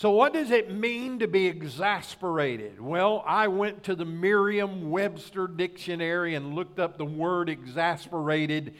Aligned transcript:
So, 0.00 0.12
what 0.12 0.32
does 0.32 0.50
it 0.50 0.72
mean 0.72 1.18
to 1.18 1.28
be 1.28 1.46
exasperated? 1.46 2.80
Well, 2.80 3.22
I 3.26 3.48
went 3.48 3.82
to 3.82 3.94
the 3.94 4.06
Merriam 4.06 4.90
Webster 4.90 5.46
dictionary 5.46 6.34
and 6.34 6.54
looked 6.54 6.78
up 6.78 6.96
the 6.96 7.04
word 7.04 7.50
exasperated, 7.50 8.72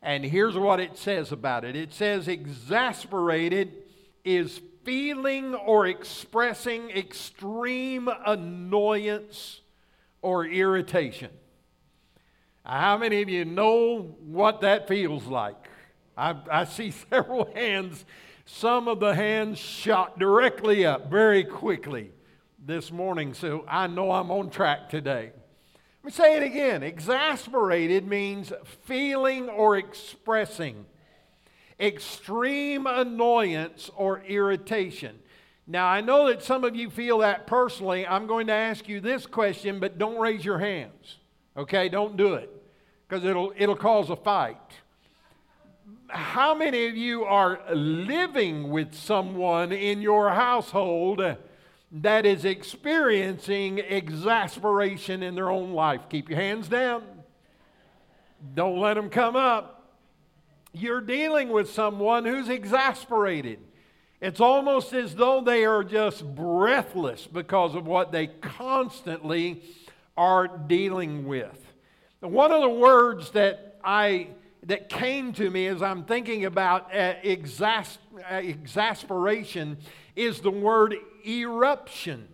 and 0.00 0.24
here's 0.24 0.56
what 0.56 0.80
it 0.80 0.96
says 0.96 1.30
about 1.30 1.66
it 1.66 1.76
it 1.76 1.92
says, 1.92 2.26
exasperated 2.26 3.70
is 4.24 4.62
feeling 4.82 5.54
or 5.54 5.88
expressing 5.88 6.88
extreme 6.88 8.08
annoyance 8.24 9.60
or 10.22 10.46
irritation. 10.46 11.32
How 12.64 12.96
many 12.96 13.20
of 13.20 13.28
you 13.28 13.44
know 13.44 14.16
what 14.24 14.62
that 14.62 14.88
feels 14.88 15.26
like? 15.26 15.68
I, 16.16 16.34
I 16.50 16.64
see 16.64 16.90
several 17.10 17.52
hands 17.52 18.06
some 18.44 18.88
of 18.88 19.00
the 19.00 19.14
hands 19.14 19.58
shot 19.58 20.18
directly 20.18 20.84
up 20.84 21.10
very 21.10 21.44
quickly 21.44 22.10
this 22.64 22.90
morning, 22.90 23.34
so 23.34 23.64
I 23.68 23.86
know 23.86 24.10
I'm 24.10 24.30
on 24.30 24.50
track 24.50 24.88
today. 24.88 25.32
Let 26.02 26.04
me 26.04 26.10
say 26.10 26.36
it 26.36 26.42
again. 26.42 26.82
Exasperated 26.82 28.06
means 28.06 28.52
feeling 28.84 29.48
or 29.48 29.76
expressing 29.76 30.86
extreme 31.78 32.86
annoyance 32.86 33.90
or 33.96 34.22
irritation. 34.22 35.18
Now, 35.66 35.86
I 35.86 36.00
know 36.00 36.28
that 36.28 36.42
some 36.42 36.64
of 36.64 36.74
you 36.74 36.90
feel 36.90 37.18
that 37.18 37.46
personally. 37.46 38.06
I'm 38.06 38.26
going 38.26 38.46
to 38.48 38.52
ask 38.52 38.88
you 38.88 39.00
this 39.00 39.26
question, 39.26 39.80
but 39.80 39.98
don't 39.98 40.18
raise 40.18 40.44
your 40.44 40.58
hands. 40.58 41.18
Okay? 41.56 41.88
Don't 41.88 42.16
do 42.16 42.34
it 42.34 42.50
because 43.08 43.24
it'll, 43.24 43.52
it'll 43.56 43.76
cause 43.76 44.10
a 44.10 44.16
fight 44.16 44.56
how 46.12 46.54
many 46.54 46.86
of 46.86 46.96
you 46.96 47.24
are 47.24 47.60
living 47.72 48.70
with 48.70 48.94
someone 48.94 49.72
in 49.72 50.02
your 50.02 50.30
household 50.30 51.36
that 51.90 52.26
is 52.26 52.44
experiencing 52.44 53.78
exasperation 53.78 55.22
in 55.22 55.34
their 55.34 55.50
own 55.50 55.72
life? 55.72 56.02
Keep 56.10 56.28
your 56.28 56.38
hands 56.38 56.68
down. 56.68 57.02
Don't 58.54 58.78
let 58.78 58.94
them 58.94 59.08
come 59.08 59.36
up. 59.36 59.90
You're 60.74 61.00
dealing 61.00 61.48
with 61.48 61.70
someone 61.70 62.26
who's 62.26 62.48
exasperated. 62.48 63.58
It's 64.20 64.40
almost 64.40 64.92
as 64.92 65.14
though 65.14 65.40
they 65.40 65.64
are 65.64 65.82
just 65.82 66.34
breathless 66.34 67.26
because 67.26 67.74
of 67.74 67.86
what 67.86 68.12
they 68.12 68.26
constantly 68.26 69.62
are 70.16 70.46
dealing 70.46 71.26
with. 71.26 71.58
One 72.20 72.52
of 72.52 72.60
the 72.60 72.68
words 72.68 73.30
that 73.30 73.78
I 73.82 74.28
that 74.64 74.88
came 74.88 75.32
to 75.34 75.50
me 75.50 75.66
as 75.66 75.82
I'm 75.82 76.04
thinking 76.04 76.44
about 76.44 76.94
uh, 76.94 77.14
exas- 77.24 77.98
uh, 78.30 78.34
exasperation 78.34 79.78
is 80.14 80.40
the 80.40 80.50
word 80.50 80.94
eruption. 81.26 82.28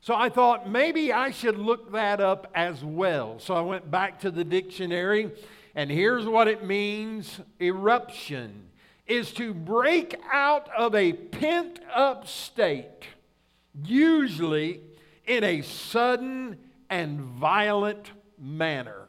So 0.00 0.14
I 0.14 0.28
thought 0.28 0.68
maybe 0.68 1.12
I 1.12 1.30
should 1.30 1.56
look 1.56 1.92
that 1.92 2.20
up 2.20 2.50
as 2.54 2.84
well. 2.84 3.38
So 3.38 3.54
I 3.54 3.60
went 3.60 3.90
back 3.90 4.20
to 4.20 4.30
the 4.30 4.44
dictionary, 4.44 5.32
and 5.74 5.90
here's 5.90 6.26
what 6.26 6.48
it 6.48 6.64
means 6.64 7.40
eruption 7.60 8.68
is 9.06 9.32
to 9.32 9.54
break 9.54 10.16
out 10.32 10.68
of 10.76 10.94
a 10.94 11.12
pent 11.12 11.78
up 11.94 12.26
state, 12.26 13.04
usually 13.84 14.80
in 15.26 15.44
a 15.44 15.62
sudden 15.62 16.58
and 16.90 17.20
violent 17.20 18.12
manner. 18.38 19.08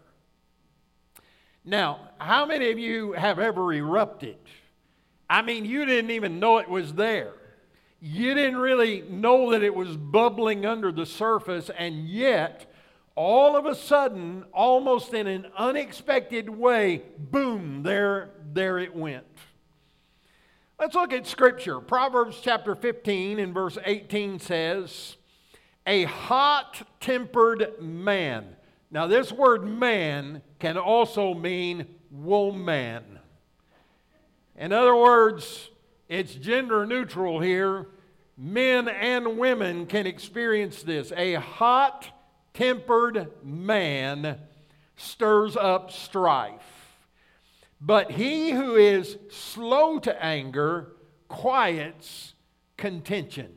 Now, 1.65 2.11
how 2.19 2.45
many 2.45 2.69
of 2.69 2.77
you 2.77 3.13
have 3.13 3.39
ever 3.39 3.73
erupted? 3.73 4.37
I 5.27 5.41
mean, 5.41 5.65
you 5.65 5.85
didn't 5.85 6.11
even 6.11 6.39
know 6.39 6.59
it 6.59 6.69
was 6.69 6.93
there. 6.93 7.33
You 7.99 8.35
didn't 8.35 8.57
really 8.57 9.01
know 9.09 9.51
that 9.51 9.63
it 9.63 9.73
was 9.73 9.97
bubbling 9.97 10.67
under 10.67 10.91
the 10.91 11.07
surface, 11.07 11.71
and 11.75 12.07
yet, 12.07 12.71
all 13.15 13.55
of 13.55 13.65
a 13.65 13.73
sudden, 13.73 14.45
almost 14.53 15.15
in 15.15 15.25
an 15.25 15.47
unexpected 15.57 16.47
way, 16.49 17.01
boom, 17.17 17.81
there, 17.81 18.29
there 18.53 18.77
it 18.77 18.95
went. 18.95 19.25
Let's 20.79 20.93
look 20.93 21.13
at 21.13 21.25
Scripture. 21.25 21.79
Proverbs 21.79 22.39
chapter 22.43 22.75
15 22.75 23.39
and 23.39 23.55
verse 23.55 23.79
18 23.83 24.37
says, 24.37 25.15
A 25.87 26.03
hot 26.03 26.87
tempered 26.99 27.81
man 27.81 28.55
now, 28.95 29.07
this 29.07 29.29
word 29.29 29.65
man 29.65 30.41
can 30.65 30.79
also 30.79 31.35
mean 31.35 31.85
woman. 32.09 33.19
In 34.57 34.73
other 34.73 34.95
words, 34.95 35.69
it's 36.09 36.33
gender 36.33 36.87
neutral 36.87 37.39
here. 37.39 37.85
Men 38.35 38.87
and 38.87 39.37
women 39.37 39.85
can 39.85 40.07
experience 40.07 40.81
this. 40.81 41.11
A 41.15 41.35
hot 41.35 42.07
tempered 42.55 43.31
man 43.43 44.39
stirs 44.95 45.55
up 45.55 45.91
strife. 45.91 46.95
But 47.79 48.09
he 48.09 48.49
who 48.49 48.75
is 48.75 49.19
slow 49.29 49.99
to 49.99 50.23
anger 50.23 50.93
quiets 51.27 52.33
contention. 52.75 53.53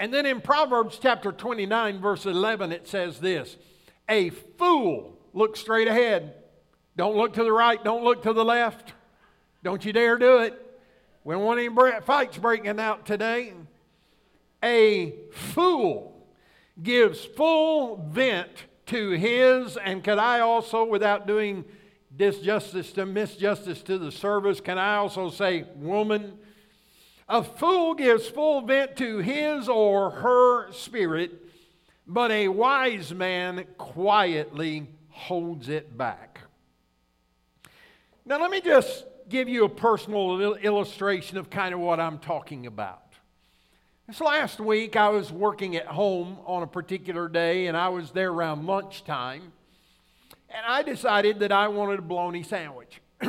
And 0.00 0.14
then 0.14 0.24
in 0.24 0.40
Proverbs 0.40 0.98
chapter 0.98 1.30
29, 1.30 2.00
verse 2.00 2.24
11, 2.24 2.72
it 2.72 2.88
says 2.88 3.20
this 3.20 3.58
a 4.08 4.30
fool 4.30 5.17
looks 5.32 5.60
straight 5.60 5.88
ahead. 5.88 6.34
Don't 6.96 7.16
look 7.16 7.34
to 7.34 7.44
the 7.44 7.52
right, 7.52 7.82
don't 7.82 8.04
look 8.04 8.22
to 8.24 8.32
the 8.32 8.44
left. 8.44 8.92
Don't 9.62 9.84
you 9.84 9.92
dare 9.92 10.18
do 10.18 10.38
it. 10.38 10.54
We 11.24 11.34
don't 11.34 11.44
want 11.44 11.60
any 11.60 12.00
fights 12.00 12.38
breaking 12.38 12.80
out 12.80 13.06
today. 13.06 13.52
A 14.62 15.14
fool 15.32 16.26
gives 16.82 17.24
full 17.24 18.08
vent 18.08 18.50
to 18.86 19.10
his, 19.10 19.76
and 19.76 20.02
could 20.02 20.18
I 20.18 20.40
also, 20.40 20.84
without 20.84 21.26
doing 21.26 21.64
disjustice 22.16 22.94
to 22.94 23.04
misjustice 23.04 23.84
to 23.84 23.98
the 23.98 24.10
service, 24.10 24.60
can 24.60 24.78
I 24.78 24.96
also 24.96 25.30
say, 25.30 25.66
woman? 25.76 26.38
A 27.28 27.44
fool 27.44 27.94
gives 27.94 28.26
full 28.26 28.62
vent 28.62 28.96
to 28.96 29.18
his 29.18 29.68
or 29.68 30.10
her 30.10 30.72
spirit 30.72 31.48
but 32.08 32.30
a 32.30 32.48
wise 32.48 33.12
man 33.12 33.66
quietly 33.76 34.88
holds 35.18 35.68
it 35.68 35.98
back. 35.98 36.40
Now, 38.24 38.40
let 38.40 38.50
me 38.50 38.60
just 38.60 39.04
give 39.28 39.48
you 39.48 39.64
a 39.64 39.68
personal 39.68 40.54
illustration 40.56 41.36
of 41.36 41.50
kind 41.50 41.74
of 41.74 41.80
what 41.80 41.98
I'm 41.98 42.18
talking 42.18 42.66
about. 42.66 43.02
This 44.06 44.20
last 44.20 44.60
week, 44.60 44.96
I 44.96 45.08
was 45.08 45.32
working 45.32 45.76
at 45.76 45.86
home 45.86 46.38
on 46.46 46.62
a 46.62 46.66
particular 46.66 47.28
day, 47.28 47.66
and 47.66 47.76
I 47.76 47.88
was 47.88 48.12
there 48.12 48.30
around 48.30 48.64
lunchtime, 48.66 49.52
and 50.48 50.64
I 50.66 50.82
decided 50.82 51.40
that 51.40 51.52
I 51.52 51.68
wanted 51.68 51.98
a 51.98 52.02
bologna 52.02 52.42
sandwich. 52.42 53.00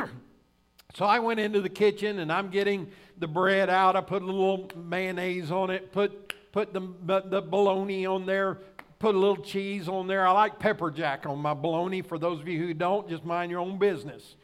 so 0.93 1.05
I 1.05 1.19
went 1.19 1.39
into 1.39 1.59
the 1.59 1.69
kitchen, 1.69 2.19
and 2.19 2.31
I'm 2.31 2.49
getting 2.49 2.91
the 3.17 3.27
bread 3.27 3.69
out. 3.69 3.95
I 3.95 4.01
put 4.01 4.21
a 4.21 4.25
little 4.25 4.69
mayonnaise 4.75 5.51
on 5.51 5.69
it, 5.69 5.91
put 5.91 6.33
put 6.51 6.73
the, 6.73 6.81
the 7.25 7.41
bologna 7.41 8.05
on 8.05 8.25
there, 8.25 8.59
put 8.99 9.15
a 9.15 9.17
little 9.17 9.37
cheese 9.37 9.87
on 9.87 10.07
there. 10.07 10.27
I 10.27 10.31
like 10.31 10.59
pepper 10.59 10.91
jack 10.91 11.25
on 11.25 11.39
my 11.39 11.53
bologna. 11.53 12.01
For 12.01 12.19
those 12.19 12.41
of 12.41 12.47
you 12.49 12.59
who 12.59 12.73
don't, 12.73 13.07
just 13.07 13.23
mind 13.23 13.49
your 13.49 13.61
own 13.61 13.79
business. 13.79 14.35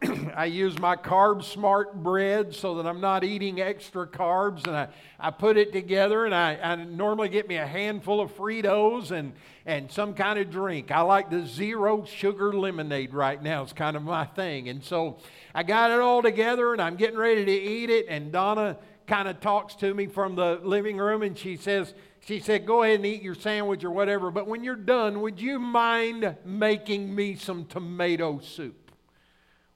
I 0.34 0.46
use 0.46 0.78
my 0.78 0.94
carb 0.94 1.42
smart 1.42 2.00
bread 2.02 2.54
so 2.54 2.76
that 2.76 2.86
I'm 2.86 3.00
not 3.00 3.24
eating 3.24 3.60
extra 3.60 4.06
carbs, 4.06 4.66
and 4.66 4.76
I, 4.76 4.88
I 5.18 5.30
put 5.32 5.56
it 5.56 5.72
together. 5.72 6.24
And 6.24 6.34
I, 6.34 6.54
I 6.54 6.76
normally 6.76 7.28
get 7.28 7.48
me 7.48 7.56
a 7.56 7.66
handful 7.66 8.20
of 8.20 8.34
Fritos 8.36 9.10
and, 9.10 9.32
and 9.66 9.90
some 9.90 10.14
kind 10.14 10.38
of 10.38 10.50
drink. 10.50 10.92
I 10.92 11.00
like 11.00 11.28
the 11.28 11.44
zero 11.44 12.04
sugar 12.04 12.52
lemonade 12.52 13.12
right 13.12 13.42
now, 13.42 13.64
it's 13.64 13.72
kind 13.72 13.96
of 13.96 14.04
my 14.04 14.24
thing. 14.24 14.68
And 14.68 14.84
so 14.84 15.18
I 15.52 15.64
got 15.64 15.90
it 15.90 15.98
all 15.98 16.22
together, 16.22 16.72
and 16.72 16.80
I'm 16.80 16.94
getting 16.94 17.18
ready 17.18 17.44
to 17.44 17.52
eat 17.52 17.90
it. 17.90 18.06
And 18.08 18.30
Donna 18.30 18.78
kind 19.08 19.26
of 19.26 19.40
talks 19.40 19.74
to 19.74 19.92
me 19.92 20.06
from 20.06 20.36
the 20.36 20.60
living 20.62 20.96
room, 20.96 21.22
and 21.22 21.36
she 21.36 21.56
says, 21.56 21.92
she 22.26 22.40
said, 22.40 22.66
Go 22.66 22.82
ahead 22.82 22.96
and 22.96 23.06
eat 23.06 23.22
your 23.22 23.34
sandwich 23.34 23.84
or 23.84 23.90
whatever, 23.90 24.30
but 24.30 24.46
when 24.46 24.62
you're 24.62 24.76
done, 24.76 25.20
would 25.22 25.40
you 25.40 25.58
mind 25.58 26.36
making 26.44 27.14
me 27.14 27.36
some 27.36 27.64
tomato 27.64 28.38
soup? 28.40 28.92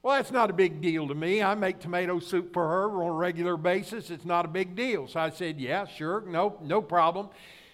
Well, 0.03 0.17
that's 0.17 0.31
not 0.31 0.51
a 0.51 0.53
big 0.53 0.81
deal 0.81 1.07
to 1.07 1.15
me. 1.15 1.41
I 1.41 1.55
make 1.55 1.79
tomato 1.79 2.19
soup 2.19 2.53
for 2.53 2.67
her 2.67 3.03
on 3.03 3.09
a 3.09 3.13
regular 3.13 3.57
basis. 3.57 4.11
It's 4.11 4.25
not 4.25 4.45
a 4.45 4.47
big 4.47 4.75
deal. 4.75 5.07
So 5.07 5.19
I 5.19 5.31
said, 5.31 5.59
Yeah, 5.59 5.85
sure, 5.87 6.23
no, 6.27 6.57
no 6.61 6.81
problem. 6.81 7.29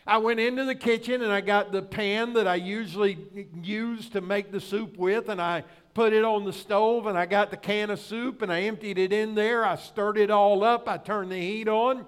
I 0.07 0.17
went 0.17 0.39
into 0.39 0.65
the 0.65 0.73
kitchen 0.73 1.21
and 1.21 1.31
I 1.31 1.41
got 1.41 1.71
the 1.71 1.81
pan 1.81 2.33
that 2.33 2.47
I 2.47 2.55
usually 2.55 3.19
use 3.61 4.09
to 4.09 4.21
make 4.21 4.51
the 4.51 4.59
soup 4.59 4.97
with, 4.97 5.29
and 5.29 5.39
I 5.39 5.63
put 5.93 6.13
it 6.13 6.23
on 6.23 6.45
the 6.45 6.53
stove 6.53 7.05
and 7.05 7.17
I 7.17 7.25
got 7.25 7.51
the 7.51 7.57
can 7.57 7.89
of 7.89 7.99
soup 7.99 8.41
and 8.41 8.51
I 8.51 8.61
emptied 8.61 8.97
it 8.97 9.11
in 9.11 9.35
there. 9.35 9.65
I 9.65 9.75
stirred 9.75 10.17
it 10.17 10.31
all 10.31 10.63
up. 10.63 10.87
I 10.87 10.97
turned 10.97 11.31
the 11.31 11.39
heat 11.39 11.67
on 11.67 12.05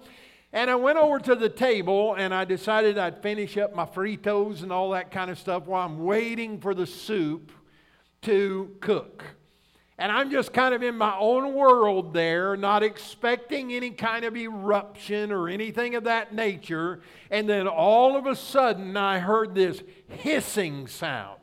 and 0.54 0.70
I 0.70 0.76
went 0.76 1.00
over 1.00 1.18
to 1.20 1.36
the 1.36 1.50
table 1.50 2.14
and 2.14 2.32
I 2.32 2.46
decided 2.46 3.00
I'd 3.00 3.24
finish 3.24 3.58
up 3.58 3.76
my 3.76 3.86
Fritos 3.86 4.62
and 4.62 4.72
all 4.72 4.92
that 4.92 5.10
kind 5.10 5.32
of 5.32 5.40
stuff 5.40 5.66
while 5.66 5.84
I'm 5.84 6.04
waiting 6.04 6.60
for 6.60 6.76
the 6.76 6.86
soup 6.86 7.52
to 8.22 8.76
cook. 8.80 9.24
And 9.98 10.12
I'm 10.12 10.30
just 10.30 10.54
kind 10.54 10.76
of 10.76 10.84
in 10.84 10.96
my 10.96 11.16
own 11.18 11.56
world 11.56 12.14
there, 12.14 12.56
not 12.56 12.84
expecting 12.84 13.74
any 13.74 13.92
kind 13.92 14.26
of 14.26 14.38
eruption 14.38 15.32
or 15.32 15.50
anything 15.50 15.96
of 15.96 16.04
that 16.04 16.36
nature. 16.36 17.02
And 17.32 17.50
then 17.50 17.68
all 17.68 18.16
of 18.16 18.28
a 18.28 18.36
sudden, 18.36 18.96
I 18.96 19.20
heard 19.20 19.56
this 19.56 19.82
hissing 20.08 20.88
sound. 20.88 21.40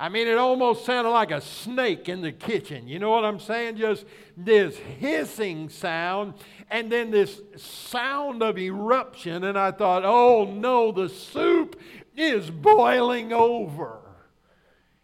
I 0.00 0.08
mean, 0.08 0.28
it 0.28 0.38
almost 0.38 0.86
sounded 0.86 1.10
like 1.10 1.30
a 1.30 1.42
snake 1.42 2.08
in 2.08 2.22
the 2.22 2.32
kitchen. 2.32 2.88
You 2.88 2.98
know 2.98 3.10
what 3.10 3.24
I'm 3.24 3.38
saying? 3.38 3.76
Just 3.76 4.06
this 4.36 4.76
hissing 4.76 5.68
sound 5.68 6.34
and 6.70 6.90
then 6.90 7.10
this 7.10 7.40
sound 7.56 8.42
of 8.42 8.56
eruption. 8.56 9.44
And 9.44 9.58
I 9.58 9.72
thought, 9.72 10.04
oh 10.04 10.44
no, 10.44 10.92
the 10.92 11.08
soup 11.08 11.80
is 12.16 12.50
boiling 12.50 13.32
over. 13.32 13.98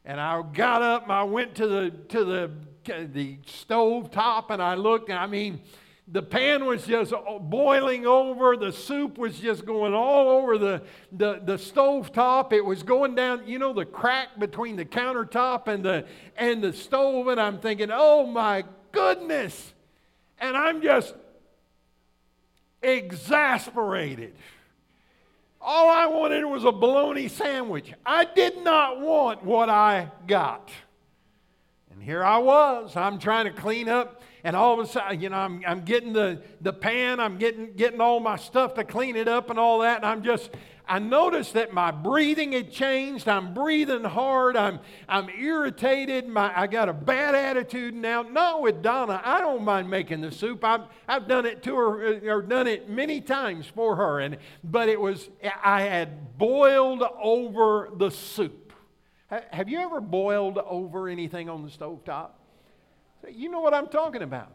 And 0.04 0.20
I 0.20 0.40
got 0.52 0.82
up 0.82 1.02
and 1.04 1.12
I 1.12 1.24
went 1.24 1.56
to 1.56 1.66
the, 1.66 1.90
to 2.08 2.24
the, 2.24 2.50
the 3.12 3.38
stove 3.46 4.12
top 4.12 4.50
and 4.50 4.62
I 4.62 4.74
looked, 4.74 5.08
and 5.08 5.18
I 5.18 5.26
mean, 5.26 5.60
the 6.08 6.22
pan 6.22 6.66
was 6.66 6.86
just 6.86 7.12
boiling 7.40 8.06
over. 8.06 8.56
The 8.56 8.72
soup 8.72 9.18
was 9.18 9.40
just 9.40 9.66
going 9.66 9.92
all 9.92 10.28
over 10.28 10.56
the, 10.56 10.82
the, 11.10 11.40
the 11.44 11.58
stove 11.58 12.12
top. 12.12 12.52
It 12.52 12.64
was 12.64 12.84
going 12.84 13.16
down, 13.16 13.42
you 13.48 13.58
know, 13.58 13.72
the 13.72 13.84
crack 13.84 14.38
between 14.38 14.76
the 14.76 14.84
countertop 14.84 15.66
and 15.66 15.84
the, 15.84 16.06
and 16.36 16.62
the 16.62 16.72
stove. 16.72 17.26
And 17.26 17.40
I'm 17.40 17.58
thinking, 17.58 17.88
oh 17.92 18.24
my 18.24 18.64
goodness. 18.92 19.74
And 20.38 20.56
I'm 20.56 20.80
just 20.80 21.14
exasperated. 22.86 24.34
All 25.60 25.90
I 25.90 26.06
wanted 26.06 26.44
was 26.44 26.64
a 26.64 26.72
bologna 26.72 27.28
sandwich. 27.28 27.92
I 28.04 28.24
did 28.24 28.62
not 28.62 29.00
want 29.00 29.44
what 29.44 29.68
I 29.68 30.10
got. 30.26 30.70
And 31.90 32.02
here 32.02 32.22
I 32.22 32.38
was. 32.38 32.94
I'm 32.94 33.18
trying 33.18 33.46
to 33.46 33.50
clean 33.50 33.88
up, 33.88 34.22
and 34.44 34.54
all 34.54 34.78
of 34.78 34.86
a 34.86 34.88
sudden, 34.88 35.20
you 35.20 35.28
know, 35.28 35.36
I'm, 35.36 35.64
I'm 35.66 35.80
getting 35.84 36.12
the, 36.12 36.42
the 36.60 36.72
pan, 36.72 37.18
I'm 37.18 37.36
getting, 37.38 37.72
getting 37.72 38.00
all 38.00 38.20
my 38.20 38.36
stuff 38.36 38.74
to 38.74 38.84
clean 38.84 39.16
it 39.16 39.26
up 39.26 39.50
and 39.50 39.58
all 39.58 39.80
that, 39.80 39.96
and 39.96 40.06
I'm 40.06 40.22
just, 40.22 40.50
I 40.88 41.00
noticed 41.00 41.54
that 41.54 41.72
my 41.72 41.90
breathing 41.90 42.52
had 42.52 42.70
changed. 42.70 43.26
I'm 43.26 43.54
breathing 43.54 44.04
hard. 44.04 44.56
I'm, 44.56 44.78
I'm 45.08 45.28
irritated. 45.28 46.28
My, 46.28 46.56
I 46.56 46.68
got 46.68 46.88
a 46.88 46.92
bad 46.92 47.34
attitude 47.34 47.92
now. 47.92 48.22
Not 48.22 48.62
with 48.62 48.82
Donna. 48.82 49.20
I 49.24 49.40
don't 49.40 49.64
mind 49.64 49.90
making 49.90 50.20
the 50.20 50.30
soup. 50.30 50.62
I've, 50.62 50.82
I've 51.08 51.26
done 51.26 51.44
it 51.44 51.64
to 51.64 51.76
her 51.76 52.06
uh, 52.06 52.32
or 52.32 52.40
done 52.40 52.68
it 52.68 52.88
many 52.88 53.20
times 53.20 53.66
for 53.66 53.96
her. 53.96 54.20
And, 54.20 54.38
but 54.62 54.88
it 54.88 55.00
was, 55.00 55.28
I 55.62 55.82
had 55.82 56.38
boiled 56.38 57.02
over 57.20 57.90
the 57.96 58.10
soup. 58.10 58.72
Have 59.28 59.68
you 59.68 59.80
ever 59.80 60.00
boiled 60.00 60.58
over 60.58 61.08
anything 61.08 61.50
on 61.50 61.64
the 61.64 61.70
stove 61.70 62.04
top? 62.04 62.38
You 63.28 63.48
know 63.50 63.60
what 63.60 63.74
I'm 63.74 63.88
talking 63.88 64.22
about. 64.22 64.52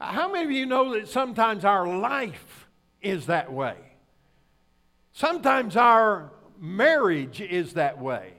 How 0.00 0.32
many 0.32 0.44
of 0.44 0.50
you 0.50 0.66
know 0.66 0.94
that 0.94 1.08
sometimes 1.08 1.64
our 1.64 1.86
life 1.86 2.66
is 3.00 3.26
that 3.26 3.52
way? 3.52 3.76
Sometimes 5.14 5.76
our 5.76 6.32
marriage 6.60 7.40
is 7.40 7.74
that 7.74 8.00
way. 8.00 8.32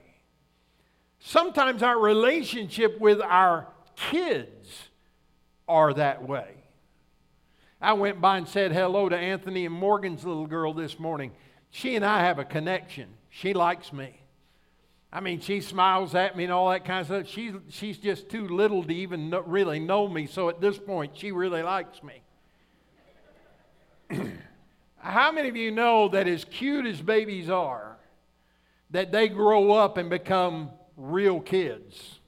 Sometimes 1.18 1.82
our 1.82 1.98
relationship 1.98 3.00
with 3.00 3.22
our 3.22 3.66
kids 3.96 4.90
are 5.66 5.94
that 5.94 6.28
way. 6.28 6.50
I 7.80 7.94
went 7.94 8.20
by 8.20 8.36
and 8.36 8.46
said 8.46 8.72
hello 8.72 9.08
to 9.08 9.16
Anthony 9.16 9.64
and 9.64 9.74
Morgan's 9.74 10.22
little 10.22 10.46
girl 10.46 10.74
this 10.74 10.98
morning. 10.98 11.32
She 11.70 11.96
and 11.96 12.04
I 12.04 12.20
have 12.20 12.38
a 12.38 12.44
connection. 12.44 13.08
She 13.30 13.54
likes 13.54 13.90
me. 13.90 14.20
I 15.10 15.20
mean, 15.20 15.40
she 15.40 15.62
smiles 15.62 16.14
at 16.14 16.36
me 16.36 16.44
and 16.44 16.52
all 16.52 16.68
that 16.68 16.84
kind 16.84 17.00
of 17.00 17.06
stuff. 17.06 17.26
She's, 17.26 17.54
she's 17.70 17.96
just 17.96 18.28
too 18.28 18.48
little 18.48 18.84
to 18.84 18.94
even 18.94 19.30
know, 19.30 19.40
really 19.40 19.80
know 19.80 20.08
me, 20.08 20.26
so 20.26 20.50
at 20.50 20.60
this 20.60 20.76
point, 20.76 21.16
she 21.16 21.32
really 21.32 21.62
likes 21.62 22.02
me. 22.02 22.22
How 25.06 25.30
many 25.30 25.48
of 25.48 25.56
you 25.56 25.70
know 25.70 26.08
that 26.08 26.26
as 26.26 26.44
cute 26.44 26.84
as 26.84 27.00
babies 27.00 27.48
are, 27.48 27.96
that 28.90 29.12
they 29.12 29.28
grow 29.28 29.70
up 29.70 29.98
and 29.98 30.10
become 30.10 30.70
real 30.96 31.38
kids? 31.38 32.18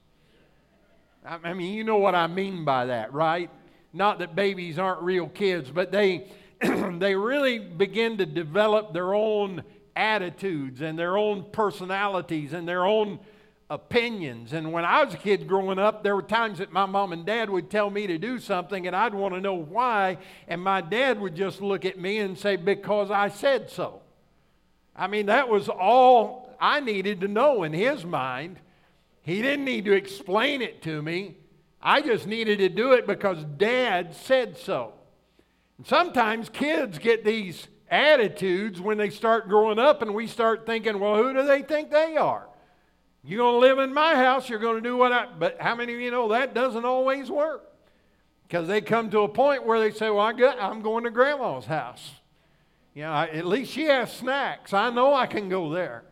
I 1.26 1.54
mean, 1.54 1.74
you 1.74 1.82
know 1.82 1.96
what 1.96 2.14
I 2.14 2.28
mean 2.28 2.64
by 2.64 2.86
that, 2.86 3.12
right? 3.12 3.50
Not 3.92 4.20
that 4.20 4.36
babies 4.36 4.78
aren't 4.78 5.02
real 5.02 5.26
kids, 5.26 5.72
but 5.72 5.90
they, 5.90 6.30
they 6.60 7.16
really 7.16 7.58
begin 7.58 8.16
to 8.18 8.26
develop 8.26 8.92
their 8.92 9.12
own 9.12 9.64
attitudes 9.96 10.80
and 10.80 10.96
their 10.96 11.18
own 11.18 11.46
personalities 11.50 12.52
and 12.52 12.68
their 12.68 12.86
own 12.86 13.18
opinions. 13.70 14.52
And 14.52 14.72
when 14.72 14.84
I 14.84 15.04
was 15.04 15.14
a 15.14 15.18
kid 15.18 15.46
growing 15.46 15.78
up, 15.78 16.02
there 16.02 16.16
were 16.16 16.22
times 16.22 16.58
that 16.58 16.72
my 16.72 16.86
mom 16.86 17.12
and 17.12 17.26
dad 17.26 17.50
would 17.50 17.70
tell 17.70 17.90
me 17.90 18.06
to 18.06 18.18
do 18.18 18.38
something 18.38 18.86
and 18.86 18.96
I'd 18.96 19.14
want 19.14 19.34
to 19.34 19.40
know 19.40 19.54
why. 19.54 20.18
And 20.46 20.62
my 20.62 20.80
dad 20.80 21.20
would 21.20 21.34
just 21.34 21.60
look 21.60 21.84
at 21.84 21.98
me 21.98 22.18
and 22.18 22.38
say, 22.38 22.56
Because 22.56 23.10
I 23.10 23.28
said 23.28 23.70
so. 23.70 24.00
I 24.96 25.06
mean, 25.06 25.26
that 25.26 25.48
was 25.48 25.68
all 25.68 26.56
I 26.60 26.80
needed 26.80 27.20
to 27.20 27.28
know 27.28 27.62
in 27.62 27.72
his 27.72 28.04
mind. 28.04 28.58
He 29.22 29.42
didn't 29.42 29.64
need 29.64 29.84
to 29.84 29.92
explain 29.92 30.62
it 30.62 30.82
to 30.82 31.02
me. 31.02 31.36
I 31.80 32.00
just 32.00 32.26
needed 32.26 32.58
to 32.58 32.68
do 32.68 32.92
it 32.92 33.06
because 33.06 33.44
dad 33.44 34.14
said 34.14 34.56
so. 34.56 34.94
And 35.76 35.86
sometimes 35.86 36.48
kids 36.48 36.98
get 36.98 37.24
these 37.24 37.68
attitudes 37.90 38.80
when 38.80 38.98
they 38.98 39.10
start 39.10 39.48
growing 39.48 39.78
up 39.78 40.02
and 40.02 40.14
we 40.14 40.26
start 40.26 40.66
thinking, 40.66 40.98
well, 40.98 41.14
who 41.14 41.32
do 41.32 41.46
they 41.46 41.62
think 41.62 41.90
they 41.90 42.16
are? 42.16 42.47
You're 43.28 43.40
going 43.40 43.56
to 43.56 43.58
live 43.58 43.78
in 43.78 43.92
my 43.92 44.14
house, 44.14 44.48
you're 44.48 44.58
going 44.58 44.76
to 44.76 44.80
do 44.80 44.96
what 44.96 45.12
I. 45.12 45.26
But 45.26 45.60
how 45.60 45.74
many 45.74 45.92
of 45.92 46.00
you 46.00 46.10
know 46.10 46.28
that 46.28 46.54
doesn't 46.54 46.86
always 46.86 47.30
work? 47.30 47.62
Because 48.46 48.66
they 48.66 48.80
come 48.80 49.10
to 49.10 49.20
a 49.20 49.28
point 49.28 49.66
where 49.66 49.78
they 49.78 49.90
say, 49.90 50.08
well, 50.08 50.20
I 50.20 50.32
got, 50.32 50.58
I'm 50.58 50.80
going 50.80 51.04
to 51.04 51.10
grandma's 51.10 51.66
house. 51.66 52.12
You 52.94 53.02
know, 53.02 53.12
at 53.12 53.44
least 53.44 53.72
she 53.72 53.84
has 53.84 54.10
snacks. 54.10 54.72
I 54.72 54.88
know 54.88 55.12
I 55.12 55.26
can 55.26 55.50
go 55.50 55.70
there. 55.70 56.04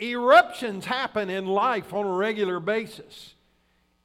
Eruptions 0.00 0.84
happen 0.84 1.28
in 1.28 1.46
life 1.46 1.92
on 1.92 2.06
a 2.06 2.12
regular 2.12 2.60
basis. 2.60 3.34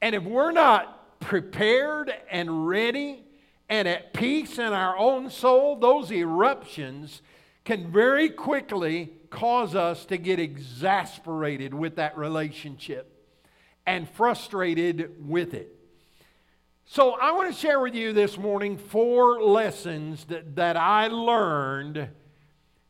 And 0.02 0.16
if 0.16 0.24
we're 0.24 0.50
not 0.50 1.20
prepared 1.20 2.12
and 2.32 2.66
ready 2.66 3.22
and 3.68 3.86
at 3.86 4.12
peace 4.12 4.58
in 4.58 4.72
our 4.72 4.98
own 4.98 5.30
soul, 5.30 5.76
those 5.76 6.10
eruptions 6.10 7.22
can 7.64 7.90
very 7.90 8.28
quickly 8.28 9.12
cause 9.30 9.74
us 9.74 10.04
to 10.06 10.16
get 10.16 10.40
exasperated 10.40 11.72
with 11.72 11.96
that 11.96 12.16
relationship 12.16 13.28
and 13.86 14.08
frustrated 14.08 15.28
with 15.28 15.54
it. 15.54 15.76
So, 16.86 17.12
I 17.12 17.32
want 17.32 17.54
to 17.54 17.58
share 17.58 17.78
with 17.78 17.94
you 17.94 18.12
this 18.12 18.36
morning 18.36 18.76
four 18.76 19.40
lessons 19.40 20.24
that, 20.24 20.56
that 20.56 20.76
I 20.76 21.06
learned 21.06 22.08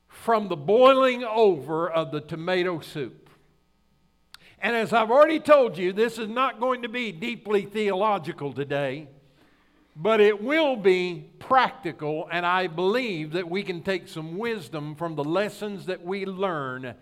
from 0.09 0.49
the 0.49 0.57
boiling 0.57 1.23
over 1.23 1.91
of 1.91 2.11
the 2.11 2.21
tomato 2.21 2.81
soup. 2.81 3.29
And 4.59 4.75
as 4.75 4.93
I've 4.93 5.11
already 5.11 5.41
told 5.41 5.77
you, 5.77 5.93
this 5.93 6.19
is 6.19 6.29
not 6.29 6.61
going 6.61 6.83
to 6.83 6.89
be 6.89 7.12
deeply 7.12 7.62
theological 7.62 8.53
today 8.53 9.09
but 10.02 10.19
it 10.19 10.42
will 10.42 10.76
be 10.76 11.26
practical, 11.38 12.26
and 12.33 12.47
I 12.47 12.69
believe 12.69 13.33
that 13.33 13.50
we 13.50 13.62
can 13.62 13.83
take 13.83 14.09
some 14.09 14.38
wisdom 14.38 14.95
from 14.95 15.14
the 15.14 15.25
lessons 15.25 15.85
that 15.87 16.02
we 16.02 16.25
learn 16.25 16.95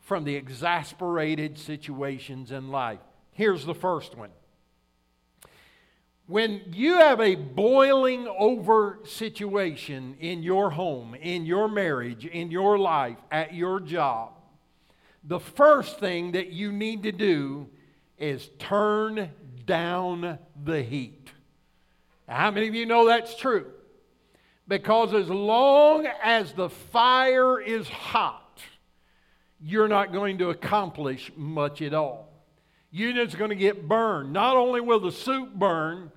from 0.00 0.24
the 0.24 0.34
exasperated 0.34 1.56
situations 1.56 2.50
in 2.50 2.70
life. 2.70 2.98
Here's 3.30 3.64
the 3.64 3.74
first 3.74 4.16
one. 4.16 4.30
When 6.26 6.62
you 6.72 6.94
have 6.94 7.20
a 7.20 7.36
boiling 7.36 8.26
over 8.26 8.98
situation 9.04 10.16
in 10.18 10.42
your 10.42 10.70
home, 10.70 11.14
in 11.14 11.46
your 11.46 11.68
marriage, 11.68 12.26
in 12.26 12.50
your 12.50 12.80
life, 12.80 13.18
at 13.30 13.54
your 13.54 13.78
job, 13.78 14.32
the 15.22 15.40
first 15.40 16.00
thing 16.00 16.32
that 16.32 16.50
you 16.50 16.72
need 16.72 17.04
to 17.04 17.12
do 17.12 17.68
is 18.18 18.50
turn 18.58 19.30
down 19.66 20.38
the 20.64 20.82
heat. 20.82 21.19
How 22.30 22.52
many 22.52 22.68
of 22.68 22.76
you 22.76 22.86
know 22.86 23.06
that's 23.06 23.34
true? 23.34 23.66
Because 24.68 25.12
as 25.14 25.28
long 25.28 26.06
as 26.22 26.52
the 26.52 26.70
fire 26.70 27.60
is 27.60 27.88
hot, 27.88 28.60
you're 29.60 29.88
not 29.88 30.12
going 30.12 30.38
to 30.38 30.50
accomplish 30.50 31.32
much 31.36 31.82
at 31.82 31.92
all. 31.92 32.28
You're 32.92 33.12
just 33.14 33.36
going 33.36 33.50
to 33.50 33.56
get 33.56 33.88
burned. 33.88 34.32
Not 34.32 34.56
only 34.56 34.80
will 34.80 35.00
the 35.00 35.10
soup 35.10 35.54
burn, 35.54 36.12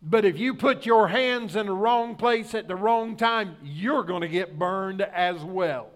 but 0.00 0.24
if 0.24 0.38
you 0.38 0.54
put 0.54 0.86
your 0.86 1.08
hands 1.08 1.56
in 1.56 1.66
the 1.66 1.72
wrong 1.72 2.14
place 2.14 2.54
at 2.54 2.68
the 2.68 2.76
wrong 2.76 3.16
time, 3.16 3.56
you're 3.64 4.04
going 4.04 4.20
to 4.20 4.28
get 4.28 4.56
burned 4.56 5.02
as 5.02 5.42
well. 5.42 5.90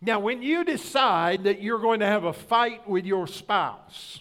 Now, 0.00 0.20
when 0.20 0.40
you 0.40 0.64
decide 0.64 1.44
that 1.44 1.62
you're 1.62 1.80
going 1.80 1.98
to 1.98 2.06
have 2.06 2.22
a 2.22 2.32
fight 2.32 2.88
with 2.88 3.04
your 3.04 3.26
spouse, 3.26 4.20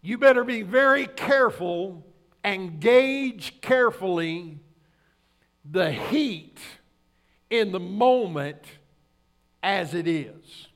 you 0.00 0.16
better 0.16 0.44
be 0.44 0.62
very 0.62 1.06
careful 1.06 2.06
and 2.42 2.80
gauge 2.80 3.60
carefully 3.60 4.58
the 5.64 5.92
heat 5.92 6.58
in 7.50 7.72
the 7.72 7.80
moment 7.80 8.64
as 9.62 9.94
it 9.94 10.08
is. 10.08 10.68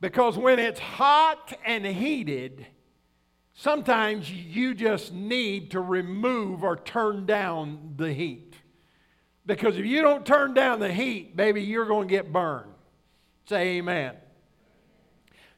Because 0.00 0.38
when 0.38 0.58
it's 0.58 0.80
hot 0.80 1.52
and 1.64 1.84
heated, 1.84 2.66
sometimes 3.52 4.30
you 4.30 4.74
just 4.74 5.12
need 5.12 5.72
to 5.72 5.80
remove 5.80 6.64
or 6.64 6.76
turn 6.76 7.26
down 7.26 7.94
the 7.96 8.12
heat. 8.12 8.54
Because 9.44 9.76
if 9.76 9.84
you 9.84 10.00
don't 10.00 10.24
turn 10.24 10.54
down 10.54 10.80
the 10.80 10.92
heat, 10.92 11.36
baby, 11.36 11.62
you're 11.62 11.86
going 11.86 12.08
to 12.08 12.12
get 12.12 12.32
burned. 12.32 12.72
Say 13.46 13.78
amen. 13.78 14.14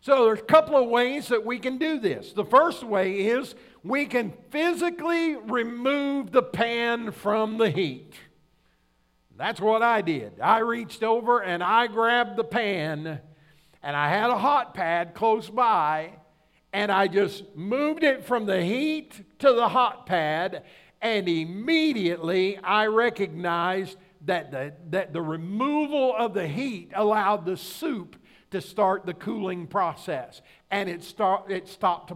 So 0.01 0.25
there's 0.25 0.41
a 0.41 0.43
couple 0.43 0.77
of 0.77 0.89
ways 0.89 1.29
that 1.29 1.45
we 1.47 1.61
can 1.61 1.79
do 1.79 2.01
this. 2.01 2.33
The 2.33 2.45
first 2.45 2.83
way 2.83 3.27
is 3.27 3.55
we 3.85 4.07
can 4.07 4.33
physically 4.51 5.37
remove 5.37 6.31
the 6.31 6.43
pan 6.43 7.11
from 7.11 7.59
the 7.59 7.71
heat. 7.71 8.15
That's 9.37 9.61
what 9.61 9.83
I 9.83 10.03
did. 10.03 10.41
I 10.41 10.59
reached 10.59 11.03
over 11.03 11.43
and 11.43 11.63
I 11.63 11.89
grabbed 11.89 12.37
the 12.37 12.45
pan, 12.45 13.21
and 13.83 13.97
I 13.97 14.09
had 14.09 14.31
a 14.31 14.39
hot 14.39 14.75
pad 14.75 15.15
close 15.15 15.51
by, 15.51 16.13
and 16.73 16.93
I 16.93 17.09
just 17.09 17.57
moved 17.57 18.05
it 18.05 18.25
from 18.25 18.47
the 18.47 18.63
heat 18.63 19.39
to 19.41 19.53
the 19.53 19.69
hot 19.69 20.07
pad, 20.07 20.63
and 21.01 21.29
immediately 21.29 22.59
I 22.59 22.87
recognized 22.87 23.99
that 24.27 24.53
the, 24.53 24.73
that 24.91 25.13
the 25.13 25.23
removal 25.23 26.15
of 26.17 26.35
the 26.35 26.47
heat 26.47 26.93
allowed 26.95 27.45
the 27.45 27.57
soup 27.57 28.17
to 28.53 28.61
start 28.61 29.07
the 29.07 29.15
cooling 29.15 29.67
process, 29.67 30.41
and 30.71 30.89
it, 30.89 31.03
start, 31.03 31.51
it 31.51 31.67
stopped 31.67 32.13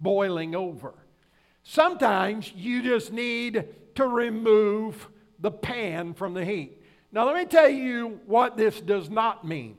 boiling 0.00 0.54
over. 0.54 0.94
Sometimes 1.62 2.52
you 2.54 2.82
just 2.82 3.12
need 3.12 3.64
to 3.94 4.06
remove 4.06 5.08
the 5.38 5.50
pan 5.50 6.14
from 6.14 6.34
the 6.34 6.44
heat. 6.44 6.82
Now, 7.12 7.26
let 7.26 7.36
me 7.36 7.44
tell 7.46 7.68
you 7.68 8.20
what 8.26 8.56
this 8.56 8.80
does 8.80 9.08
not 9.08 9.46
mean. 9.46 9.76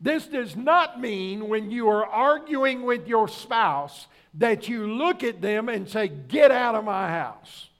This 0.00 0.26
does 0.26 0.54
not 0.56 1.00
mean 1.00 1.48
when 1.48 1.70
you 1.70 1.88
are 1.88 2.04
arguing 2.04 2.82
with 2.82 3.08
your 3.08 3.28
spouse 3.28 4.06
that 4.34 4.68
you 4.68 4.86
look 4.86 5.22
at 5.22 5.40
them 5.40 5.68
and 5.68 5.88
say, 5.88 6.08
Get 6.08 6.50
out 6.50 6.74
of 6.74 6.84
my 6.84 7.08
house. 7.08 7.70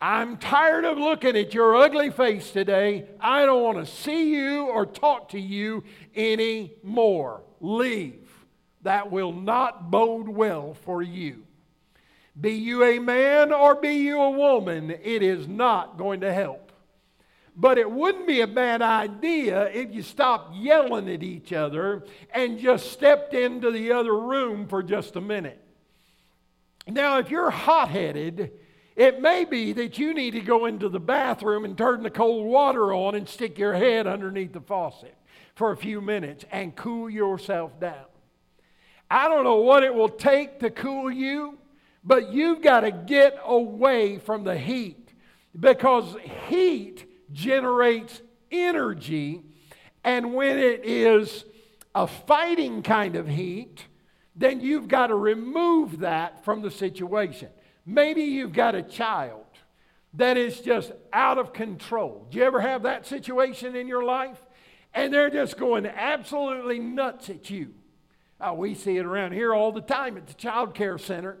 I'm 0.00 0.36
tired 0.36 0.84
of 0.84 0.98
looking 0.98 1.36
at 1.36 1.54
your 1.54 1.76
ugly 1.76 2.10
face 2.10 2.50
today. 2.50 3.06
I 3.20 3.44
don't 3.44 3.62
want 3.62 3.78
to 3.78 3.86
see 3.86 4.34
you 4.34 4.66
or 4.66 4.84
talk 4.84 5.28
to 5.28 5.38
you 5.38 5.84
anymore. 6.16 7.42
Leave. 7.60 8.21
That 8.82 9.10
will 9.10 9.32
not 9.32 9.90
bode 9.90 10.28
well 10.28 10.74
for 10.74 11.02
you. 11.02 11.44
Be 12.40 12.52
you 12.52 12.82
a 12.82 12.98
man 12.98 13.52
or 13.52 13.74
be 13.74 13.94
you 13.94 14.20
a 14.20 14.30
woman, 14.30 14.90
it 14.90 15.22
is 15.22 15.46
not 15.46 15.98
going 15.98 16.20
to 16.22 16.32
help. 16.32 16.72
But 17.54 17.76
it 17.76 17.90
wouldn't 17.90 18.26
be 18.26 18.40
a 18.40 18.46
bad 18.46 18.80
idea 18.80 19.68
if 19.70 19.94
you 19.94 20.02
stopped 20.02 20.54
yelling 20.56 21.10
at 21.10 21.22
each 21.22 21.52
other 21.52 22.04
and 22.32 22.58
just 22.58 22.90
stepped 22.90 23.34
into 23.34 23.70
the 23.70 23.92
other 23.92 24.18
room 24.18 24.66
for 24.66 24.82
just 24.82 25.16
a 25.16 25.20
minute. 25.20 25.62
Now, 26.88 27.18
if 27.18 27.30
you're 27.30 27.50
hot 27.50 27.90
headed, 27.90 28.52
it 28.96 29.20
may 29.20 29.44
be 29.44 29.74
that 29.74 29.98
you 29.98 30.14
need 30.14 30.32
to 30.32 30.40
go 30.40 30.64
into 30.64 30.88
the 30.88 30.98
bathroom 30.98 31.66
and 31.66 31.76
turn 31.76 32.02
the 32.02 32.10
cold 32.10 32.46
water 32.46 32.92
on 32.94 33.14
and 33.14 33.28
stick 33.28 33.58
your 33.58 33.74
head 33.74 34.06
underneath 34.06 34.54
the 34.54 34.60
faucet 34.60 35.14
for 35.54 35.72
a 35.72 35.76
few 35.76 36.00
minutes 36.00 36.46
and 36.50 36.74
cool 36.74 37.10
yourself 37.10 37.78
down. 37.78 38.06
I 39.12 39.28
don't 39.28 39.44
know 39.44 39.56
what 39.56 39.84
it 39.84 39.94
will 39.94 40.08
take 40.08 40.60
to 40.60 40.70
cool 40.70 41.12
you, 41.12 41.58
but 42.02 42.32
you've 42.32 42.62
got 42.62 42.80
to 42.80 42.90
get 42.90 43.38
away 43.44 44.16
from 44.16 44.42
the 44.42 44.56
heat 44.56 45.10
because 45.60 46.16
heat 46.48 47.04
generates 47.30 48.22
energy. 48.50 49.42
And 50.02 50.32
when 50.32 50.58
it 50.58 50.86
is 50.86 51.44
a 51.94 52.06
fighting 52.06 52.82
kind 52.82 53.14
of 53.14 53.28
heat, 53.28 53.84
then 54.34 54.62
you've 54.62 54.88
got 54.88 55.08
to 55.08 55.14
remove 55.14 55.98
that 55.98 56.42
from 56.42 56.62
the 56.62 56.70
situation. 56.70 57.50
Maybe 57.84 58.22
you've 58.22 58.54
got 58.54 58.74
a 58.74 58.82
child 58.82 59.44
that 60.14 60.38
is 60.38 60.58
just 60.60 60.90
out 61.12 61.36
of 61.36 61.52
control. 61.52 62.28
Do 62.30 62.38
you 62.38 62.44
ever 62.44 62.62
have 62.62 62.84
that 62.84 63.06
situation 63.06 63.76
in 63.76 63.88
your 63.88 64.04
life? 64.04 64.40
And 64.94 65.12
they're 65.12 65.28
just 65.28 65.58
going 65.58 65.84
absolutely 65.84 66.78
nuts 66.78 67.28
at 67.28 67.50
you. 67.50 67.74
Oh, 68.42 68.54
we 68.54 68.74
see 68.74 68.96
it 68.96 69.06
around 69.06 69.32
here 69.32 69.54
all 69.54 69.70
the 69.70 69.80
time 69.80 70.16
at 70.16 70.26
the 70.26 70.34
child 70.34 70.74
care 70.74 70.98
center. 70.98 71.38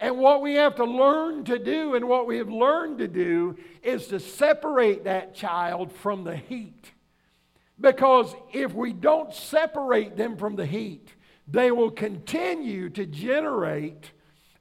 And 0.00 0.18
what 0.18 0.40
we 0.40 0.54
have 0.54 0.74
to 0.76 0.84
learn 0.84 1.44
to 1.44 1.58
do, 1.58 1.94
and 1.94 2.08
what 2.08 2.26
we 2.26 2.38
have 2.38 2.48
learned 2.48 2.98
to 2.98 3.08
do, 3.08 3.56
is 3.82 4.06
to 4.06 4.18
separate 4.18 5.04
that 5.04 5.34
child 5.34 5.92
from 5.92 6.24
the 6.24 6.36
heat. 6.36 6.92
Because 7.78 8.34
if 8.52 8.72
we 8.72 8.92
don't 8.92 9.34
separate 9.34 10.16
them 10.16 10.36
from 10.36 10.56
the 10.56 10.66
heat, 10.66 11.14
they 11.46 11.70
will 11.70 11.90
continue 11.90 12.88
to 12.90 13.04
generate 13.04 14.12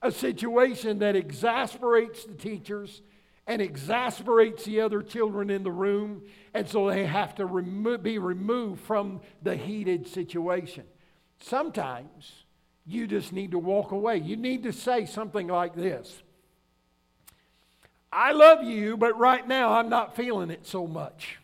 a 0.01 0.11
situation 0.11 0.99
that 0.99 1.15
exasperates 1.15 2.25
the 2.25 2.33
teachers 2.33 3.01
and 3.47 3.61
exasperates 3.61 4.65
the 4.65 4.81
other 4.81 5.01
children 5.01 5.49
in 5.49 5.63
the 5.63 5.71
room, 5.71 6.23
and 6.53 6.67
so 6.67 6.89
they 6.89 7.05
have 7.05 7.35
to 7.35 7.45
remo- 7.45 7.97
be 7.97 8.17
removed 8.17 8.81
from 8.81 9.21
the 9.41 9.55
heated 9.55 10.07
situation. 10.07 10.83
Sometimes 11.43 12.45
you 12.85 13.05
just 13.05 13.33
need 13.33 13.51
to 13.51 13.59
walk 13.59 13.91
away. 13.91 14.17
You 14.17 14.37
need 14.37 14.63
to 14.63 14.71
say 14.71 15.05
something 15.05 15.47
like 15.47 15.75
this 15.75 16.21
I 18.11 18.31
love 18.31 18.63
you, 18.63 18.95
but 18.95 19.17
right 19.17 19.45
now 19.45 19.73
I'm 19.73 19.89
not 19.89 20.15
feeling 20.15 20.51
it 20.51 20.65
so 20.65 20.87
much. 20.87 21.39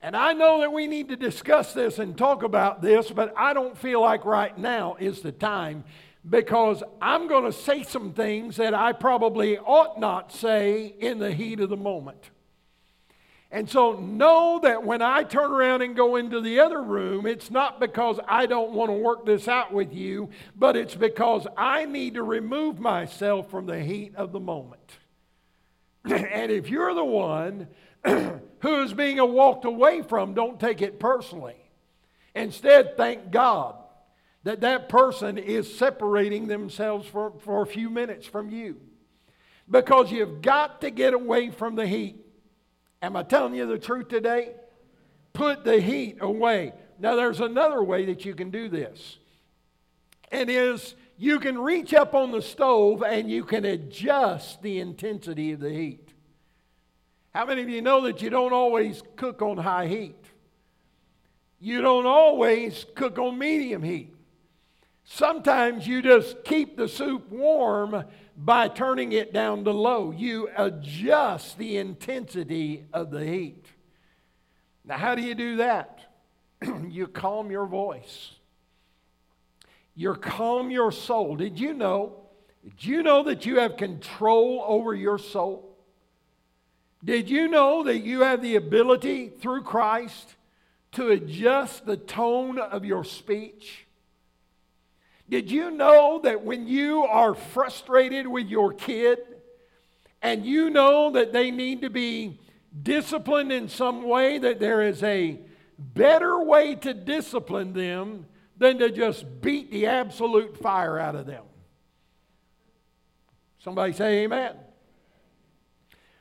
And 0.00 0.16
I 0.16 0.32
know 0.32 0.60
that 0.60 0.72
we 0.72 0.88
need 0.88 1.10
to 1.10 1.16
discuss 1.16 1.72
this 1.72 2.00
and 2.00 2.18
talk 2.18 2.42
about 2.42 2.82
this, 2.82 3.10
but 3.12 3.32
I 3.36 3.52
don't 3.54 3.78
feel 3.78 4.00
like 4.00 4.24
right 4.24 4.56
now 4.58 4.96
is 4.98 5.20
the 5.20 5.30
time 5.30 5.84
because 6.28 6.82
I'm 7.00 7.28
going 7.28 7.44
to 7.44 7.52
say 7.52 7.84
some 7.84 8.12
things 8.12 8.56
that 8.56 8.74
I 8.74 8.92
probably 8.92 9.58
ought 9.58 10.00
not 10.00 10.32
say 10.32 10.86
in 10.98 11.20
the 11.20 11.32
heat 11.32 11.60
of 11.60 11.68
the 11.68 11.76
moment. 11.76 12.30
And 13.52 13.68
so 13.68 13.92
know 13.92 14.60
that 14.62 14.82
when 14.82 15.02
I 15.02 15.24
turn 15.24 15.52
around 15.52 15.82
and 15.82 15.94
go 15.94 16.16
into 16.16 16.40
the 16.40 16.60
other 16.60 16.82
room, 16.82 17.26
it's 17.26 17.50
not 17.50 17.80
because 17.80 18.18
I 18.26 18.46
don't 18.46 18.72
want 18.72 18.88
to 18.88 18.94
work 18.94 19.26
this 19.26 19.46
out 19.46 19.74
with 19.74 19.92
you, 19.92 20.30
but 20.56 20.74
it's 20.74 20.94
because 20.94 21.46
I 21.54 21.84
need 21.84 22.14
to 22.14 22.22
remove 22.22 22.80
myself 22.80 23.50
from 23.50 23.66
the 23.66 23.78
heat 23.78 24.14
of 24.16 24.32
the 24.32 24.40
moment. 24.40 24.96
and 26.06 26.50
if 26.50 26.70
you're 26.70 26.94
the 26.94 27.04
one 27.04 27.68
who 28.06 28.82
is 28.82 28.94
being 28.94 29.18
walked 29.18 29.66
away 29.66 30.00
from, 30.00 30.32
don't 30.32 30.58
take 30.58 30.80
it 30.80 30.98
personally. 30.98 31.56
Instead, 32.34 32.96
thank 32.96 33.30
God 33.30 33.76
that 34.44 34.62
that 34.62 34.88
person 34.88 35.36
is 35.36 35.76
separating 35.76 36.46
themselves 36.46 37.06
for, 37.06 37.34
for 37.40 37.60
a 37.60 37.66
few 37.66 37.90
minutes 37.90 38.26
from 38.26 38.48
you. 38.48 38.80
Because 39.70 40.10
you've 40.10 40.40
got 40.40 40.80
to 40.80 40.90
get 40.90 41.12
away 41.12 41.50
from 41.50 41.74
the 41.74 41.86
heat. 41.86 42.21
Am 43.02 43.16
I 43.16 43.24
telling 43.24 43.54
you 43.54 43.66
the 43.66 43.78
truth 43.78 44.08
today? 44.08 44.54
Put 45.32 45.64
the 45.64 45.80
heat 45.80 46.18
away. 46.20 46.72
Now, 47.00 47.16
there's 47.16 47.40
another 47.40 47.82
way 47.82 48.06
that 48.06 48.24
you 48.24 48.34
can 48.34 48.50
do 48.50 48.68
this. 48.68 49.18
It 50.30 50.48
is 50.48 50.94
you 51.18 51.40
can 51.40 51.58
reach 51.58 51.92
up 51.92 52.14
on 52.14 52.30
the 52.30 52.40
stove 52.40 53.02
and 53.02 53.30
you 53.30 53.44
can 53.44 53.64
adjust 53.64 54.62
the 54.62 54.78
intensity 54.78 55.52
of 55.52 55.60
the 55.60 55.70
heat. 55.70 56.08
How 57.34 57.44
many 57.44 57.62
of 57.62 57.68
you 57.68 57.82
know 57.82 58.02
that 58.02 58.22
you 58.22 58.30
don't 58.30 58.52
always 58.52 59.02
cook 59.16 59.42
on 59.42 59.56
high 59.56 59.86
heat? 59.86 60.24
You 61.60 61.80
don't 61.80 62.06
always 62.06 62.86
cook 62.94 63.18
on 63.18 63.38
medium 63.38 63.82
heat. 63.82 64.14
Sometimes 65.04 65.86
you 65.86 66.02
just 66.02 66.44
keep 66.44 66.76
the 66.76 66.88
soup 66.88 67.28
warm 67.30 68.04
by 68.36 68.68
turning 68.68 69.12
it 69.12 69.32
down 69.32 69.64
to 69.64 69.72
low. 69.72 70.10
You 70.10 70.48
adjust 70.56 71.58
the 71.58 71.76
intensity 71.76 72.84
of 72.92 73.10
the 73.10 73.24
heat. 73.24 73.66
Now, 74.84 74.98
how 74.98 75.14
do 75.14 75.22
you 75.22 75.34
do 75.34 75.56
that? 75.56 76.00
you 76.88 77.06
calm 77.06 77.50
your 77.50 77.66
voice. 77.66 78.32
You 79.94 80.14
calm 80.14 80.70
your 80.70 80.92
soul. 80.92 81.36
Did 81.36 81.60
you 81.60 81.74
know? 81.74 82.16
Did 82.64 82.84
you 82.84 83.02
know 83.02 83.24
that 83.24 83.44
you 83.44 83.58
have 83.58 83.76
control 83.76 84.64
over 84.66 84.94
your 84.94 85.18
soul? 85.18 85.76
Did 87.04 87.28
you 87.28 87.48
know 87.48 87.82
that 87.84 87.98
you 87.98 88.20
have 88.20 88.42
the 88.42 88.56
ability 88.56 89.28
through 89.28 89.62
Christ 89.62 90.36
to 90.92 91.08
adjust 91.08 91.84
the 91.84 91.96
tone 91.96 92.58
of 92.58 92.84
your 92.84 93.02
speech? 93.02 93.86
Did 95.28 95.50
you 95.50 95.70
know 95.70 96.20
that 96.24 96.44
when 96.44 96.66
you 96.66 97.04
are 97.04 97.34
frustrated 97.34 98.26
with 98.26 98.48
your 98.48 98.72
kid 98.72 99.18
and 100.20 100.44
you 100.44 100.70
know 100.70 101.12
that 101.12 101.32
they 101.32 101.50
need 101.50 101.82
to 101.82 101.90
be 101.90 102.40
disciplined 102.82 103.52
in 103.52 103.68
some 103.68 104.02
way, 104.02 104.38
that 104.38 104.60
there 104.60 104.82
is 104.82 105.02
a 105.02 105.40
better 105.78 106.42
way 106.42 106.74
to 106.76 106.92
discipline 106.92 107.72
them 107.72 108.26
than 108.56 108.78
to 108.78 108.90
just 108.90 109.40
beat 109.40 109.70
the 109.70 109.86
absolute 109.86 110.56
fire 110.58 110.98
out 110.98 111.14
of 111.14 111.26
them? 111.26 111.44
Somebody 113.58 113.92
say 113.92 114.24
amen. 114.24 114.54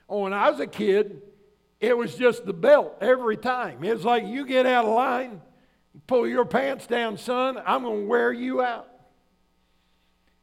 Oh, 0.07 0.19
when 0.19 0.33
I 0.33 0.49
was 0.49 0.59
a 0.59 0.67
kid, 0.67 1.21
it 1.79 1.97
was 1.97 2.15
just 2.15 2.45
the 2.45 2.53
belt 2.53 2.97
every 3.01 3.37
time. 3.37 3.83
It's 3.83 4.03
like 4.03 4.25
you 4.25 4.45
get 4.45 4.65
out 4.65 4.85
of 4.85 4.93
line, 4.93 5.41
Pull 6.07 6.27
your 6.27 6.45
pants 6.45 6.87
down, 6.87 7.17
son. 7.17 7.61
I'm 7.65 7.83
going 7.83 8.01
to 8.01 8.07
wear 8.07 8.31
you 8.31 8.61
out. 8.61 8.87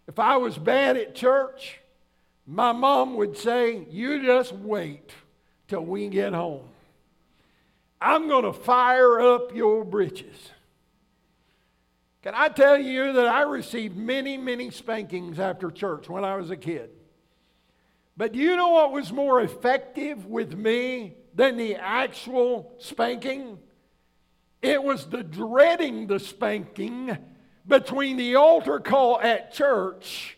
If 0.08 0.18
I 0.18 0.38
was 0.38 0.56
bad 0.56 0.96
at 0.96 1.14
church, 1.14 1.80
my 2.46 2.72
mom 2.72 3.14
would 3.16 3.36
say, 3.36 3.86
You 3.90 4.24
just 4.24 4.52
wait 4.54 5.12
till 5.68 5.84
we 5.84 6.08
get 6.08 6.32
home. 6.32 6.64
I'm 8.00 8.26
going 8.26 8.44
to 8.44 8.54
fire 8.54 9.20
up 9.20 9.54
your 9.54 9.84
britches. 9.84 10.50
Can 12.22 12.32
I 12.34 12.48
tell 12.48 12.78
you 12.78 13.12
that 13.12 13.26
I 13.26 13.42
received 13.42 13.96
many, 13.96 14.38
many 14.38 14.70
spankings 14.70 15.38
after 15.38 15.70
church 15.70 16.08
when 16.08 16.24
I 16.24 16.36
was 16.36 16.50
a 16.50 16.56
kid? 16.56 16.90
But 18.16 18.32
do 18.32 18.38
you 18.38 18.56
know 18.56 18.68
what 18.68 18.92
was 18.92 19.12
more 19.12 19.42
effective 19.42 20.26
with 20.26 20.54
me 20.56 21.16
than 21.34 21.56
the 21.56 21.76
actual 21.76 22.72
spanking? 22.78 23.58
It 24.62 24.82
was 24.82 25.06
the 25.06 25.22
dreading 25.22 26.06
the 26.06 26.18
spanking 26.18 27.16
between 27.68 28.16
the 28.16 28.34
altar 28.34 28.80
call 28.80 29.20
at 29.20 29.52
church 29.52 30.36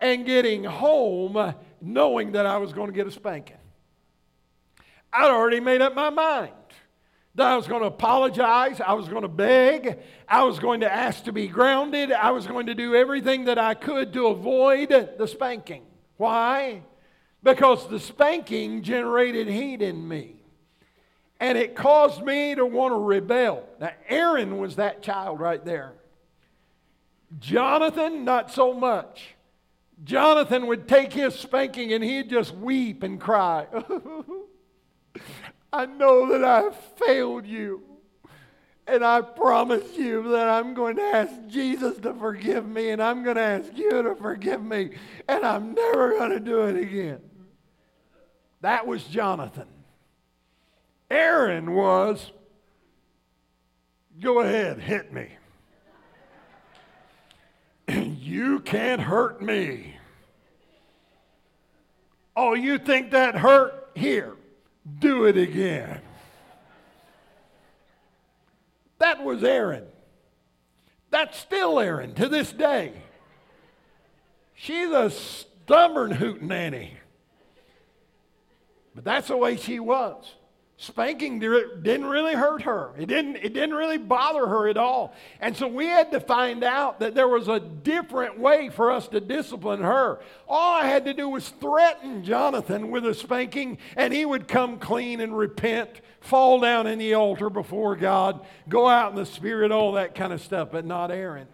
and 0.00 0.26
getting 0.26 0.64
home 0.64 1.54
knowing 1.80 2.32
that 2.32 2.46
I 2.46 2.58
was 2.58 2.72
going 2.72 2.88
to 2.88 2.92
get 2.92 3.06
a 3.06 3.10
spanking. 3.10 3.56
I'd 5.12 5.30
already 5.30 5.60
made 5.60 5.80
up 5.80 5.94
my 5.94 6.10
mind 6.10 6.52
that 7.36 7.46
I 7.46 7.56
was 7.56 7.66
going 7.66 7.80
to 7.80 7.88
apologize, 7.88 8.80
I 8.80 8.92
was 8.92 9.08
going 9.08 9.22
to 9.22 9.28
beg, 9.28 9.98
I 10.28 10.44
was 10.44 10.58
going 10.58 10.80
to 10.80 10.92
ask 10.92 11.24
to 11.24 11.32
be 11.32 11.48
grounded, 11.48 12.12
I 12.12 12.30
was 12.30 12.46
going 12.46 12.66
to 12.66 12.74
do 12.74 12.94
everything 12.94 13.46
that 13.46 13.58
I 13.58 13.74
could 13.74 14.12
to 14.12 14.28
avoid 14.28 14.90
the 14.90 15.26
spanking. 15.26 15.82
Why? 16.16 16.82
Because 17.42 17.88
the 17.88 17.98
spanking 17.98 18.82
generated 18.82 19.48
heat 19.48 19.82
in 19.82 20.06
me. 20.06 20.36
And 21.40 21.58
it 21.58 21.74
caused 21.74 22.22
me 22.22 22.54
to 22.54 22.64
want 22.64 22.92
to 22.92 22.98
rebel. 22.98 23.68
Now, 23.80 23.90
Aaron 24.08 24.58
was 24.58 24.76
that 24.76 25.02
child 25.02 25.40
right 25.40 25.62
there. 25.64 25.92
Jonathan, 27.38 28.24
not 28.24 28.50
so 28.50 28.72
much. 28.72 29.34
Jonathan 30.02 30.66
would 30.66 30.88
take 30.88 31.12
his 31.12 31.34
spanking 31.34 31.92
and 31.92 32.02
he'd 32.02 32.28
just 32.28 32.54
weep 32.54 33.02
and 33.02 33.20
cry. 33.20 33.66
I 35.72 35.86
know 35.86 36.28
that 36.28 36.44
I've 36.44 36.76
failed 36.76 37.46
you. 37.46 37.82
And 38.86 39.02
I 39.02 39.22
promise 39.22 39.96
you 39.96 40.30
that 40.30 40.46
I'm 40.46 40.74
going 40.74 40.96
to 40.96 41.02
ask 41.02 41.32
Jesus 41.48 41.96
to 42.00 42.12
forgive 42.12 42.68
me, 42.68 42.90
and 42.90 43.02
I'm 43.02 43.22
going 43.22 43.36
to 43.36 43.42
ask 43.42 43.74
you 43.74 44.02
to 44.02 44.14
forgive 44.14 44.62
me, 44.62 44.90
and 45.26 45.42
I'm 45.42 45.72
never 45.72 46.10
going 46.10 46.32
to 46.32 46.40
do 46.40 46.64
it 46.64 46.76
again. 46.76 47.20
That 48.60 48.86
was 48.86 49.02
Jonathan. 49.04 49.68
Aaron 51.10 51.72
was, 51.72 52.30
go 54.20 54.40
ahead, 54.40 54.80
hit 54.80 55.14
me. 55.14 55.30
You 58.24 58.60
can't 58.60 59.02
hurt 59.02 59.42
me. 59.42 59.96
Oh, 62.34 62.54
you 62.54 62.78
think 62.78 63.10
that 63.10 63.36
hurt? 63.36 63.90
Here, 63.94 64.34
do 64.98 65.26
it 65.26 65.36
again. 65.36 66.00
That 68.98 69.22
was 69.22 69.44
Aaron. 69.44 69.84
That's 71.10 71.38
still 71.38 71.78
Aaron 71.78 72.14
to 72.14 72.28
this 72.28 72.50
day. 72.50 72.92
She's 74.54 74.90
a 74.90 75.10
stubborn 75.10 76.12
hootenanny. 76.12 76.92
But 78.94 79.04
that's 79.04 79.28
the 79.28 79.36
way 79.36 79.56
she 79.56 79.78
was. 79.78 80.34
Spanking 80.76 81.38
didn't 81.38 82.06
really 82.06 82.34
hurt 82.34 82.62
her. 82.62 82.90
It 82.98 83.06
didn't, 83.06 83.36
it 83.36 83.54
didn't 83.54 83.76
really 83.76 83.96
bother 83.96 84.44
her 84.46 84.68
at 84.68 84.76
all. 84.76 85.14
And 85.40 85.56
so 85.56 85.68
we 85.68 85.86
had 85.86 86.10
to 86.10 86.18
find 86.18 86.64
out 86.64 86.98
that 86.98 87.14
there 87.14 87.28
was 87.28 87.46
a 87.46 87.60
different 87.60 88.40
way 88.40 88.70
for 88.70 88.90
us 88.90 89.06
to 89.08 89.20
discipline 89.20 89.82
her. 89.82 90.18
All 90.48 90.74
I 90.74 90.86
had 90.86 91.04
to 91.04 91.14
do 91.14 91.28
was 91.28 91.48
threaten 91.48 92.24
Jonathan 92.24 92.90
with 92.90 93.06
a 93.06 93.14
spanking, 93.14 93.78
and 93.96 94.12
he 94.12 94.24
would 94.24 94.48
come 94.48 94.80
clean 94.80 95.20
and 95.20 95.38
repent, 95.38 96.00
fall 96.20 96.58
down 96.58 96.88
in 96.88 96.98
the 96.98 97.14
altar 97.14 97.50
before 97.50 97.94
God, 97.94 98.44
go 98.68 98.88
out 98.88 99.10
in 99.10 99.16
the 99.16 99.26
Spirit, 99.26 99.70
all 99.70 99.92
that 99.92 100.16
kind 100.16 100.32
of 100.32 100.42
stuff, 100.42 100.70
but 100.72 100.84
not 100.84 101.12
Aaron. 101.12 101.46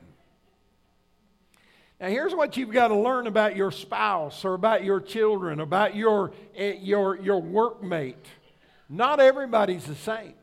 Now, 2.01 2.09
here's 2.09 2.35
what 2.35 2.57
you've 2.57 2.73
got 2.73 2.89
to 2.89 2.97
learn 2.97 3.27
about 3.27 3.55
your 3.55 3.71
spouse 3.71 4.47
or 4.47 4.55
about 4.55 4.83
your 4.83 5.03
children, 5.03 5.61
about 5.61 5.95
your, 5.95 6.33
eh, 6.57 6.77
your, 6.81 7.21
your 7.21 7.43
workmate. 7.43 8.15
Not 8.91 9.21
everybody's 9.21 9.85
the 9.85 9.95
same. 9.95 10.35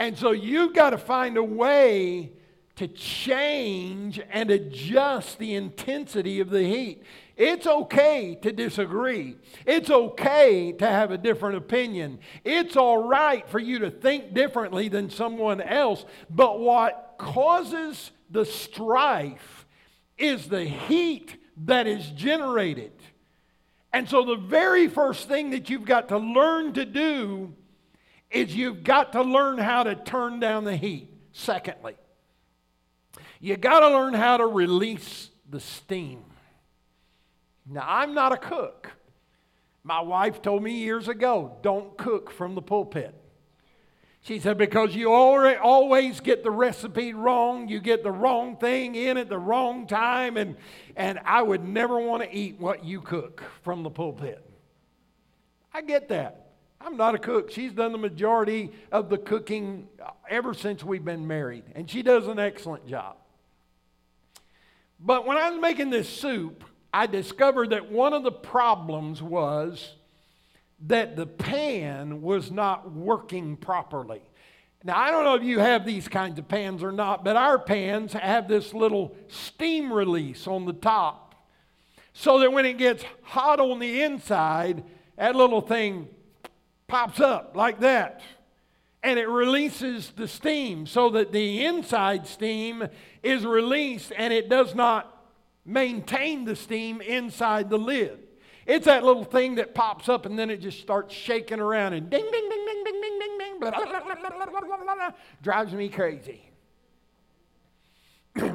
And 0.00 0.18
so 0.18 0.32
you've 0.32 0.74
got 0.74 0.90
to 0.90 0.98
find 0.98 1.36
a 1.36 1.44
way 1.44 2.32
to 2.74 2.88
change 2.88 4.20
and 4.30 4.50
adjust 4.50 5.38
the 5.38 5.54
intensity 5.54 6.40
of 6.40 6.50
the 6.50 6.62
heat. 6.62 7.02
It's 7.36 7.66
okay 7.66 8.36
to 8.42 8.52
disagree. 8.52 9.36
It's 9.64 9.88
okay 9.88 10.72
to 10.72 10.86
have 10.86 11.10
a 11.10 11.18
different 11.18 11.56
opinion. 11.56 12.18
It's 12.44 12.76
all 12.76 13.08
right 13.08 13.48
for 13.48 13.58
you 13.58 13.78
to 13.78 13.90
think 13.90 14.34
differently 14.34 14.88
than 14.88 15.08
someone 15.08 15.60
else. 15.60 16.04
But 16.28 16.60
what 16.60 17.14
causes 17.16 18.10
the 18.28 18.44
strife 18.44 19.66
is 20.18 20.48
the 20.48 20.64
heat 20.64 21.36
that 21.64 21.86
is 21.86 22.10
generated. 22.10 22.92
And 23.96 24.06
so, 24.06 24.26
the 24.26 24.36
very 24.36 24.88
first 24.88 25.26
thing 25.26 25.52
that 25.52 25.70
you've 25.70 25.86
got 25.86 26.10
to 26.10 26.18
learn 26.18 26.74
to 26.74 26.84
do 26.84 27.54
is 28.30 28.54
you've 28.54 28.84
got 28.84 29.14
to 29.14 29.22
learn 29.22 29.56
how 29.56 29.84
to 29.84 29.94
turn 29.94 30.38
down 30.38 30.64
the 30.64 30.76
heat. 30.76 31.08
Secondly, 31.32 31.94
you 33.40 33.56
got 33.56 33.80
to 33.80 33.88
learn 33.88 34.12
how 34.12 34.36
to 34.36 34.44
release 34.44 35.30
the 35.48 35.60
steam. 35.60 36.22
Now, 37.64 37.86
I'm 37.88 38.12
not 38.12 38.32
a 38.32 38.36
cook. 38.36 38.92
My 39.82 40.02
wife 40.02 40.42
told 40.42 40.62
me 40.62 40.72
years 40.72 41.08
ago 41.08 41.56
don't 41.62 41.96
cook 41.96 42.30
from 42.30 42.54
the 42.54 42.60
pulpit. 42.60 43.14
She 44.26 44.40
said, 44.40 44.58
because 44.58 44.92
you 44.92 45.12
always 45.12 46.18
get 46.18 46.42
the 46.42 46.50
recipe 46.50 47.14
wrong, 47.14 47.68
you 47.68 47.78
get 47.78 48.02
the 48.02 48.10
wrong 48.10 48.56
thing 48.56 48.96
in 48.96 49.18
at 49.18 49.28
the 49.28 49.38
wrong 49.38 49.86
time, 49.86 50.36
and, 50.36 50.56
and 50.96 51.20
I 51.24 51.42
would 51.42 51.62
never 51.62 52.00
want 52.00 52.24
to 52.24 52.36
eat 52.36 52.58
what 52.58 52.84
you 52.84 53.00
cook 53.00 53.44
from 53.62 53.84
the 53.84 53.90
pulpit. 53.90 54.44
I 55.72 55.80
get 55.82 56.08
that. 56.08 56.48
I'm 56.80 56.96
not 56.96 57.14
a 57.14 57.18
cook. 57.18 57.52
She's 57.52 57.72
done 57.72 57.92
the 57.92 57.98
majority 57.98 58.72
of 58.90 59.10
the 59.10 59.18
cooking 59.18 59.86
uh, 60.04 60.10
ever 60.28 60.54
since 60.54 60.82
we've 60.82 61.04
been 61.04 61.28
married, 61.28 61.62
and 61.76 61.88
she 61.88 62.02
does 62.02 62.26
an 62.26 62.40
excellent 62.40 62.88
job. 62.88 63.18
But 64.98 65.24
when 65.24 65.36
I 65.36 65.50
was 65.50 65.60
making 65.60 65.90
this 65.90 66.08
soup, 66.08 66.64
I 66.92 67.06
discovered 67.06 67.70
that 67.70 67.92
one 67.92 68.12
of 68.12 68.24
the 68.24 68.32
problems 68.32 69.22
was 69.22 69.94
that 70.86 71.16
the 71.16 71.26
pan 71.26 72.20
was 72.22 72.50
not 72.50 72.92
working 72.92 73.56
properly. 73.56 74.22
Now, 74.84 74.98
I 74.98 75.10
don't 75.10 75.24
know 75.24 75.34
if 75.34 75.42
you 75.42 75.58
have 75.58 75.84
these 75.84 76.06
kinds 76.06 76.38
of 76.38 76.46
pans 76.48 76.82
or 76.82 76.92
not, 76.92 77.24
but 77.24 77.36
our 77.36 77.58
pans 77.58 78.12
have 78.12 78.46
this 78.46 78.74
little 78.74 79.16
steam 79.28 79.92
release 79.92 80.46
on 80.46 80.66
the 80.66 80.72
top 80.72 81.34
so 82.12 82.38
that 82.40 82.52
when 82.52 82.66
it 82.66 82.78
gets 82.78 83.04
hot 83.22 83.58
on 83.58 83.78
the 83.78 84.02
inside, 84.02 84.84
that 85.16 85.34
little 85.34 85.60
thing 85.60 86.08
pops 86.86 87.20
up 87.20 87.56
like 87.56 87.80
that. 87.80 88.20
And 89.02 89.18
it 89.18 89.28
releases 89.28 90.10
the 90.10 90.28
steam 90.28 90.86
so 90.86 91.10
that 91.10 91.32
the 91.32 91.64
inside 91.64 92.26
steam 92.26 92.88
is 93.22 93.44
released 93.44 94.12
and 94.16 94.32
it 94.32 94.48
does 94.48 94.74
not 94.74 95.24
maintain 95.64 96.44
the 96.44 96.56
steam 96.56 97.00
inside 97.00 97.70
the 97.70 97.78
lid. 97.78 98.25
It's 98.66 98.86
that 98.86 99.04
little 99.04 99.24
thing 99.24 99.56
that 99.56 99.74
pops 99.74 100.08
up 100.08 100.26
and 100.26 100.38
then 100.38 100.50
it 100.50 100.60
just 100.60 100.80
starts 100.80 101.14
shaking 101.14 101.60
around 101.60 101.92
and 101.92 102.10
ding, 102.10 102.22
ding, 102.22 102.48
ding, 102.50 102.66
ding, 102.66 102.84
ding, 102.84 103.00
ding, 103.00 103.18
ding, 103.20 103.38
ding, 103.38 103.60
drives 105.42 105.72
me 105.72 105.88
crazy. 105.88 106.50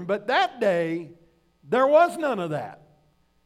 but 0.06 0.28
that 0.28 0.60
day, 0.60 1.12
there 1.68 1.88
was 1.88 2.18
none 2.18 2.40
of 2.40 2.50
that. 2.50 2.82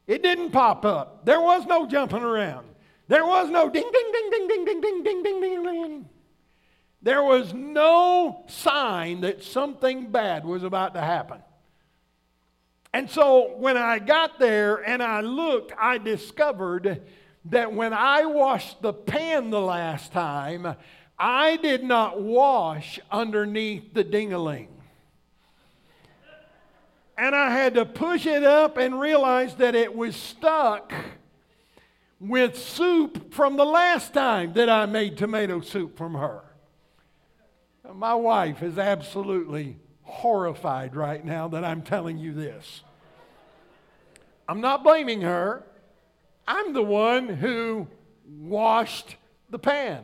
It 0.08 0.24
didn't 0.24 0.52
pop 0.52 0.86
up. 0.86 1.26
There 1.26 1.42
was 1.42 1.66
no 1.66 1.88
jumping 1.88 2.24
around. 2.24 2.68
There 3.08 3.26
was 3.26 3.50
no 3.50 3.70
ding, 3.70 3.90
ding, 3.92 4.12
ding, 4.12 4.30
ding, 4.32 4.48
ding, 4.48 4.66
ding, 4.66 4.82
ding, 4.82 5.04
ding, 5.04 5.24
ding, 5.24 5.42
ding, 5.42 5.64
ding. 5.64 6.10
There 7.02 7.24
was 7.24 7.54
no 7.54 8.44
sign 8.48 9.22
that 9.22 9.44
something 9.44 10.12
bad 10.12 10.44
was 10.44 10.64
about 10.64 10.96
to 10.96 11.02
happen. 11.02 11.40
And 12.96 13.12
so 13.12 13.58
when 13.58 13.76
I 13.76 14.00
got 14.00 14.40
there 14.40 14.78
and 14.78 15.04
I 15.04 15.20
looked, 15.20 15.74
I 15.78 15.98
discovered 15.98 17.02
that 17.44 17.74
when 17.74 17.92
I 17.92 18.24
washed 18.24 18.82
the 18.82 18.94
pan 18.94 19.50
the 19.50 19.60
last 19.60 20.14
time, 20.14 20.78
I 21.20 21.58
did 21.58 21.84
not 21.84 22.22
wash 22.22 23.02
underneath 23.12 23.94
the 23.94 24.06
dingaling. 24.06 24.70
And 27.18 27.36
I 27.36 27.50
had 27.50 27.74
to 27.74 27.86
push 27.86 28.26
it 28.26 28.46
up 28.46 28.78
and 28.78 28.98
realize 28.98 29.56
that 29.56 29.76
it 29.76 29.94
was 29.94 30.16
stuck 30.16 30.94
with 32.22 32.58
soup 32.58 33.34
from 33.34 33.58
the 33.58 33.66
last 33.66 34.14
time 34.14 34.54
that 34.54 34.70
I 34.70 34.86
made 34.86 35.18
tomato 35.18 35.60
soup 35.60 35.98
from 35.98 36.14
her. 36.14 36.44
My 37.94 38.16
wife 38.16 38.64
is 38.64 38.78
absolutely 38.78 39.80
horrified 40.04 40.96
right 40.96 41.26
now 41.26 41.50
that 41.50 41.66
I'm 41.66 41.82
telling 41.82 42.18
you 42.18 42.32
this. 42.32 42.84
I'm 44.48 44.62
not 44.62 44.84
blaming 44.84 45.22
her. 45.22 45.64
I'm 46.48 46.74
the 46.74 46.84
one 46.84 47.28
who 47.28 47.88
washed 48.28 49.16
the 49.50 49.60
pan. 49.60 50.04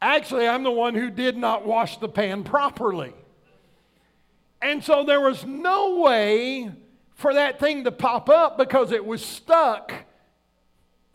Actually, 0.00 0.48
I'm 0.48 0.62
the 0.62 0.70
one 0.70 0.94
who 0.94 1.10
did 1.10 1.36
not 1.36 1.66
wash 1.66 1.98
the 1.98 2.08
pan 2.08 2.44
properly. 2.44 3.12
And 4.62 4.84
so 4.84 5.04
there 5.04 5.20
was 5.20 5.44
no 5.44 6.00
way 6.00 6.70
for 7.14 7.34
that 7.34 7.58
thing 7.58 7.84
to 7.84 7.92
pop 7.92 8.28
up 8.28 8.56
because 8.56 8.92
it 8.92 9.04
was 9.04 9.24
stuck 9.24 9.92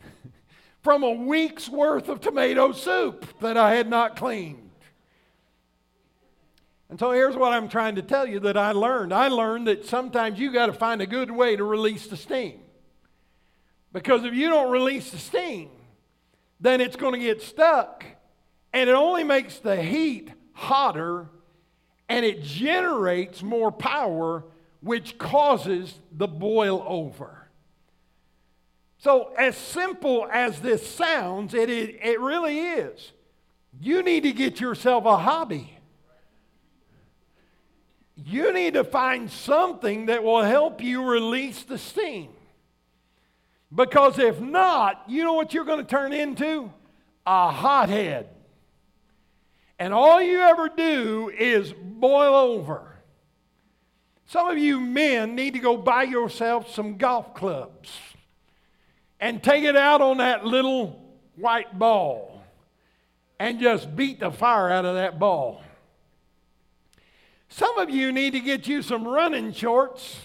from 0.82 1.04
a 1.04 1.12
week's 1.12 1.70
worth 1.70 2.10
of 2.10 2.22
tomato 2.22 2.72
soup 2.72 3.40
that 3.40 3.58
I 3.58 3.76
had 3.76 3.90
not 3.90 4.16
cleaned. 4.16 4.65
And 6.90 7.00
so 7.00 7.12
here's 7.12 7.36
what 7.36 7.52
I'm 7.52 7.68
trying 7.68 7.96
to 7.96 8.02
tell 8.02 8.28
you 8.28 8.40
that 8.42 8.58
I 8.58 8.72
learned. 8.72 9.14
I 9.14 9.28
learned 9.28 9.68
that 9.68 9.86
sometimes 9.86 10.40
you 10.40 10.52
got 10.52 10.68
to 10.68 10.74
find 10.74 11.02
a 11.02 11.08
good 11.08 11.32
way 11.32 11.56
to 11.56 11.64
release 11.64 12.08
the 12.08 12.18
steam. 12.18 12.60
Because 13.92 14.24
if 14.24 14.34
you 14.34 14.50
don't 14.50 14.72
release 14.72 15.10
the 15.12 15.18
steam, 15.18 15.70
then 16.60 16.82
it's 16.82 16.96
going 16.96 17.14
to 17.14 17.20
get 17.20 17.42
stuck 17.42 18.06
and 18.74 18.90
it 18.90 18.94
only 18.94 19.24
makes 19.24 19.60
the 19.60 19.82
heat 19.82 20.30
hotter 20.54 21.28
and 22.10 22.26
it 22.26 22.44
generates 22.44 23.42
more 23.42 23.72
power, 23.72 24.44
which 24.82 25.18
causes 25.18 25.94
the 26.12 26.28
boil 26.28 26.84
over. 26.86 27.48
So, 28.98 29.34
as 29.38 29.56
simple 29.56 30.28
as 30.32 30.60
this 30.60 30.88
sounds, 30.88 31.54
it, 31.54 31.70
it, 31.70 32.00
it 32.04 32.20
really 32.20 32.60
is. 32.60 33.12
You 33.80 34.04
need 34.04 34.24
to 34.24 34.32
get 34.32 34.60
yourself 34.60 35.06
a 35.06 35.18
hobby. 35.18 35.75
You 38.28 38.52
need 38.52 38.74
to 38.74 38.84
find 38.84 39.30
something 39.30 40.08
that 40.08 40.24
will 40.24 40.42
help 40.42 40.82
you 40.82 41.04
release 41.04 41.62
the 41.62 41.78
steam. 41.78 42.30
Because 43.74 44.18
if 44.18 44.42
not, 44.42 45.04
you 45.08 45.24
know 45.24 45.34
what 45.34 45.54
you're 45.54 45.64
going 45.64 45.86
to 45.86 45.90
turn 45.90 46.12
into? 46.12 46.72
A 47.28 47.52
hothead. 47.52 48.30
And 49.78 49.94
all 49.94 50.20
you 50.20 50.40
ever 50.40 50.70
do 50.70 51.32
is 51.38 51.72
boil 51.74 52.34
over. 52.34 52.96
Some 54.26 54.48
of 54.48 54.58
you 54.58 54.80
men 54.80 55.36
need 55.36 55.54
to 55.54 55.60
go 55.60 55.78
buy 55.78 56.04
yourself 56.04 56.74
some 56.74 56.98
golf 56.98 57.36
clubs 57.36 57.92
and 59.20 59.44
take 59.44 59.64
it 59.64 59.76
out 59.76 60.02
on 60.02 60.18
that 60.18 60.46
little 60.46 61.00
white 61.36 61.78
ball 61.78 62.42
and 63.40 63.60
just 63.60 63.96
beat 63.96 64.20
the 64.20 64.32
fire 64.32 64.72
out 64.72 64.86
of 64.86 64.96
that 64.96 65.20
ball. 65.20 65.62
Some 67.50 67.78
of 67.78 67.90
you 67.90 68.12
need 68.12 68.34
to 68.34 68.40
get 68.40 68.68
you 68.68 68.82
some 68.82 69.08
running 69.08 69.54
shorts. 69.54 70.18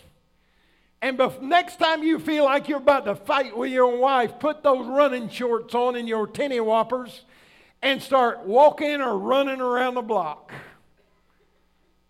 And 1.03 1.19
bef- 1.19 1.41
next 1.41 1.77
time 1.77 2.03
you 2.03 2.19
feel 2.19 2.45
like 2.45 2.69
you're 2.69 2.79
about 2.79 3.07
to 3.07 3.15
fight 3.15 3.57
with 3.57 3.73
your 3.73 3.97
wife, 3.99 4.39
put 4.39 4.63
those 4.63 4.87
running 4.87 5.29
shorts 5.29 5.75
on 5.75 5.97
in 5.97 6.07
your 6.07 6.27
tinny 6.27 6.61
whoppers 6.61 7.25
and 7.83 8.03
start 8.03 8.41
walking 8.45 9.01
or 9.01 9.17
running 9.17 9.61
around 9.61 9.95
the 9.95 10.03
block. 10.03 10.53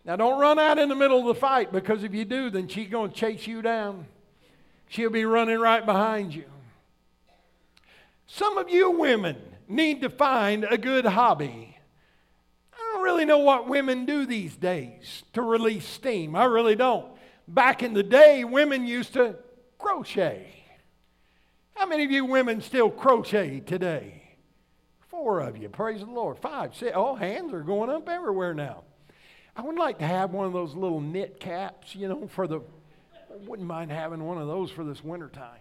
Now, 0.05 0.17
don't 0.17 0.41
run 0.41 0.59
out 0.59 0.79
in 0.79 0.89
the 0.89 0.97
middle 0.97 1.21
of 1.21 1.27
the 1.27 1.35
fight 1.35 1.73
because 1.73 2.03
if 2.03 2.15
you 2.15 2.25
do, 2.25 2.51
then 2.51 2.67
she's 2.67 2.89
going 2.89 3.11
to 3.11 3.17
chase 3.17 3.47
you 3.47 3.63
down. 3.63 4.07
She'll 4.89 5.11
be 5.11 5.25
running 5.25 5.61
right 5.61 5.85
behind 5.85 6.35
you. 6.35 6.47
Some 8.27 8.59
of 8.59 8.69
you 8.71 8.91
women 8.91 9.37
need 9.69 10.01
to 10.01 10.11
find 10.11 10.65
a 10.65 10.79
good 10.79 11.05
hobby. 11.05 11.70
I 13.01 13.03
don't 13.03 13.15
really 13.15 13.25
know 13.25 13.39
what 13.39 13.67
women 13.67 14.05
do 14.05 14.27
these 14.27 14.55
days 14.55 15.23
to 15.33 15.41
release 15.41 15.89
steam. 15.89 16.37
I 16.37 16.45
really 16.45 16.77
don't. 16.77 17.07
Back 17.49 17.83
in 17.83 17.95
the 17.95 18.03
day, 18.03 18.45
women 18.45 18.87
used 18.87 19.15
to 19.15 19.37
crochet. 19.79 20.47
How 21.75 21.87
many 21.87 22.05
of 22.05 22.11
you 22.11 22.27
women 22.27 22.61
still 22.61 22.91
crochet 22.91 23.61
today? 23.61 24.37
Four 25.09 25.41
of 25.41 25.57
you. 25.57 25.71
Praise 25.71 26.01
the 26.01 26.11
Lord. 26.11 26.39
Five, 26.41 26.77
six. 26.77 26.93
Oh, 26.95 27.15
hands 27.15 27.55
are 27.55 27.63
going 27.63 27.89
up 27.89 28.07
everywhere 28.07 28.53
now. 28.53 28.83
I 29.57 29.63
would 29.63 29.77
like 29.77 29.99
to 30.01 30.07
have 30.07 30.33
one 30.33 30.47
of 30.47 30.53
those 30.53 30.75
little 30.75 31.01
knit 31.01 31.41
caps, 31.41 31.95
you 31.95 32.07
know, 32.07 32.29
for 32.29 32.47
the. 32.47 32.61
Wouldn't 33.47 33.67
mind 33.67 33.91
having 33.91 34.25
one 34.25 34.37
of 34.37 34.47
those 34.47 34.71
for 34.71 34.85
this 34.85 35.03
wintertime. 35.03 35.57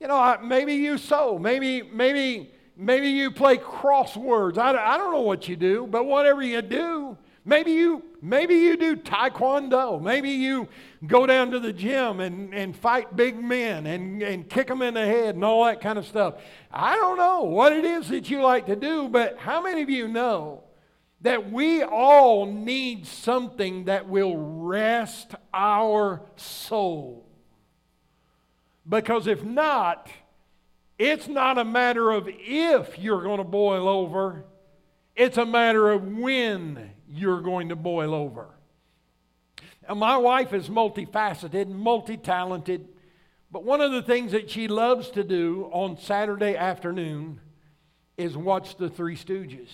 You 0.00 0.08
know, 0.08 0.38
maybe 0.42 0.76
you 0.76 0.96
sew. 0.96 1.38
Maybe, 1.38 1.82
maybe, 1.82 2.52
maybe 2.76 3.08
you 3.08 3.30
play 3.30 3.56
crosswords. 3.56 4.58
I, 4.58 4.70
I 4.70 4.98
don't 4.98 5.12
know 5.12 5.22
what 5.22 5.48
you 5.48 5.56
do, 5.56 5.86
but 5.86 6.04
whatever 6.04 6.42
you 6.42 6.62
do, 6.62 7.16
maybe 7.44 7.72
you 7.72 8.02
maybe 8.20 8.54
you 8.54 8.76
do 8.76 8.96
taekwondo. 8.96 10.00
Maybe 10.00 10.30
you 10.30 10.68
go 11.06 11.26
down 11.26 11.50
to 11.52 11.60
the 11.60 11.72
gym 11.72 12.20
and, 12.20 12.54
and 12.54 12.76
fight 12.76 13.16
big 13.16 13.42
men 13.42 13.86
and, 13.86 14.22
and 14.22 14.48
kick 14.48 14.66
them 14.66 14.82
in 14.82 14.94
the 14.94 15.04
head 15.04 15.34
and 15.34 15.44
all 15.44 15.64
that 15.64 15.80
kind 15.80 15.98
of 15.98 16.06
stuff. 16.06 16.34
I 16.70 16.96
don't 16.96 17.16
know 17.16 17.42
what 17.42 17.72
it 17.72 17.84
is 17.84 18.08
that 18.08 18.28
you 18.30 18.42
like 18.42 18.66
to 18.66 18.76
do, 18.76 19.08
but 19.08 19.38
how 19.38 19.62
many 19.62 19.82
of 19.82 19.90
you 19.90 20.08
know 20.08 20.64
that 21.22 21.50
we 21.50 21.82
all 21.82 22.46
need 22.46 23.06
something 23.06 23.84
that 23.84 24.08
will 24.08 24.36
rest 24.36 25.34
our 25.54 26.22
soul? 26.36 27.26
Because 28.88 29.26
if 29.26 29.44
not, 29.44 30.08
it's 30.98 31.28
not 31.28 31.58
a 31.58 31.64
matter 31.64 32.10
of 32.10 32.28
if 32.28 32.98
you're 32.98 33.22
going 33.22 33.38
to 33.38 33.44
boil 33.44 33.88
over, 33.88 34.44
it's 35.14 35.36
a 35.36 35.46
matter 35.46 35.90
of 35.90 36.06
when 36.06 36.90
you're 37.08 37.40
going 37.40 37.68
to 37.68 37.76
boil 37.76 38.14
over. 38.14 38.48
My 39.94 40.16
wife 40.16 40.52
is 40.52 40.68
multifaceted, 40.68 41.68
multi 41.68 42.16
talented, 42.16 42.88
but 43.50 43.62
one 43.62 43.80
of 43.80 43.92
the 43.92 44.02
things 44.02 44.32
that 44.32 44.50
she 44.50 44.68
loves 44.68 45.10
to 45.10 45.22
do 45.22 45.68
on 45.72 45.98
Saturday 45.98 46.56
afternoon 46.56 47.40
is 48.16 48.36
watch 48.36 48.76
the 48.76 48.88
Three 48.88 49.16
Stooges. 49.16 49.68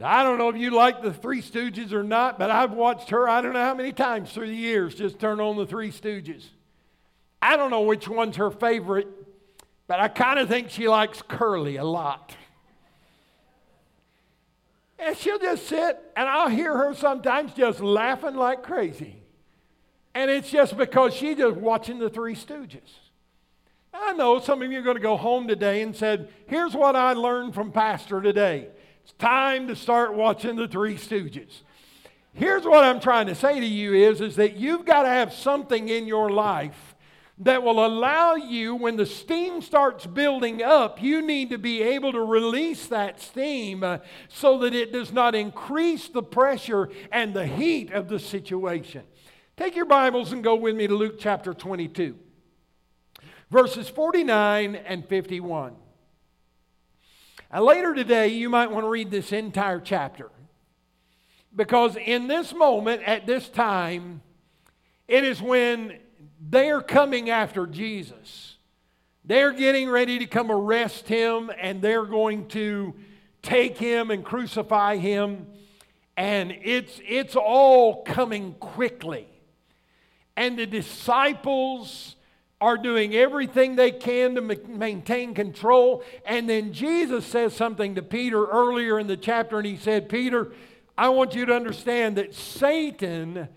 I 0.00 0.22
don't 0.22 0.36
know 0.36 0.50
if 0.50 0.56
you 0.56 0.70
like 0.70 1.02
the 1.02 1.12
Three 1.12 1.40
Stooges 1.40 1.92
or 1.92 2.02
not, 2.02 2.38
but 2.38 2.50
I've 2.50 2.72
watched 2.72 3.10
her, 3.10 3.28
I 3.28 3.40
don't 3.40 3.54
know 3.54 3.64
how 3.64 3.74
many 3.74 3.92
times 3.92 4.30
through 4.30 4.48
the 4.48 4.54
years, 4.54 4.94
just 4.94 5.18
turn 5.18 5.40
on 5.40 5.56
the 5.56 5.66
Three 5.66 5.90
Stooges. 5.90 6.44
I 7.40 7.56
don't 7.56 7.70
know 7.70 7.82
which 7.82 8.08
one's 8.08 8.36
her 8.36 8.50
favorite, 8.50 9.08
but 9.86 10.00
I 10.00 10.08
kind 10.08 10.38
of 10.38 10.48
think 10.48 10.70
she 10.70 10.88
likes 10.88 11.22
Curly 11.22 11.76
a 11.76 11.84
lot. 11.84 12.34
And 14.98 15.16
she'll 15.16 15.38
just 15.38 15.66
sit, 15.66 15.98
and 16.16 16.28
I'll 16.28 16.48
hear 16.48 16.76
her 16.76 16.94
sometimes 16.94 17.52
just 17.52 17.80
laughing 17.80 18.34
like 18.34 18.62
crazy. 18.62 19.22
And 20.14 20.30
it's 20.30 20.50
just 20.50 20.76
because 20.76 21.14
she's 21.14 21.36
just 21.36 21.56
watching 21.56 21.98
the 21.98 22.08
Three 22.08 22.34
Stooges. 22.34 22.94
I 23.92 24.14
know 24.14 24.40
some 24.40 24.62
of 24.62 24.72
you 24.72 24.78
are 24.78 24.82
going 24.82 24.96
to 24.96 25.02
go 25.02 25.16
home 25.16 25.46
today 25.46 25.82
and 25.82 25.94
said, 25.94 26.30
here's 26.46 26.74
what 26.74 26.96
I 26.96 27.12
learned 27.12 27.54
from 27.54 27.72
Pastor 27.72 28.20
today. 28.20 28.68
It's 29.02 29.12
time 29.12 29.68
to 29.68 29.76
start 29.76 30.14
watching 30.14 30.56
the 30.56 30.66
Three 30.66 30.96
Stooges. 30.96 31.60
Here's 32.32 32.64
what 32.64 32.84
I'm 32.84 33.00
trying 33.00 33.26
to 33.26 33.34
say 33.34 33.60
to 33.60 33.66
you 33.66 33.94
is, 33.94 34.20
is 34.20 34.36
that 34.36 34.56
you've 34.56 34.84
got 34.84 35.02
to 35.02 35.08
have 35.08 35.32
something 35.32 35.88
in 35.88 36.06
your 36.06 36.30
life 36.30 36.85
that 37.38 37.62
will 37.62 37.84
allow 37.84 38.34
you, 38.34 38.74
when 38.74 38.96
the 38.96 39.04
steam 39.04 39.60
starts 39.60 40.06
building 40.06 40.62
up, 40.62 41.02
you 41.02 41.20
need 41.20 41.50
to 41.50 41.58
be 41.58 41.82
able 41.82 42.12
to 42.12 42.20
release 42.20 42.86
that 42.86 43.20
steam 43.20 43.82
uh, 43.82 43.98
so 44.28 44.58
that 44.58 44.74
it 44.74 44.90
does 44.90 45.12
not 45.12 45.34
increase 45.34 46.08
the 46.08 46.22
pressure 46.22 46.88
and 47.12 47.34
the 47.34 47.46
heat 47.46 47.92
of 47.92 48.08
the 48.08 48.18
situation. 48.18 49.02
Take 49.56 49.76
your 49.76 49.84
Bibles 49.84 50.32
and 50.32 50.42
go 50.42 50.54
with 50.54 50.76
me 50.76 50.86
to 50.86 50.94
Luke 50.94 51.16
chapter 51.18 51.52
22, 51.52 52.16
verses 53.50 53.88
49 53.88 54.74
and 54.74 55.06
51. 55.06 55.76
And 57.50 57.64
later 57.64 57.94
today, 57.94 58.28
you 58.28 58.48
might 58.48 58.70
want 58.70 58.84
to 58.84 58.88
read 58.90 59.10
this 59.10 59.30
entire 59.30 59.80
chapter. 59.80 60.30
Because 61.54 61.96
in 61.96 62.28
this 62.28 62.54
moment, 62.54 63.02
at 63.02 63.26
this 63.26 63.48
time, 63.48 64.22
it 65.06 65.22
is 65.22 65.40
when 65.40 65.98
they're 66.48 66.80
coming 66.80 67.30
after 67.30 67.66
Jesus. 67.66 68.56
They're 69.24 69.52
getting 69.52 69.88
ready 69.88 70.20
to 70.20 70.26
come 70.26 70.50
arrest 70.50 71.08
him 71.08 71.50
and 71.60 71.82
they're 71.82 72.06
going 72.06 72.48
to 72.48 72.94
take 73.42 73.76
him 73.76 74.10
and 74.10 74.24
crucify 74.24 74.96
him. 74.96 75.46
And 76.16 76.52
it's, 76.62 77.00
it's 77.06 77.36
all 77.36 78.02
coming 78.04 78.54
quickly. 78.54 79.26
And 80.36 80.58
the 80.58 80.66
disciples 80.66 82.16
are 82.60 82.78
doing 82.78 83.14
everything 83.14 83.76
they 83.76 83.90
can 83.90 84.34
to 84.36 84.40
maintain 84.40 85.34
control. 85.34 86.02
And 86.24 86.48
then 86.48 86.72
Jesus 86.72 87.26
says 87.26 87.54
something 87.54 87.96
to 87.96 88.02
Peter 88.02 88.46
earlier 88.46 88.98
in 88.98 89.06
the 89.06 89.16
chapter, 89.16 89.58
and 89.58 89.66
he 89.66 89.76
said, 89.76 90.08
Peter, 90.08 90.52
I 90.96 91.10
want 91.10 91.34
you 91.34 91.44
to 91.46 91.54
understand 91.54 92.16
that 92.16 92.34
Satan 92.34 93.48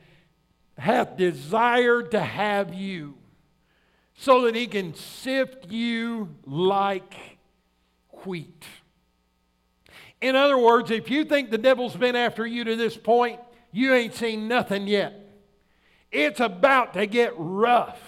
hath 0.80 1.18
desired 1.18 2.12
to 2.12 2.20
have 2.20 2.74
you, 2.74 3.16
so 4.16 4.42
that 4.42 4.56
he 4.56 4.68
can 4.68 4.94
sift 4.96 5.72
you 5.72 6.36
like 6.46 7.14
wheat. 8.26 8.66
In 10.22 10.36
other 10.36 10.58
words, 10.58 10.92
if 10.92 11.10
you 11.10 11.24
think 11.24 11.52
the 11.52 11.58
devil's 11.58 11.96
been 11.96 12.16
after 12.16 12.46
you 12.46 12.66
to 12.66 12.76
this 12.76 12.98
point, 12.98 13.40
you 13.72 13.94
ain't 13.94 14.14
seen 14.14 14.48
nothing 14.48 14.88
yet. 14.88 15.14
It's 16.12 16.40
about 16.40 16.96
to 16.96 17.06
get 17.06 17.34
rough. 17.38 18.02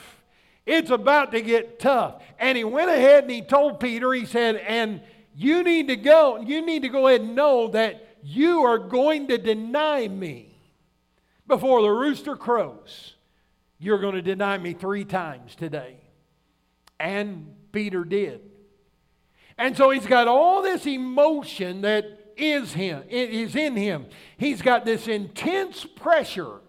It's 0.66 0.90
about 0.90 1.32
to 1.32 1.42
get 1.42 1.80
tough. 1.80 2.22
And 2.40 2.58
he 2.58 2.64
went 2.64 2.90
ahead 2.90 3.24
and 3.24 3.32
he 3.32 3.42
told 3.42 3.80
Peter, 3.80 4.12
he 4.12 4.26
said, 4.26 4.58
and 4.58 5.02
you 5.36 5.64
need 5.64 5.88
to 5.88 5.96
go, 5.96 6.42
you 6.42 6.66
need 6.66 6.82
to 6.82 6.90
go 6.90 7.08
ahead 7.08 7.22
and 7.22 7.36
know 7.36 7.70
that 7.70 8.18
you 8.24 8.64
are 8.64 8.78
going 8.78 9.28
to 9.28 9.38
deny 9.38 10.08
me 10.08 10.51
before 11.52 11.82
the 11.82 11.90
rooster 11.90 12.38
crows. 12.38 13.16
You're 13.78 14.00
going 14.00 14.16
to 14.16 14.22
deny 14.22 14.58
me 14.58 14.72
three 14.72 15.04
times 15.04 15.54
today. 15.54 15.98
And 16.98 17.54
Peter 17.74 18.06
did. 18.06 18.40
And 19.58 19.76
so 19.76 19.90
he's 19.90 20.06
got 20.06 20.30
all 20.30 20.62
this 20.62 20.88
emotion 20.88 21.82
that 21.82 22.34
is 22.38 22.72
him, 22.72 23.04
it 23.10 23.32
is 23.32 23.56
in 23.56 23.76
him. 23.76 24.06
He's 24.38 24.62
got 24.62 24.86
this 24.86 25.10
intense 25.10 25.84
pressure 25.84 26.62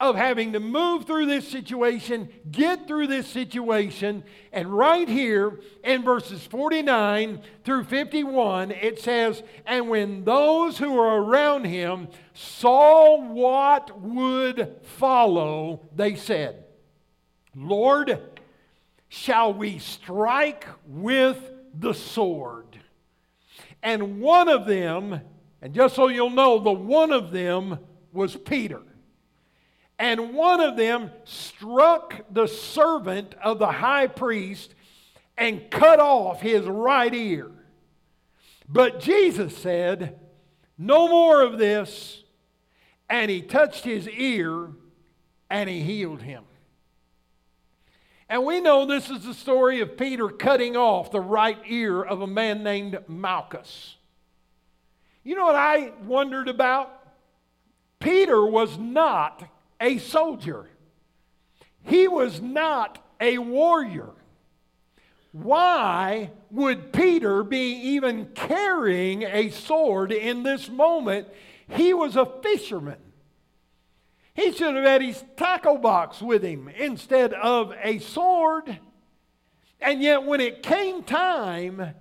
of 0.00 0.16
having 0.16 0.54
to 0.54 0.60
move 0.60 1.04
through 1.04 1.26
this 1.26 1.46
situation, 1.46 2.30
get 2.50 2.88
through 2.88 3.06
this 3.06 3.26
situation. 3.26 4.24
And 4.50 4.66
right 4.66 5.06
here 5.06 5.60
in 5.84 6.02
verses 6.02 6.42
49 6.46 7.42
through 7.64 7.84
51, 7.84 8.70
it 8.70 8.98
says, 8.98 9.42
And 9.66 9.90
when 9.90 10.24
those 10.24 10.78
who 10.78 10.92
were 10.92 11.22
around 11.22 11.66
him 11.66 12.08
saw 12.32 13.20
what 13.20 14.00
would 14.00 14.76
follow, 14.82 15.82
they 15.94 16.14
said, 16.14 16.64
Lord, 17.54 18.18
shall 19.08 19.52
we 19.52 19.78
strike 19.78 20.66
with 20.86 21.38
the 21.78 21.92
sword? 21.92 22.78
And 23.82 24.20
one 24.20 24.48
of 24.48 24.66
them, 24.66 25.20
and 25.60 25.74
just 25.74 25.94
so 25.94 26.08
you'll 26.08 26.30
know, 26.30 26.58
the 26.58 26.72
one 26.72 27.12
of 27.12 27.32
them 27.32 27.80
was 28.12 28.34
Peter. 28.34 28.80
And 30.00 30.32
one 30.32 30.60
of 30.60 30.78
them 30.78 31.10
struck 31.24 32.24
the 32.32 32.46
servant 32.46 33.34
of 33.44 33.58
the 33.58 33.70
high 33.70 34.06
priest 34.06 34.74
and 35.36 35.70
cut 35.70 36.00
off 36.00 36.40
his 36.40 36.64
right 36.64 37.12
ear. 37.12 37.50
But 38.66 39.00
Jesus 39.00 39.54
said, 39.54 40.18
No 40.78 41.06
more 41.06 41.42
of 41.42 41.58
this. 41.58 42.24
And 43.10 43.30
he 43.30 43.42
touched 43.42 43.84
his 43.84 44.08
ear 44.08 44.70
and 45.50 45.68
he 45.68 45.82
healed 45.82 46.22
him. 46.22 46.44
And 48.26 48.46
we 48.46 48.60
know 48.62 48.86
this 48.86 49.10
is 49.10 49.24
the 49.24 49.34
story 49.34 49.80
of 49.80 49.98
Peter 49.98 50.28
cutting 50.28 50.76
off 50.76 51.10
the 51.10 51.20
right 51.20 51.58
ear 51.66 52.00
of 52.00 52.22
a 52.22 52.26
man 52.26 52.62
named 52.62 53.00
Malchus. 53.06 53.96
You 55.24 55.34
know 55.34 55.44
what 55.44 55.56
I 55.56 55.92
wondered 56.04 56.48
about? 56.48 56.90
Peter 57.98 58.46
was 58.46 58.78
not 58.78 59.44
a 59.80 59.98
soldier. 59.98 60.68
He 61.82 62.06
was 62.06 62.40
not 62.40 63.04
a 63.20 63.38
warrior. 63.38 64.10
Why 65.32 66.30
would 66.50 66.92
Peter 66.92 67.42
be 67.42 67.72
even 67.72 68.26
carrying 68.34 69.22
a 69.22 69.50
sword 69.50 70.12
in 70.12 70.42
this 70.42 70.68
moment? 70.68 71.28
He 71.68 71.94
was 71.94 72.16
a 72.16 72.26
fisherman. 72.42 72.98
He 74.34 74.52
should 74.52 74.74
have 74.74 74.84
had 74.84 75.02
his 75.02 75.22
tackle 75.36 75.78
box 75.78 76.20
with 76.20 76.42
him 76.42 76.68
instead 76.76 77.32
of 77.32 77.74
a 77.82 77.98
sword. 77.98 78.78
And 79.80 80.02
yet, 80.02 80.24
when 80.24 80.40
it 80.40 80.62
came 80.62 81.02
time, 81.02 81.94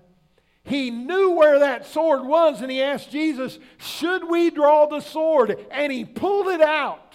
he 0.64 0.90
knew 0.90 1.32
where 1.32 1.60
that 1.60 1.86
sword 1.86 2.26
was 2.26 2.62
and 2.62 2.72
he 2.72 2.82
asked 2.82 3.12
Jesus, 3.12 3.60
Should 3.78 4.30
we 4.30 4.50
draw 4.50 4.86
the 4.86 5.02
sword? 5.02 5.58
And 5.72 5.92
he 5.92 6.04
pulled 6.06 6.48
it 6.48 6.62
out 6.62 7.14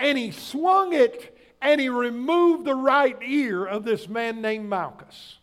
and 0.00 0.18
he 0.18 0.32
swung 0.32 0.92
it 0.92 1.36
and 1.62 1.80
he 1.80 1.88
removed 1.88 2.64
the 2.64 2.74
right 2.74 3.16
ear 3.22 3.66
of 3.66 3.84
this 3.84 4.08
man 4.08 4.40
named 4.40 4.68
Malchus. 4.68 5.36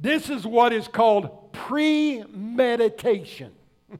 This 0.00 0.30
is 0.30 0.46
what 0.46 0.72
is 0.72 0.86
called 0.86 1.52
premeditation. 1.52 3.50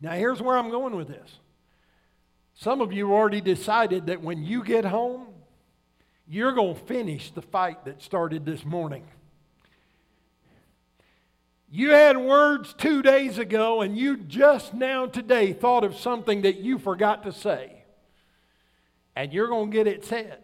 now, 0.00 0.12
here's 0.12 0.42
where 0.42 0.58
I'm 0.58 0.70
going 0.70 0.94
with 0.94 1.08
this. 1.08 1.38
Some 2.54 2.82
of 2.82 2.92
you 2.92 3.14
already 3.14 3.40
decided 3.40 4.06
that 4.06 4.20
when 4.20 4.44
you 4.44 4.62
get 4.62 4.84
home, 4.84 5.28
you're 6.28 6.52
going 6.52 6.74
to 6.74 6.80
finish 6.82 7.30
the 7.30 7.42
fight 7.42 7.86
that 7.86 8.02
started 8.02 8.44
this 8.44 8.64
morning. 8.64 9.04
You 11.74 11.92
had 11.92 12.18
words 12.18 12.74
two 12.74 13.00
days 13.00 13.38
ago, 13.38 13.80
and 13.80 13.96
you 13.96 14.18
just 14.18 14.74
now 14.74 15.06
today 15.06 15.54
thought 15.54 15.84
of 15.84 15.96
something 15.96 16.42
that 16.42 16.58
you 16.58 16.78
forgot 16.78 17.22
to 17.22 17.32
say. 17.32 17.84
And 19.16 19.32
you're 19.32 19.48
going 19.48 19.70
to 19.70 19.74
get 19.74 19.86
it 19.86 20.04
said. 20.04 20.40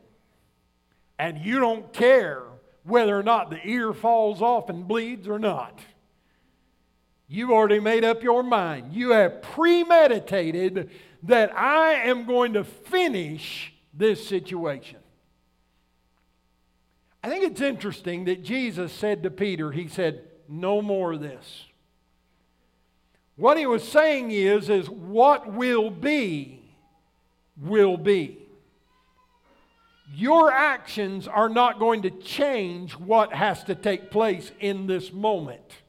And 1.19 1.37
you 1.37 1.59
don't 1.59 1.93
care 1.93 2.45
whether 2.83 3.15
or 3.15 3.23
not 3.23 3.51
the 3.51 3.61
ear 3.63 3.93
falls 3.93 4.41
off 4.41 4.71
and 4.71 4.89
bleeds 4.89 5.29
or 5.29 5.39
not. 5.39 5.79
You've 7.29 7.51
already 7.51 7.81
made 7.81 8.05
up 8.05 8.23
your 8.23 8.43
mind. 8.43 8.95
You 8.95 9.11
have 9.11 9.43
premeditated 9.43 10.89
that 11.25 11.55
I 11.55 11.93
am 12.07 12.25
going 12.25 12.55
to 12.55 12.65
finish 12.65 13.75
this 13.93 14.27
situation. 14.27 15.01
I 17.23 17.29
think 17.29 17.45
it's 17.45 17.61
interesting 17.61 18.25
that 18.25 18.43
Jesus 18.43 18.95
said 18.95 19.23
to 19.25 19.31
Peter, 19.31 19.73
He 19.73 19.89
said, 19.89 20.28
no 20.49 20.83
more 20.83 21.13
of 21.13 21.21
this. 21.21 21.65
What 23.37 23.57
he 23.57 23.67
was 23.67 23.87
saying 23.87 24.33
is, 24.33 24.69
is 24.69 24.91
what 24.91 25.53
will 25.53 25.91
be, 25.91 26.61
will 27.57 27.97
be. 27.97 28.39
Your 30.13 30.51
actions 30.51 31.29
are 31.29 31.49
not 31.49 31.79
going 31.79 32.03
to 32.03 32.11
change 32.11 32.93
what 32.93 33.33
has 33.33 33.63
to 33.65 33.75
take 33.75 34.11
place 34.11 34.51
in 34.59 34.87
this 34.87 35.13
moment. 35.13 35.83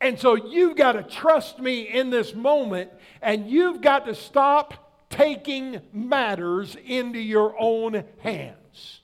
And 0.00 0.20
so 0.20 0.34
you've 0.34 0.76
got 0.76 0.92
to 0.92 1.02
trust 1.02 1.58
me 1.58 1.88
in 1.88 2.10
this 2.10 2.34
moment, 2.34 2.90
and 3.22 3.48
you've 3.48 3.80
got 3.80 4.04
to 4.06 4.14
stop 4.14 5.08
taking 5.08 5.80
matters 5.92 6.76
into 6.84 7.18
your 7.18 7.56
own 7.58 8.04
hands. 8.18 9.00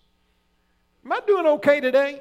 Am 1.05 1.13
I 1.13 1.21
doing 1.27 1.47
okay 1.47 1.81
today? 1.81 2.21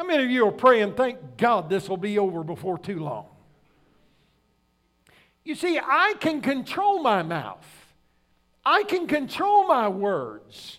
How 0.00 0.06
many 0.06 0.24
of 0.24 0.30
you 0.30 0.48
are 0.48 0.50
praying, 0.50 0.94
thank 0.94 1.36
God 1.36 1.68
this 1.68 1.86
will 1.86 1.98
be 1.98 2.18
over 2.18 2.42
before 2.42 2.78
too 2.78 3.00
long? 3.00 3.26
You 5.44 5.54
see, 5.54 5.78
I 5.78 6.14
can 6.20 6.40
control 6.40 7.02
my 7.02 7.22
mouth. 7.22 7.66
I 8.64 8.84
can 8.84 9.06
control 9.06 9.68
my 9.68 9.88
words. 9.88 10.78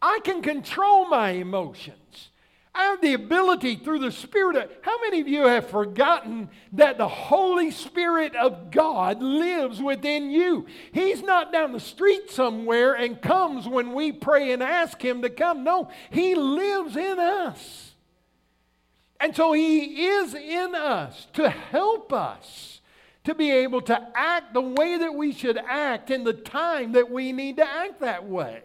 I 0.00 0.20
can 0.24 0.40
control 0.40 1.06
my 1.06 1.32
emotions. 1.32 2.30
I 2.74 2.84
have 2.84 3.02
the 3.02 3.12
ability 3.12 3.76
through 3.76 3.98
the 3.98 4.10
Spirit. 4.10 4.56
Of, 4.56 4.70
how 4.80 5.02
many 5.02 5.20
of 5.20 5.28
you 5.28 5.42
have 5.42 5.68
forgotten 5.68 6.48
that 6.72 6.96
the 6.96 7.08
Holy 7.08 7.70
Spirit 7.70 8.34
of 8.36 8.70
God 8.70 9.22
lives 9.22 9.82
within 9.82 10.30
you? 10.30 10.64
He's 10.92 11.22
not 11.22 11.52
down 11.52 11.72
the 11.72 11.78
street 11.78 12.30
somewhere 12.30 12.94
and 12.94 13.20
comes 13.20 13.68
when 13.68 13.92
we 13.92 14.12
pray 14.12 14.52
and 14.52 14.62
ask 14.62 15.04
Him 15.04 15.20
to 15.20 15.28
come. 15.28 15.62
No, 15.62 15.90
He 16.08 16.34
lives 16.34 16.96
in 16.96 17.18
us. 17.18 17.85
And 19.20 19.34
so 19.34 19.52
He 19.52 20.06
is 20.06 20.34
in 20.34 20.74
us 20.74 21.26
to 21.34 21.48
help 21.48 22.12
us 22.12 22.80
to 23.24 23.34
be 23.34 23.50
able 23.50 23.80
to 23.82 24.08
act 24.14 24.54
the 24.54 24.60
way 24.60 24.98
that 24.98 25.14
we 25.14 25.32
should 25.32 25.58
act 25.58 26.10
in 26.10 26.22
the 26.22 26.32
time 26.32 26.92
that 26.92 27.10
we 27.10 27.32
need 27.32 27.56
to 27.56 27.68
act 27.68 28.00
that 28.00 28.24
way. 28.24 28.62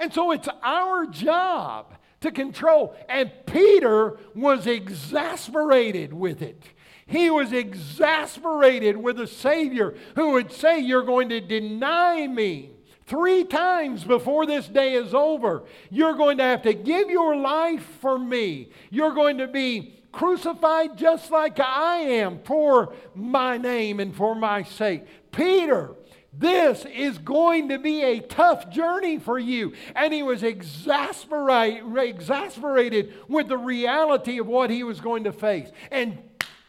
And 0.00 0.12
so 0.12 0.32
it's 0.32 0.48
our 0.62 1.06
job 1.06 1.94
to 2.22 2.32
control. 2.32 2.96
And 3.08 3.30
Peter 3.46 4.18
was 4.34 4.66
exasperated 4.66 6.12
with 6.12 6.42
it. 6.42 6.62
He 7.06 7.30
was 7.30 7.52
exasperated 7.52 8.96
with 8.96 9.20
a 9.20 9.26
Savior 9.26 9.94
who 10.14 10.32
would 10.32 10.52
say, 10.52 10.78
You're 10.80 11.02
going 11.02 11.28
to 11.28 11.40
deny 11.40 12.26
me 12.26 12.70
Three 13.10 13.42
times 13.42 14.04
before 14.04 14.46
this 14.46 14.68
day 14.68 14.94
is 14.94 15.14
over, 15.14 15.64
you're 15.90 16.14
going 16.14 16.38
to 16.38 16.44
have 16.44 16.62
to 16.62 16.72
give 16.72 17.10
your 17.10 17.34
life 17.34 17.82
for 18.00 18.16
me. 18.16 18.70
You're 18.88 19.14
going 19.14 19.38
to 19.38 19.48
be 19.48 20.00
crucified 20.12 20.96
just 20.96 21.28
like 21.32 21.58
I 21.58 21.96
am 21.96 22.38
for 22.44 22.94
my 23.16 23.58
name 23.58 23.98
and 23.98 24.14
for 24.14 24.36
my 24.36 24.62
sake. 24.62 25.06
Peter, 25.32 25.90
this 26.32 26.84
is 26.84 27.18
going 27.18 27.70
to 27.70 27.80
be 27.80 28.04
a 28.04 28.20
tough 28.20 28.70
journey 28.70 29.18
for 29.18 29.40
you. 29.40 29.72
And 29.96 30.14
he 30.14 30.22
was 30.22 30.44
exasperate, 30.44 31.82
exasperated 31.96 33.12
with 33.26 33.48
the 33.48 33.58
reality 33.58 34.38
of 34.38 34.46
what 34.46 34.70
he 34.70 34.84
was 34.84 35.00
going 35.00 35.24
to 35.24 35.32
face. 35.32 35.68
And 35.90 36.18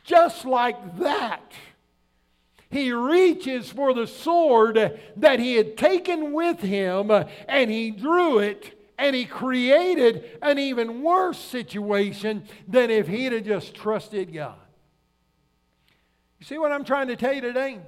just 0.03 0.45
like 0.45 0.97
that, 0.97 1.53
he 2.71 2.91
reaches 2.91 3.69
for 3.69 3.93
the 3.93 4.07
sword 4.07 4.99
that 5.17 5.39
he 5.39 5.55
had 5.55 5.77
taken 5.77 6.31
with 6.31 6.61
him 6.61 7.11
and 7.47 7.69
he 7.69 7.91
drew 7.91 8.39
it 8.39 8.77
And 9.01 9.15
he 9.15 9.25
created 9.25 10.37
an 10.43 10.59
even 10.59 11.01
worse 11.01 11.39
situation 11.39 12.43
than 12.67 12.91
if 12.91 13.07
he'd 13.07 13.31
have 13.31 13.43
just 13.43 13.73
trusted 13.73 14.31
God. 14.31 14.59
You 16.39 16.45
see 16.45 16.59
what 16.59 16.71
I'm 16.71 16.83
trying 16.83 17.07
to 17.07 17.15
tell 17.15 17.33
you 17.33 17.41
today? 17.41 17.79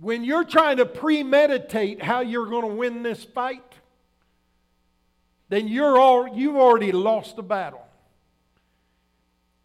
When 0.00 0.24
you're 0.24 0.42
trying 0.42 0.78
to 0.78 0.84
premeditate 0.84 2.02
how 2.02 2.22
you're 2.22 2.46
going 2.46 2.68
to 2.68 2.74
win 2.74 3.04
this 3.04 3.22
fight, 3.22 3.62
then 5.48 5.68
you're 5.68 5.96
all, 5.96 6.36
you've 6.36 6.56
already 6.56 6.90
lost 6.90 7.36
the 7.36 7.44
battle. 7.44 7.85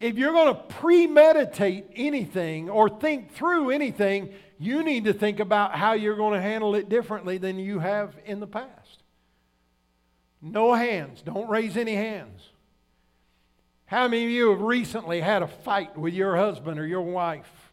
If 0.02 0.18
you're 0.18 0.32
going 0.32 0.52
to 0.52 0.62
premeditate 0.62 1.84
anything 1.94 2.68
or 2.68 2.88
think 2.88 3.34
through 3.34 3.70
anything, 3.70 4.30
you 4.58 4.82
need 4.82 5.04
to 5.04 5.12
think 5.12 5.38
about 5.38 5.76
how 5.76 5.92
you're 5.92 6.16
going 6.16 6.34
to 6.34 6.42
handle 6.42 6.74
it 6.74 6.88
differently 6.88 7.38
than 7.38 7.58
you 7.58 7.78
have 7.78 8.16
in 8.24 8.40
the 8.40 8.48
past. 8.48 9.04
No 10.42 10.74
hands. 10.74 11.22
Don't 11.22 11.48
raise 11.48 11.76
any 11.76 11.94
hands. 11.94 12.48
How 13.84 14.08
many 14.08 14.24
of 14.24 14.30
you 14.30 14.50
have 14.50 14.60
recently 14.60 15.20
had 15.20 15.42
a 15.42 15.46
fight 15.46 15.96
with 15.96 16.14
your 16.14 16.36
husband 16.36 16.80
or 16.80 16.86
your 16.86 17.02
wife? 17.02 17.72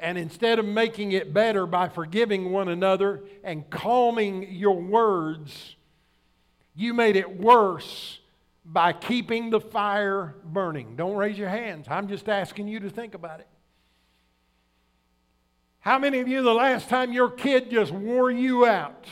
And 0.00 0.18
instead 0.18 0.58
of 0.58 0.64
making 0.64 1.12
it 1.12 1.32
better 1.32 1.66
by 1.66 1.88
forgiving 1.88 2.50
one 2.50 2.68
another 2.68 3.22
and 3.44 3.70
calming 3.70 4.50
your 4.50 4.80
words, 4.80 5.76
you 6.74 6.94
made 6.94 7.14
it 7.14 7.38
worse 7.38 8.19
by 8.72 8.92
keeping 8.92 9.50
the 9.50 9.60
fire 9.60 10.36
burning. 10.44 10.94
Don't 10.94 11.16
raise 11.16 11.36
your 11.36 11.48
hands. 11.48 11.86
I'm 11.90 12.06
just 12.06 12.28
asking 12.28 12.68
you 12.68 12.78
to 12.80 12.88
think 12.88 13.14
about 13.14 13.40
it. 13.40 13.48
How 15.80 15.98
many 15.98 16.20
of 16.20 16.28
you, 16.28 16.42
the 16.42 16.54
last 16.54 16.88
time 16.88 17.12
your 17.12 17.30
kid 17.30 17.70
just 17.70 17.90
wore 17.90 18.30
you 18.30 18.66
out, 18.66 19.06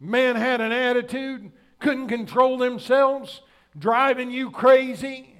man 0.00 0.34
had 0.34 0.60
an 0.60 0.72
attitude, 0.72 1.52
couldn't 1.78 2.08
control 2.08 2.58
themselves, 2.58 3.42
driving 3.78 4.32
you 4.32 4.50
crazy? 4.50 5.36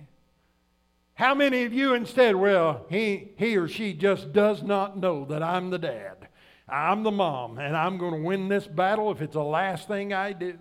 How 1.14 1.34
many 1.34 1.64
of 1.64 1.72
you 1.72 1.94
instead, 1.94 2.36
well, 2.36 2.86
he, 2.90 3.32
he 3.36 3.56
or 3.56 3.66
she 3.66 3.92
just 3.92 4.32
does 4.32 4.62
not 4.62 4.98
know 4.98 5.24
that 5.24 5.42
I'm 5.42 5.70
the 5.70 5.78
dad, 5.78 6.28
I'm 6.68 7.02
the 7.02 7.10
mom, 7.10 7.58
and 7.58 7.76
I'm 7.76 7.98
going 7.98 8.14
to 8.14 8.22
win 8.22 8.48
this 8.48 8.68
battle 8.68 9.10
if 9.10 9.20
it's 9.20 9.34
the 9.34 9.42
last 9.42 9.88
thing 9.88 10.12
I 10.12 10.32
do? 10.32 10.58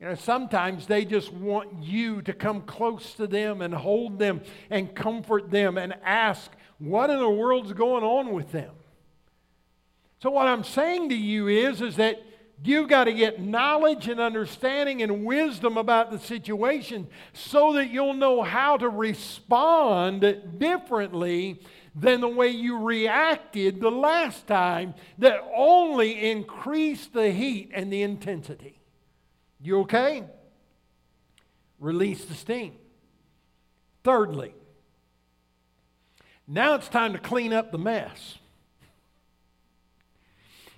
You 0.00 0.08
know, 0.08 0.14
sometimes 0.14 0.86
they 0.86 1.04
just 1.06 1.32
want 1.32 1.82
you 1.82 2.20
to 2.22 2.34
come 2.34 2.62
close 2.62 3.14
to 3.14 3.26
them 3.26 3.62
and 3.62 3.72
hold 3.72 4.18
them 4.18 4.42
and 4.68 4.94
comfort 4.94 5.50
them 5.50 5.78
and 5.78 5.94
ask, 6.04 6.50
what 6.78 7.08
in 7.08 7.18
the 7.18 7.30
world's 7.30 7.72
going 7.72 8.04
on 8.04 8.32
with 8.34 8.52
them? 8.52 8.72
So 10.18 10.30
what 10.30 10.48
I'm 10.48 10.64
saying 10.64 11.08
to 11.10 11.14
you 11.14 11.48
is, 11.48 11.80
is 11.80 11.96
that 11.96 12.22
you've 12.62 12.88
got 12.88 13.04
to 13.04 13.12
get 13.12 13.40
knowledge 13.40 14.08
and 14.08 14.20
understanding 14.20 15.02
and 15.02 15.24
wisdom 15.24 15.78
about 15.78 16.10
the 16.10 16.18
situation 16.18 17.06
so 17.32 17.72
that 17.74 17.90
you'll 17.90 18.14
know 18.14 18.42
how 18.42 18.76
to 18.76 18.88
respond 18.90 20.58
differently 20.58 21.60
than 21.94 22.20
the 22.20 22.28
way 22.28 22.48
you 22.48 22.78
reacted 22.78 23.80
the 23.80 23.90
last 23.90 24.46
time 24.46 24.94
that 25.16 25.40
only 25.54 26.30
increased 26.30 27.14
the 27.14 27.30
heat 27.30 27.70
and 27.72 27.90
the 27.90 28.02
intensity. 28.02 28.75
You 29.66 29.80
okay? 29.80 30.22
Release 31.80 32.24
the 32.24 32.34
steam. 32.34 32.74
Thirdly, 34.04 34.54
now 36.46 36.76
it's 36.76 36.86
time 36.86 37.14
to 37.14 37.18
clean 37.18 37.52
up 37.52 37.72
the 37.72 37.78
mess. 37.78 38.38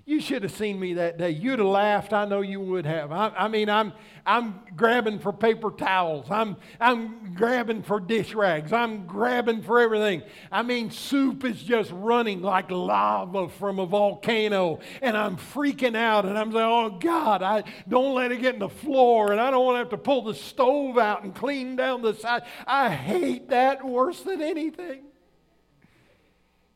You 0.08 0.22
should 0.22 0.42
have 0.42 0.52
seen 0.52 0.80
me 0.80 0.94
that 0.94 1.18
day. 1.18 1.28
You'd 1.28 1.58
have 1.58 1.68
laughed. 1.68 2.14
I 2.14 2.24
know 2.24 2.40
you 2.40 2.62
would 2.62 2.86
have. 2.86 3.12
I, 3.12 3.28
I, 3.28 3.48
mean, 3.48 3.68
I'm, 3.68 3.92
I'm 4.24 4.58
grabbing 4.74 5.18
for 5.18 5.34
paper 5.34 5.70
towels. 5.70 6.30
I'm, 6.30 6.56
I'm 6.80 7.34
grabbing 7.34 7.82
for 7.82 8.00
dish 8.00 8.32
rags. 8.32 8.72
I'm 8.72 9.06
grabbing 9.06 9.60
for 9.60 9.78
everything. 9.78 10.22
I 10.50 10.62
mean, 10.62 10.90
soup 10.90 11.44
is 11.44 11.62
just 11.62 11.90
running 11.92 12.40
like 12.40 12.70
lava 12.70 13.50
from 13.50 13.78
a 13.78 13.84
volcano. 13.84 14.80
And 15.02 15.14
I'm 15.14 15.36
freaking 15.36 15.94
out. 15.94 16.24
And 16.24 16.38
I'm 16.38 16.52
saying, 16.52 16.64
oh, 16.64 16.96
God, 16.98 17.42
I 17.42 17.64
don't 17.86 18.14
let 18.14 18.32
it 18.32 18.40
get 18.40 18.54
in 18.54 18.60
the 18.60 18.70
floor. 18.70 19.32
And 19.32 19.38
I 19.42 19.50
don't 19.50 19.66
want 19.66 19.74
to 19.74 19.80
have 19.80 19.90
to 19.90 19.98
pull 19.98 20.22
the 20.22 20.34
stove 20.34 20.96
out 20.96 21.22
and 21.22 21.34
clean 21.34 21.76
down 21.76 22.00
the 22.00 22.14
side. 22.14 22.44
I 22.66 22.88
hate 22.88 23.50
that 23.50 23.84
worse 23.84 24.22
than 24.22 24.40
anything. 24.40 25.07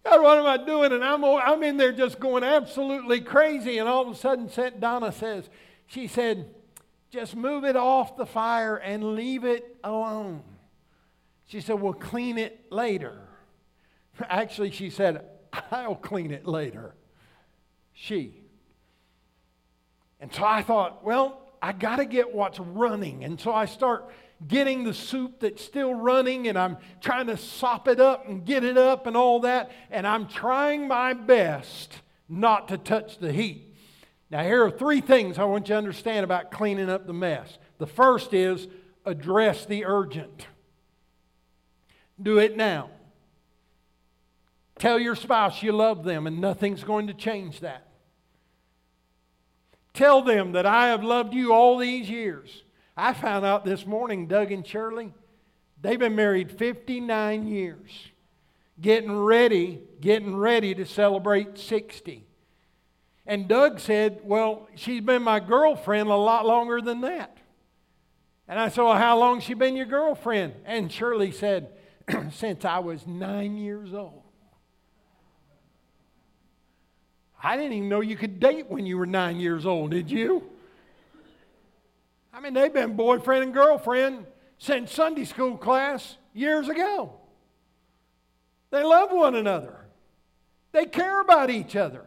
God, 0.05 0.23
what 0.23 0.39
am 0.39 0.47
I 0.47 0.65
doing? 0.65 0.93
And 0.93 1.05
I'm, 1.05 1.25
I'm 1.25 1.63
in 1.63 1.77
there 1.77 1.93
just 1.93 2.19
going 2.19 2.43
absolutely 2.43 3.21
crazy. 3.21 3.79
And 3.79 3.89
all 3.89 4.03
of 4.03 4.09
a 4.09 4.19
sudden, 4.19 4.51
Donna 4.81 5.13
says, 5.13 5.49
she 5.87 6.09
said, 6.09 6.53
just 7.11 7.37
move 7.37 7.65
it 7.65 7.77
off 7.77 8.17
the 8.17 8.27
fire 8.27 8.77
and 8.77 9.15
leave 9.15 9.45
it 9.45 9.77
alone. 9.85 10.43
She 11.47 11.61
said, 11.61 11.81
we'll 11.81 11.93
clean 11.93 12.39
it 12.39 12.73
later. 12.73 13.19
Actually, 14.21 14.71
she 14.71 14.91
said, 14.91 15.25
I'll 15.71 15.95
clean 15.95 16.31
it 16.31 16.47
later. 16.47 16.95
She. 17.93 18.43
And 20.19 20.33
so 20.33 20.45
I 20.45 20.63
thought, 20.63 21.05
well, 21.05 21.43
I 21.61 21.73
got 21.73 21.97
to 21.97 22.05
get 22.05 22.35
what's 22.35 22.59
running. 22.59 23.25
And 23.25 23.41
so 23.41 23.53
I 23.53 23.67
start 23.67 24.11
getting 24.49 24.85
the 24.85 24.95
soup 24.95 25.41
that's 25.41 25.63
still 25.63 25.95
running 25.95 26.49
and 26.49 26.59
I'm 26.59 26.77
trying 27.01 27.27
to 27.29 27.37
sop 27.37 27.89
it 27.89 28.01
up 28.01 28.29
and 28.29 28.45
get 28.45 28.65
it 28.65 28.77
up 28.77 29.07
and 29.07 29.17
all 29.17 29.41
that. 29.41 29.71
And 29.91 30.07
I'm 30.07 30.27
trying 30.27 30.89
my 30.89 31.13
best 31.13 32.01
not 32.29 32.69
to 32.69 32.79
touch 32.79 33.19
the 33.19 33.33
heat. 33.33 33.75
Now, 34.31 34.43
here 34.43 34.65
are 34.65 34.71
three 34.71 35.01
things 35.01 35.39
I 35.39 35.45
want 35.45 35.69
you 35.69 35.75
to 35.75 35.79
understand 35.79 36.25
about 36.25 36.51
cleaning 36.51 36.89
up 36.89 37.07
the 37.07 37.13
mess. 37.13 37.59
The 37.79 37.87
first 37.87 38.33
is 38.33 38.67
address 39.05 39.67
the 39.67 39.85
urgent. 39.85 40.47
Do 42.21 42.39
it 42.39 42.57
now. 42.57 42.91
Tell 44.79 44.99
your 44.99 45.15
spouse 45.15 45.63
you 45.63 45.73
love 45.73 46.03
them 46.05 46.27
and 46.27 46.41
nothing's 46.41 46.83
going 46.83 47.09
to 47.09 47.15
change 47.15 47.61
that. 47.61 47.89
Tell 49.93 50.23
them 50.23 50.53
that 50.53 50.65
I 50.65 50.89
have 50.89 51.05
loved 51.05 51.35
you 51.35 51.53
all 51.53 51.77
these 51.77 52.09
years. 52.09 52.65
I 52.97 53.15
found 53.15 53.45
out 53.45 53.65
this 53.65 53.87
morning, 53.87 54.27
Doug 54.27 54.53
and 54.53 54.67
Shirley, 54.67 55.13
they've 55.81 55.99
been 55.99 56.15
married 56.15 56.51
59 56.51 57.47
years, 57.47 57.91
getting 58.81 59.17
ready, 59.19 59.81
getting 60.01 60.37
ready 60.37 60.75
to 60.75 60.85
celebrate 60.85 61.59
60. 61.59 62.27
And 63.27 63.49
Doug 63.49 63.81
said, 63.81 64.21
Well, 64.25 64.69
she's 64.75 65.01
been 65.01 65.23
my 65.23 65.41
girlfriend 65.41 66.11
a 66.11 66.17
lot 66.17 66.45
longer 66.45 66.81
than 66.81 67.03
that. 67.03 67.39
And 68.49 68.59
I 68.59 68.69
said, 68.69 68.83
Well, 68.83 68.97
how 68.97 69.19
long 69.19 69.41
she 69.41 69.55
been 69.55 69.77
your 69.77 69.87
girlfriend? 69.87 70.55
And 70.67 70.93
Shirley 70.93 71.31
said, 71.31 71.71
Since 72.33 72.65
I 72.65 72.81
was 72.81 73.07
nine 73.07 73.57
years 73.57 73.95
old. 73.95 74.23
I 77.43 77.57
didn't 77.57 77.73
even 77.73 77.89
know 77.89 78.01
you 78.01 78.17
could 78.17 78.39
date 78.39 78.67
when 78.69 78.87
you 78.87 78.99
were 78.99 79.07
nine 79.07 79.41
years 79.41 79.67
old, 79.67 79.91
did 79.93 80.11
you? 80.11 80.52
I 82.33 82.41
mean, 82.41 82.55
they've 82.55 82.73
been 82.73 82.97
boyfriend 82.97 83.45
and 83.45 83.55
girlfriend 83.55 84.27
since 84.59 84.93
Sunday 84.93 85.25
school 85.25 85.59
class 85.59 86.17
years 86.33 86.69
ago. 86.69 87.15
They 88.71 88.83
love 88.83 89.11
one 89.13 89.35
another, 89.35 89.85
they 90.73 90.87
care 90.87 91.21
about 91.21 91.51
each 91.51 91.77
other. 91.77 92.07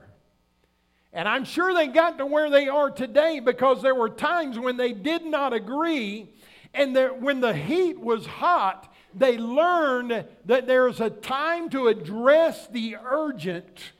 And 1.13 1.29
I'm 1.29 1.45
sure 1.45 1.73
they 1.73 1.88
got 1.88 2.17
to 2.17 2.25
where 2.25 2.49
they 2.49 2.67
are 2.67 2.91
today 2.91 3.39
because 3.39 3.81
there 3.81 3.95
were 3.95 4.09
times 4.09 4.59
when 4.59 4.75
they 4.75 4.91
did 4.91 5.23
not 5.25 5.53
agree, 5.53 6.29
and 6.73 6.93
that 6.97 7.21
when 7.21 7.39
the 7.39 7.53
heat 7.53 7.97
was 7.97 8.25
hot, 8.25 8.93
they 9.13 9.38
learned 9.38 10.25
that 10.43 10.67
there's 10.67 10.99
a 10.99 11.09
time 11.09 11.69
to 11.69 11.88
address 11.88 12.67
the 12.67 12.97
urgent 13.01 13.93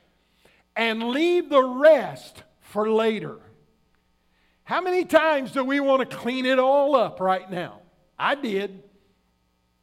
and 0.76 1.12
leave 1.12 1.50
the 1.50 1.64
rest 1.64 2.44
for 2.60 2.90
later. 2.92 3.38
How 4.66 4.82
many 4.82 5.06
times 5.06 5.52
do 5.52 5.64
we 5.64 5.80
want 5.80 6.10
to 6.10 6.18
clean 6.18 6.48
it 6.48 6.58
all 6.58 6.96
up 6.96 7.20
right 7.20 7.50
now? 7.50 7.82
I 8.18 8.34
did. 8.34 8.82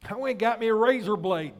I 0.07 0.15
went 0.15 0.31
and 0.31 0.39
got 0.39 0.59
me 0.59 0.67
a 0.67 0.73
razor 0.73 1.15
blade. 1.15 1.53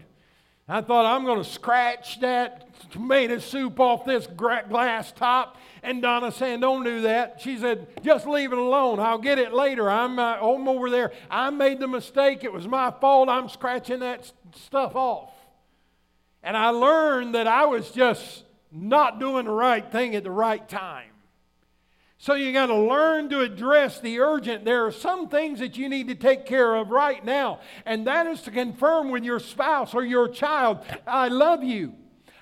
I 0.68 0.82
thought 0.82 1.06
I'm 1.06 1.24
going 1.24 1.42
to 1.42 1.50
scratch 1.50 2.20
that 2.20 2.68
tomato 2.92 3.38
soup 3.40 3.80
off 3.80 4.04
this 4.04 4.28
glass 4.28 5.14
top. 5.14 5.58
And 5.84 6.02
Donna 6.02 6.34
saying, 6.34 6.60
Don't 6.60 6.84
do 6.84 7.02
that. 7.02 7.40
She 7.40 7.58
said, 7.58 7.88
Just 8.04 8.28
leave 8.28 8.52
it 8.52 8.58
alone. 8.58 9.00
I'll 9.00 9.18
get 9.18 9.40
it 9.40 9.54
later. 9.54 9.90
I'm, 9.90 10.20
uh, 10.20 10.36
I'm 10.36 10.68
over 10.68 10.90
there. 10.90 11.14
I 11.32 11.50
made 11.50 11.80
the 11.80 11.88
mistake. 11.88 12.44
It 12.44 12.52
was 12.52 12.68
my 12.68 12.92
fault. 12.92 13.30
I'm 13.30 13.48
scratching 13.48 14.00
that 14.00 14.30
stuff 14.56 14.98
off. 14.98 15.32
And 16.44 16.58
I 16.58 16.70
learned 16.70 17.36
that 17.36 17.48
I 17.48 17.66
was 17.66 17.90
just 17.92 18.44
not 18.70 19.18
doing 19.18 19.46
the 19.46 19.52
right 19.52 19.90
thing 19.90 20.14
at 20.14 20.24
the 20.24 20.32
right 20.32 20.68
time. 20.68 21.13
So 22.24 22.36
you 22.36 22.54
got 22.54 22.68
to 22.68 22.78
learn 22.78 23.28
to 23.32 23.42
address 23.42 24.00
the 24.00 24.22
urgent. 24.22 24.64
There 24.64 24.86
are 24.86 24.94
some 24.94 25.28
things 25.28 25.60
that 25.60 25.76
you 25.76 25.90
need 25.90 26.08
to 26.08 26.16
take 26.16 26.46
care 26.46 26.74
of 26.74 26.90
right 26.90 27.24
now, 27.26 27.60
and 27.86 28.08
that 28.08 28.28
is 28.28 28.44
to 28.44 28.52
confirm 28.52 29.10
with 29.10 29.26
your 29.26 29.42
spouse 29.42 29.94
or 29.94 30.06
your 30.06 30.30
child 30.30 30.86
I 31.06 31.28
love 31.28 31.66
you, 31.66 31.96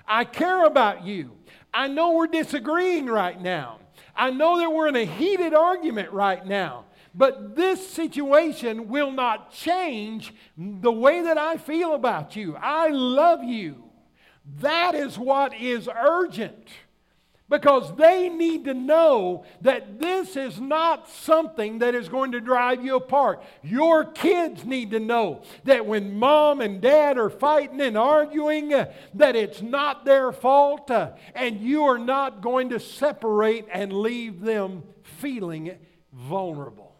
I 0.06 0.22
care 0.22 0.66
about 0.66 1.04
you. 1.04 1.32
I 1.74 1.88
know 1.88 2.12
we're 2.12 2.28
disagreeing 2.28 3.06
right 3.06 3.42
now. 3.42 3.80
I 4.14 4.30
know 4.30 4.56
that 4.60 4.70
we're 4.70 4.86
in 4.86 4.94
a 4.94 5.04
heated 5.04 5.52
argument 5.52 6.12
right 6.12 6.46
now. 6.46 6.84
But 7.12 7.56
this 7.56 7.84
situation 7.84 8.86
will 8.86 9.10
not 9.10 9.52
change 9.52 10.32
the 10.56 10.92
way 10.92 11.22
that 11.22 11.38
I 11.38 11.56
feel 11.56 11.94
about 11.94 12.36
you. 12.36 12.54
I 12.54 12.86
love 12.90 13.42
you. 13.42 13.82
That 14.60 14.94
is 14.94 15.18
what 15.18 15.60
is 15.60 15.88
urgent. 15.88 16.68
Because 17.52 17.94
they 17.96 18.30
need 18.30 18.64
to 18.64 18.72
know 18.72 19.44
that 19.60 20.00
this 20.00 20.36
is 20.36 20.58
not 20.58 21.06
something 21.10 21.80
that 21.80 21.94
is 21.94 22.08
going 22.08 22.32
to 22.32 22.40
drive 22.40 22.82
you 22.82 22.96
apart. 22.96 23.42
Your 23.62 24.06
kids 24.06 24.64
need 24.64 24.92
to 24.92 24.98
know 24.98 25.42
that 25.64 25.84
when 25.84 26.18
mom 26.18 26.62
and 26.62 26.80
dad 26.80 27.18
are 27.18 27.28
fighting 27.28 27.82
and 27.82 27.98
arguing, 27.98 28.72
uh, 28.72 28.90
that 29.12 29.36
it's 29.36 29.60
not 29.60 30.06
their 30.06 30.32
fault 30.32 30.90
uh, 30.90 31.10
and 31.34 31.60
you 31.60 31.84
are 31.84 31.98
not 31.98 32.40
going 32.40 32.70
to 32.70 32.80
separate 32.80 33.66
and 33.70 33.92
leave 33.92 34.40
them 34.40 34.82
feeling 35.02 35.76
vulnerable. 36.10 36.96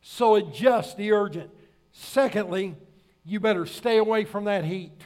So 0.00 0.36
adjust 0.36 0.96
the 0.96 1.12
urgent. 1.12 1.50
Secondly, 1.92 2.76
you 3.26 3.40
better 3.40 3.66
stay 3.66 3.98
away 3.98 4.24
from 4.24 4.44
that 4.44 4.64
heat. 4.64 5.02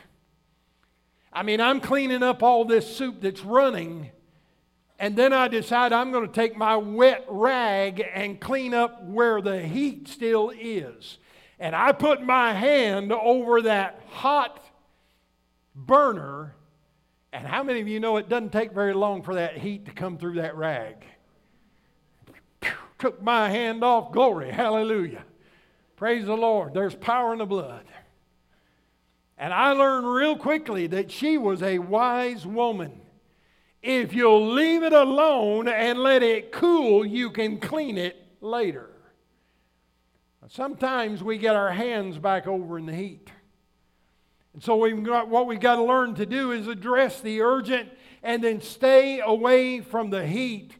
I 1.32 1.42
mean, 1.42 1.60
I'm 1.60 1.80
cleaning 1.80 2.22
up 2.22 2.42
all 2.42 2.64
this 2.64 2.96
soup 2.96 3.20
that's 3.22 3.42
running, 3.42 4.10
and 4.98 5.16
then 5.16 5.32
I 5.32 5.48
decide 5.48 5.92
I'm 5.92 6.12
going 6.12 6.26
to 6.26 6.32
take 6.32 6.56
my 6.56 6.76
wet 6.76 7.24
rag 7.28 8.04
and 8.14 8.38
clean 8.38 8.74
up 8.74 9.02
where 9.04 9.40
the 9.40 9.60
heat 9.62 10.08
still 10.08 10.50
is. 10.50 11.18
And 11.58 11.74
I 11.74 11.92
put 11.92 12.22
my 12.22 12.52
hand 12.52 13.12
over 13.12 13.62
that 13.62 14.02
hot 14.10 14.60
burner, 15.74 16.54
and 17.32 17.46
how 17.46 17.62
many 17.62 17.80
of 17.80 17.88
you 17.88 17.98
know 17.98 18.18
it 18.18 18.28
doesn't 18.28 18.52
take 18.52 18.72
very 18.72 18.92
long 18.92 19.22
for 19.22 19.36
that 19.36 19.56
heat 19.56 19.86
to 19.86 19.92
come 19.92 20.18
through 20.18 20.34
that 20.34 20.56
rag? 20.56 20.96
Took 22.98 23.22
my 23.22 23.48
hand 23.48 23.82
off, 23.82 24.12
glory, 24.12 24.50
hallelujah. 24.50 25.24
Praise 25.96 26.26
the 26.26 26.36
Lord. 26.36 26.74
There's 26.74 26.94
power 26.94 27.32
in 27.32 27.38
the 27.38 27.46
blood. 27.46 27.84
And 29.42 29.52
I 29.52 29.72
learned 29.72 30.06
real 30.06 30.36
quickly 30.36 30.86
that 30.86 31.10
she 31.10 31.36
was 31.36 31.64
a 31.64 31.80
wise 31.80 32.46
woman. 32.46 32.92
If 33.82 34.14
you'll 34.14 34.52
leave 34.52 34.84
it 34.84 34.92
alone 34.92 35.66
and 35.66 35.98
let 35.98 36.22
it 36.22 36.52
cool, 36.52 37.04
you 37.04 37.28
can 37.32 37.58
clean 37.58 37.98
it 37.98 38.14
later. 38.40 38.88
Sometimes 40.46 41.24
we 41.24 41.38
get 41.38 41.56
our 41.56 41.72
hands 41.72 42.18
back 42.18 42.46
over 42.46 42.78
in 42.78 42.86
the 42.86 42.94
heat. 42.94 43.32
And 44.54 44.62
so 44.62 44.76
we've 44.76 45.02
got, 45.02 45.28
what 45.28 45.48
we've 45.48 45.58
got 45.58 45.74
to 45.74 45.82
learn 45.82 46.14
to 46.14 46.24
do 46.24 46.52
is 46.52 46.68
address 46.68 47.20
the 47.20 47.40
urgent 47.40 47.90
and 48.22 48.44
then 48.44 48.60
stay 48.60 49.18
away 49.18 49.80
from 49.80 50.10
the 50.10 50.24
heat. 50.24 50.76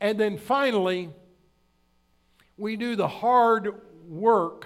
And 0.00 0.18
then 0.18 0.38
finally, 0.38 1.10
we 2.56 2.76
do 2.76 2.96
the 2.96 3.08
hard 3.08 3.74
work 4.08 4.64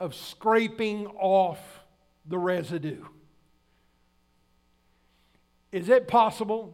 of 0.00 0.14
scraping 0.14 1.08
off 1.08 1.73
the 2.26 2.38
residue. 2.38 3.04
Is 5.72 5.88
it 5.88 6.06
possible 6.06 6.72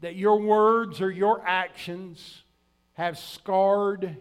that 0.00 0.16
your 0.16 0.40
words 0.40 1.00
or 1.00 1.10
your 1.10 1.42
actions 1.46 2.42
have 2.92 3.18
scarred 3.18 4.16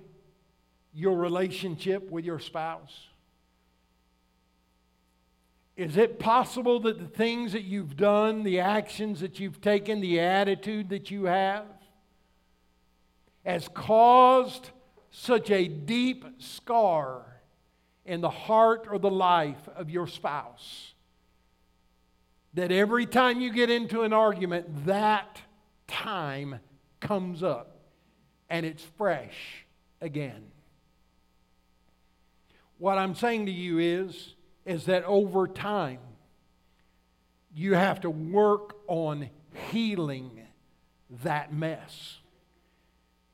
your 0.94 1.18
relationship 1.18 2.10
with 2.10 2.26
your 2.26 2.40
spouse? 2.40 3.08
Is 5.76 5.98
it 5.98 6.20
possible 6.20 6.80
that 6.82 7.00
the 7.00 7.08
things 7.08 7.54
that 7.54 7.64
you've 7.64 7.98
done, 7.98 8.44
the 8.44 8.60
actions 8.60 9.22
that 9.22 9.40
you've 9.40 9.62
taken, 9.62 10.02
the 10.02 10.20
attitude 10.20 10.90
that 10.90 11.10
you 11.10 11.26
have, 11.26 11.66
has 13.44 13.68
caused 13.74 14.70
such 15.12 15.50
a 15.50 15.68
deep 15.68 16.26
scar 16.38 17.33
in 18.06 18.22
the 18.22 18.30
heart 18.30 18.88
or 18.90 19.00
the 19.00 19.10
life 19.10 19.70
of 19.76 19.90
your 19.90 20.08
spouse 20.08 20.94
that 22.54 22.72
every 22.72 23.06
time 23.06 23.42
you 23.42 23.52
get 23.52 23.70
into 23.70 24.02
an 24.02 24.14
argument, 24.14 24.86
that 24.86 25.42
time 25.88 26.60
comes 27.00 27.42
up 27.42 27.80
and 28.50 28.66
it's 28.66 28.84
fresh 28.98 29.66
again. 30.02 30.44
What 32.78 32.98
I'm 32.98 33.16
saying 33.16 33.48
to 33.48 33.52
you 33.52 33.80
is, 33.80 34.36
is 34.66 34.86
that 34.86 35.04
over 35.06 35.48
time, 35.48 36.00
you 37.56 37.76
have 37.76 38.02
to 38.02 38.10
work 38.10 38.76
on 38.88 39.30
healing 39.72 40.42
that 41.24 41.54
mess. 41.54 42.18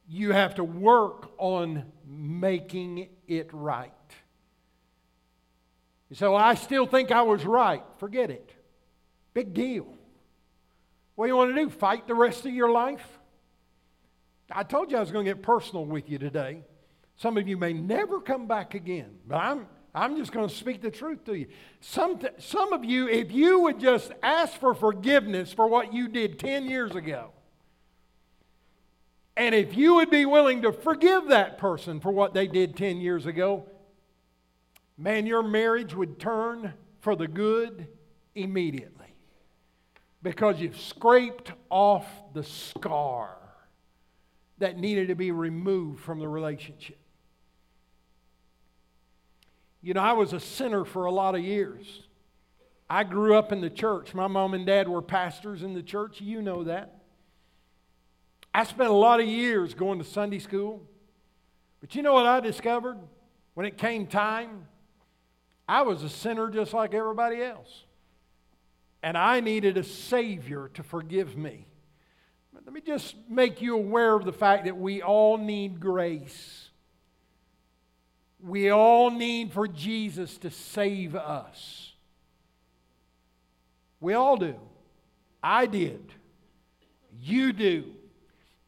You 0.07 0.31
have 0.31 0.55
to 0.55 0.63
work 0.63 1.31
on 1.37 1.85
making 2.05 3.09
it 3.27 3.49
right. 3.53 3.93
You 6.09 6.15
say, 6.15 6.27
Well, 6.27 6.35
I 6.35 6.55
still 6.55 6.85
think 6.85 7.11
I 7.11 7.21
was 7.21 7.45
right. 7.45 7.83
Forget 7.97 8.29
it. 8.29 8.51
Big 9.33 9.53
deal. 9.53 9.87
What 11.15 11.25
do 11.25 11.29
you 11.29 11.35
want 11.35 11.55
to 11.55 11.61
do? 11.63 11.69
Fight 11.69 12.07
the 12.07 12.15
rest 12.15 12.45
of 12.45 12.53
your 12.53 12.71
life? 12.71 13.05
I 14.51 14.63
told 14.63 14.91
you 14.91 14.97
I 14.97 15.01
was 15.01 15.11
going 15.11 15.25
to 15.25 15.31
get 15.33 15.43
personal 15.43 15.85
with 15.85 16.09
you 16.09 16.17
today. 16.17 16.63
Some 17.17 17.37
of 17.37 17.47
you 17.47 17.57
may 17.57 17.73
never 17.73 18.21
come 18.21 18.47
back 18.47 18.73
again, 18.73 19.17
but 19.27 19.35
I'm, 19.35 19.67
I'm 19.93 20.15
just 20.15 20.31
going 20.31 20.47
to 20.47 20.55
speak 20.55 20.81
the 20.81 20.89
truth 20.89 21.25
to 21.25 21.35
you. 21.35 21.47
Some, 21.81 22.19
some 22.37 22.73
of 22.73 22.85
you, 22.85 23.07
if 23.09 23.31
you 23.31 23.59
would 23.59 23.79
just 23.79 24.11
ask 24.23 24.57
for 24.59 24.73
forgiveness 24.73 25.51
for 25.51 25.67
what 25.67 25.93
you 25.93 26.07
did 26.07 26.39
10 26.39 26.65
years 26.65 26.95
ago, 26.95 27.31
and 29.35 29.53
if 29.53 29.75
you 29.75 29.95
would 29.95 30.09
be 30.09 30.25
willing 30.25 30.61
to 30.63 30.71
forgive 30.71 31.27
that 31.27 31.57
person 31.57 31.99
for 31.99 32.11
what 32.11 32.33
they 32.33 32.47
did 32.47 32.75
10 32.75 33.01
years 33.01 33.25
ago, 33.25 33.65
man, 34.99 35.25
your 35.25 35.41
marriage 35.41 35.95
would 35.95 36.19
turn 36.19 36.73
for 36.99 37.15
the 37.15 37.27
good 37.27 37.87
immediately 38.35 39.15
because 40.21 40.59
you've 40.59 40.79
scraped 40.79 41.53
off 41.69 42.05
the 42.33 42.43
scar 42.43 43.37
that 44.57 44.77
needed 44.77 45.07
to 45.07 45.15
be 45.15 45.31
removed 45.31 46.01
from 46.01 46.19
the 46.19 46.27
relationship. 46.27 46.99
You 49.81 49.93
know, 49.93 50.01
I 50.01 50.11
was 50.11 50.33
a 50.33 50.39
sinner 50.41 50.83
for 50.83 51.05
a 51.05 51.11
lot 51.11 51.35
of 51.35 51.41
years. 51.41 52.03
I 52.89 53.05
grew 53.05 53.35
up 53.35 53.53
in 53.53 53.61
the 53.61 53.69
church. 53.69 54.13
My 54.13 54.27
mom 54.27 54.53
and 54.53 54.65
dad 54.65 54.89
were 54.89 55.01
pastors 55.01 55.63
in 55.63 55.73
the 55.73 55.83
church. 55.83 56.19
You 56.19 56.41
know 56.41 56.65
that. 56.65 56.95
I 58.53 58.65
spent 58.65 58.89
a 58.89 58.93
lot 58.93 59.21
of 59.21 59.27
years 59.27 59.73
going 59.73 59.99
to 59.99 60.05
Sunday 60.05 60.39
school. 60.39 60.83
But 61.79 61.95
you 61.95 62.01
know 62.01 62.13
what 62.13 62.25
I 62.25 62.41
discovered 62.41 62.97
when 63.53 63.65
it 63.65 63.77
came 63.77 64.05
time? 64.05 64.65
I 65.69 65.83
was 65.83 66.01
a 66.01 66.09
sinner 66.09 66.49
just 66.49 66.73
like 66.73 66.95
everybody 66.95 67.43
else. 67.43 67.83
And 69.03 69.15
I 69.15 69.39
needed 69.39 69.77
a 69.77 69.83
Savior 69.83 70.71
to 70.73 70.81
forgive 70.81 71.37
me. 71.37 71.67
But 72.51 72.65
let 72.65 72.73
me 72.73 72.81
just 72.81 73.15
make 73.29 73.61
you 73.61 73.75
aware 73.75 74.15
of 74.15 74.25
the 74.25 74.33
fact 74.33 74.65
that 74.65 74.75
we 74.75 75.03
all 75.03 75.37
need 75.37 75.79
grace. 75.79 76.69
We 78.41 78.71
all 78.71 79.11
need 79.11 79.53
for 79.53 79.67
Jesus 79.67 80.39
to 80.39 80.49
save 80.49 81.15
us. 81.15 81.93
We 83.99 84.15
all 84.15 84.37
do. 84.37 84.55
I 85.43 85.67
did. 85.67 86.11
You 87.21 87.53
do. 87.53 87.93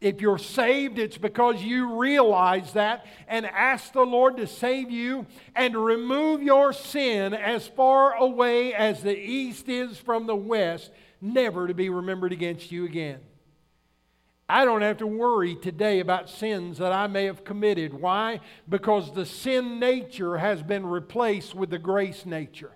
If 0.01 0.19
you're 0.19 0.39
saved, 0.39 0.97
it's 0.97 1.19
because 1.19 1.61
you 1.61 1.99
realize 1.99 2.73
that 2.73 3.05
and 3.27 3.45
ask 3.45 3.93
the 3.93 4.01
Lord 4.01 4.37
to 4.37 4.47
save 4.47 4.89
you 4.89 5.27
and 5.55 5.75
remove 5.75 6.41
your 6.41 6.73
sin 6.73 7.35
as 7.35 7.67
far 7.67 8.15
away 8.15 8.73
as 8.73 9.03
the 9.03 9.15
east 9.15 9.69
is 9.69 9.99
from 9.99 10.25
the 10.25 10.35
west, 10.35 10.91
never 11.21 11.67
to 11.67 11.75
be 11.75 11.89
remembered 11.89 12.33
against 12.33 12.71
you 12.71 12.83
again. 12.83 13.19
I 14.49 14.65
don't 14.65 14.81
have 14.81 14.97
to 14.97 15.07
worry 15.07 15.55
today 15.55 15.99
about 15.99 16.29
sins 16.29 16.79
that 16.79 16.91
I 16.91 17.05
may 17.05 17.25
have 17.25 17.45
committed. 17.45 17.93
Why? 17.93 18.41
Because 18.67 19.13
the 19.13 19.25
sin 19.25 19.79
nature 19.79 20.39
has 20.39 20.63
been 20.63 20.85
replaced 20.85 21.53
with 21.53 21.69
the 21.69 21.79
grace 21.79 22.25
nature. 22.25 22.71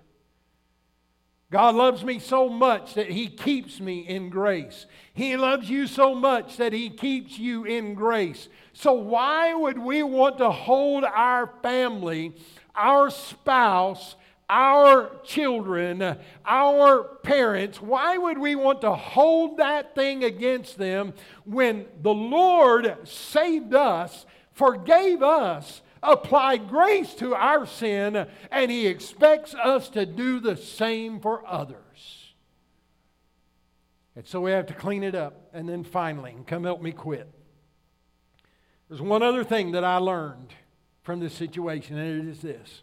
God 1.50 1.76
loves 1.76 2.04
me 2.04 2.18
so 2.18 2.48
much 2.48 2.94
that 2.94 3.10
He 3.10 3.28
keeps 3.28 3.80
me 3.80 4.00
in 4.00 4.30
grace. 4.30 4.86
He 5.14 5.36
loves 5.36 5.70
you 5.70 5.86
so 5.86 6.14
much 6.14 6.56
that 6.56 6.72
He 6.72 6.90
keeps 6.90 7.38
you 7.38 7.64
in 7.64 7.94
grace. 7.94 8.48
So, 8.72 8.94
why 8.94 9.54
would 9.54 9.78
we 9.78 10.02
want 10.02 10.38
to 10.38 10.50
hold 10.50 11.04
our 11.04 11.52
family, 11.62 12.34
our 12.74 13.10
spouse, 13.10 14.16
our 14.48 15.10
children, 15.24 16.16
our 16.44 17.04
parents, 17.22 17.80
why 17.80 18.16
would 18.16 18.38
we 18.38 18.54
want 18.54 18.80
to 18.80 18.94
hold 18.94 19.58
that 19.58 19.94
thing 19.94 20.24
against 20.24 20.78
them 20.78 21.14
when 21.44 21.86
the 22.02 22.14
Lord 22.14 22.96
saved 23.04 23.74
us, 23.74 24.26
forgave 24.52 25.22
us, 25.22 25.82
applied 26.02 26.68
grace 26.68 27.14
to 27.14 27.34
our 27.34 27.66
sin, 27.66 28.26
and 28.50 28.70
He 28.70 28.86
expects 28.86 29.54
us 29.54 29.88
to 29.90 30.06
do 30.06 30.40
the 30.40 30.56
same 30.56 31.20
for 31.20 31.46
others. 31.46 32.34
And 34.14 34.26
so 34.26 34.40
we 34.40 34.50
have 34.52 34.66
to 34.66 34.74
clean 34.74 35.02
it 35.02 35.14
up. 35.14 35.50
And 35.52 35.68
then 35.68 35.84
finally, 35.84 36.34
come 36.46 36.64
help 36.64 36.80
me 36.80 36.92
quit. 36.92 37.28
There's 38.88 39.02
one 39.02 39.22
other 39.22 39.44
thing 39.44 39.72
that 39.72 39.84
I 39.84 39.96
learned 39.96 40.54
from 41.02 41.20
this 41.20 41.34
situation, 41.34 41.98
and 41.98 42.26
it 42.26 42.30
is 42.30 42.40
this. 42.40 42.82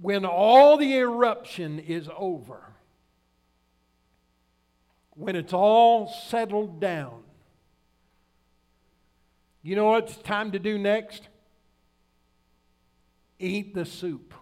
When 0.00 0.24
all 0.24 0.76
the 0.76 0.94
eruption 0.96 1.78
is 1.78 2.08
over, 2.16 2.72
when 5.10 5.36
it's 5.36 5.52
all 5.52 6.08
settled 6.08 6.80
down, 6.80 7.23
you 9.64 9.76
know 9.76 9.86
what 9.86 10.04
it's 10.04 10.16
time 10.18 10.52
to 10.52 10.58
do 10.58 10.76
next? 10.76 11.26
Eat 13.38 13.74
the 13.74 13.86
soup. 13.86 14.34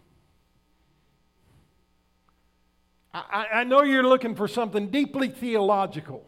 I, 3.14 3.46
I 3.52 3.64
know 3.64 3.82
you're 3.84 4.02
looking 4.02 4.34
for 4.34 4.48
something 4.48 4.88
deeply 4.88 5.28
theological, 5.28 6.24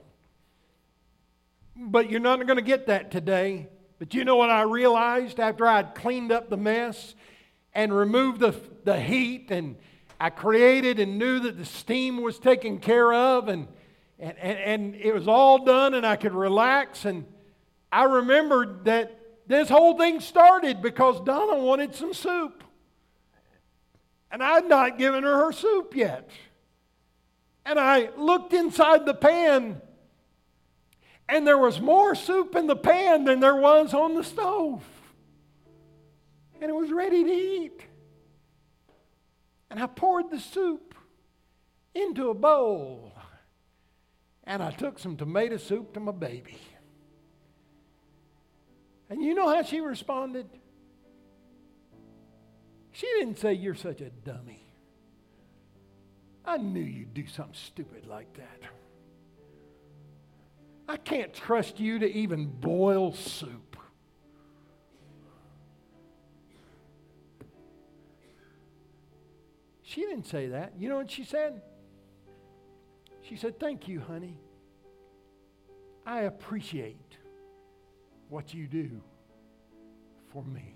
but 1.76 2.08
you're 2.08 2.20
not 2.20 2.36
going 2.46 2.56
to 2.56 2.62
get 2.62 2.86
that 2.86 3.10
today. 3.10 3.68
But 3.98 4.14
you 4.14 4.24
know 4.24 4.36
what 4.36 4.50
I 4.50 4.62
realized 4.62 5.40
after 5.40 5.66
I'd 5.66 5.96
cleaned 5.96 6.30
up 6.30 6.48
the 6.48 6.56
mess 6.56 7.16
and 7.74 7.92
removed 7.92 8.38
the, 8.38 8.54
the 8.84 9.00
heat 9.00 9.50
and 9.50 9.74
I 10.20 10.30
created 10.30 11.00
and 11.00 11.18
knew 11.18 11.40
that 11.40 11.58
the 11.58 11.64
steam 11.64 12.22
was 12.22 12.38
taken 12.38 12.78
care 12.78 13.12
of 13.12 13.48
and, 13.48 13.66
and, 14.20 14.38
and, 14.38 14.58
and 14.58 14.94
it 14.94 15.12
was 15.12 15.26
all 15.26 15.64
done 15.64 15.94
and 15.94 16.06
I 16.06 16.14
could 16.14 16.32
relax. 16.32 17.04
And 17.04 17.24
I 17.94 18.02
remembered 18.02 18.86
that 18.86 19.20
this 19.46 19.68
whole 19.68 19.96
thing 19.96 20.18
started 20.18 20.82
because 20.82 21.20
Donna 21.20 21.56
wanted 21.58 21.94
some 21.94 22.12
soup. 22.12 22.64
And 24.32 24.42
I'd 24.42 24.68
not 24.68 24.98
given 24.98 25.22
her 25.22 25.44
her 25.44 25.52
soup 25.52 25.94
yet. 25.94 26.28
And 27.64 27.78
I 27.78 28.10
looked 28.16 28.52
inside 28.52 29.06
the 29.06 29.14
pan, 29.14 29.80
and 31.28 31.46
there 31.46 31.56
was 31.56 31.80
more 31.80 32.16
soup 32.16 32.56
in 32.56 32.66
the 32.66 32.74
pan 32.74 33.26
than 33.26 33.38
there 33.38 33.54
was 33.54 33.94
on 33.94 34.16
the 34.16 34.24
stove. 34.24 34.82
And 36.60 36.68
it 36.68 36.74
was 36.74 36.90
ready 36.90 37.22
to 37.22 37.30
eat. 37.30 37.80
And 39.70 39.80
I 39.80 39.86
poured 39.86 40.32
the 40.32 40.40
soup 40.40 40.96
into 41.94 42.30
a 42.30 42.34
bowl. 42.34 43.12
And 44.42 44.64
I 44.64 44.72
took 44.72 44.98
some 44.98 45.16
tomato 45.16 45.58
soup 45.58 45.94
to 45.94 46.00
my 46.00 46.10
baby. 46.10 46.58
And 49.10 49.22
you 49.22 49.34
know 49.34 49.48
how 49.48 49.62
she 49.62 49.80
responded? 49.80 50.48
She 52.92 53.06
didn't 53.18 53.38
say, 53.38 53.54
You're 53.54 53.74
such 53.74 54.00
a 54.00 54.10
dummy. 54.10 54.64
I 56.44 56.58
knew 56.58 56.80
you'd 56.80 57.14
do 57.14 57.26
something 57.26 57.54
stupid 57.54 58.06
like 58.06 58.32
that. 58.34 58.60
I 60.86 60.96
can't 60.96 61.32
trust 61.32 61.80
you 61.80 61.98
to 62.00 62.10
even 62.10 62.46
boil 62.46 63.12
soup. 63.12 63.76
She 69.82 70.00
didn't 70.02 70.26
say 70.26 70.48
that. 70.48 70.72
You 70.78 70.88
know 70.88 70.96
what 70.96 71.10
she 71.10 71.24
said? 71.24 71.62
She 73.22 73.36
said, 73.36 73.58
Thank 73.58 73.88
you, 73.88 74.00
honey. 74.00 74.38
I 76.06 76.22
appreciate 76.22 77.03
what 78.34 78.52
you 78.52 78.66
do 78.66 79.00
for 80.32 80.42
me. 80.42 80.74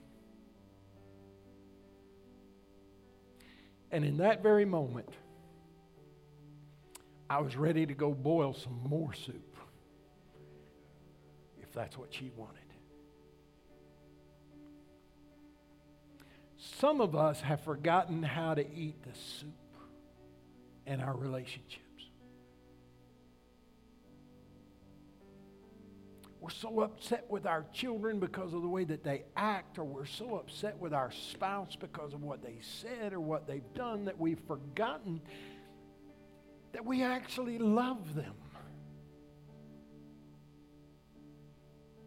And 3.91 4.05
in 4.05 4.19
that 4.19 4.45
very 4.45 4.65
moment, 4.65 5.09
I 7.29 7.41
was 7.41 7.57
ready 7.57 7.85
to 7.85 7.95
go 7.95 8.13
boil 8.13 8.55
some 8.55 8.81
more 8.89 9.13
soup 9.13 9.57
if 11.61 11.73
that's 11.73 11.99
what 11.99 12.15
she 12.15 12.31
wanted. 12.37 12.55
Some 16.79 17.01
of 17.01 17.17
us 17.17 17.41
have 17.41 17.61
forgotten 17.63 18.23
how 18.23 18.55
to 18.55 18.65
eat 18.73 19.03
the 19.03 19.19
soup 19.19 19.51
in 20.87 21.01
our 21.01 21.17
relationships. 21.17 21.88
We're 26.49 26.55
so 26.55 26.81
upset 26.81 27.27
with 27.29 27.45
our 27.45 27.67
children 27.75 28.21
because 28.21 28.55
of 28.55 28.63
the 28.63 28.69
way 28.69 28.83
that 28.85 29.05
they 29.05 29.25
act, 29.37 29.79
or 29.79 29.85
we're 29.85 30.07
so 30.07 30.37
upset 30.37 30.79
with 30.79 30.95
our 30.95 31.11
spouse 31.11 31.77
because 31.77 32.15
of 32.15 32.23
what 32.23 32.43
they 32.43 32.57
said 32.63 33.13
or 33.13 33.21
what 33.21 33.47
they've 33.47 33.75
done 33.75 34.07
that 34.07 34.19
we've 34.19 34.41
forgotten 34.47 35.21
that 36.73 36.87
we 36.87 37.03
actually 37.03 37.59
love 37.59 38.15
them. 38.15 38.33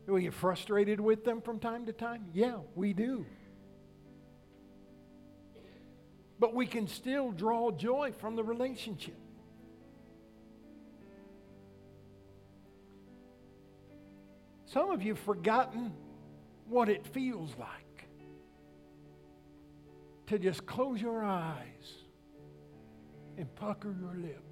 Do 0.08 0.14
we 0.14 0.24
get 0.24 0.34
frustrated 0.34 1.00
with 1.00 1.24
them 1.24 1.40
from 1.42 1.60
time 1.60 1.86
to 1.86 1.94
time? 1.94 2.26
Yeah, 2.34 2.62
we 2.74 2.94
do. 2.94 3.28
But 6.40 6.56
we 6.56 6.66
can 6.66 6.88
still 6.88 7.32
draw 7.32 7.70
joy 7.70 8.12
from 8.20 8.36
the 8.36 8.44
relationship. 8.44 9.20
Some 14.72 14.90
of 14.90 15.04
you 15.04 15.16
have 15.16 15.24
forgotten 15.24 15.92
what 16.70 16.88
it 16.88 17.06
feels 17.06 17.54
like 17.60 18.08
to 20.28 20.40
just 20.40 20.66
close 20.66 21.02
your 21.02 21.26
eyes 21.26 21.94
and 23.38 23.54
pucker 23.56 23.94
your 24.00 24.16
lips 24.16 24.51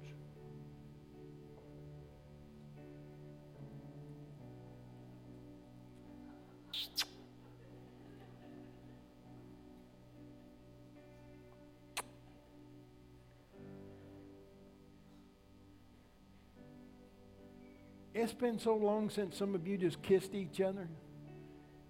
It's 18.20 18.34
been 18.34 18.58
so 18.58 18.76
long 18.76 19.08
since 19.08 19.34
some 19.34 19.54
of 19.54 19.66
you 19.66 19.78
just 19.78 20.02
kissed 20.02 20.34
each 20.34 20.60
other 20.60 20.86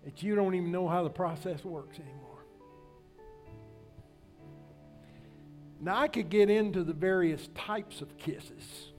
that 0.04 0.22
you 0.22 0.36
don't 0.36 0.54
even 0.54 0.70
know 0.70 0.86
how 0.86 1.02
the 1.02 1.10
process 1.10 1.64
works 1.64 1.98
anymore. 1.98 2.44
Now, 5.80 5.98
I 5.98 6.06
could 6.06 6.30
get 6.30 6.48
into 6.48 6.84
the 6.84 6.92
various 6.92 7.48
types 7.56 8.00
of 8.00 8.16
kisses, 8.16 8.92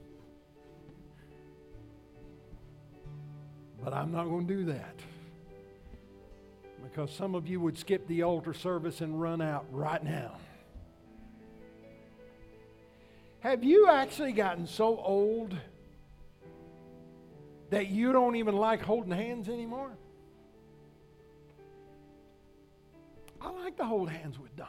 but 3.82 3.94
I'm 3.94 4.12
not 4.12 4.24
going 4.24 4.46
to 4.46 4.54
do 4.54 4.64
that 4.66 4.96
because 6.82 7.10
some 7.14 7.34
of 7.34 7.48
you 7.48 7.60
would 7.60 7.78
skip 7.78 8.06
the 8.08 8.24
altar 8.24 8.52
service 8.52 9.00
and 9.00 9.18
run 9.18 9.40
out 9.40 9.64
right 9.70 10.04
now. 10.04 10.36
Have 13.40 13.64
you 13.64 13.88
actually 13.88 14.32
gotten 14.32 14.66
so 14.66 14.98
old 14.98 15.56
that 17.72 17.88
you 17.88 18.12
don't 18.12 18.36
even 18.36 18.54
like 18.54 18.82
holding 18.82 19.12
hands 19.12 19.48
anymore? 19.48 19.90
I 23.40 23.50
like 23.50 23.78
to 23.78 23.84
hold 23.84 24.10
hands 24.10 24.38
with 24.38 24.54
Donna. 24.56 24.68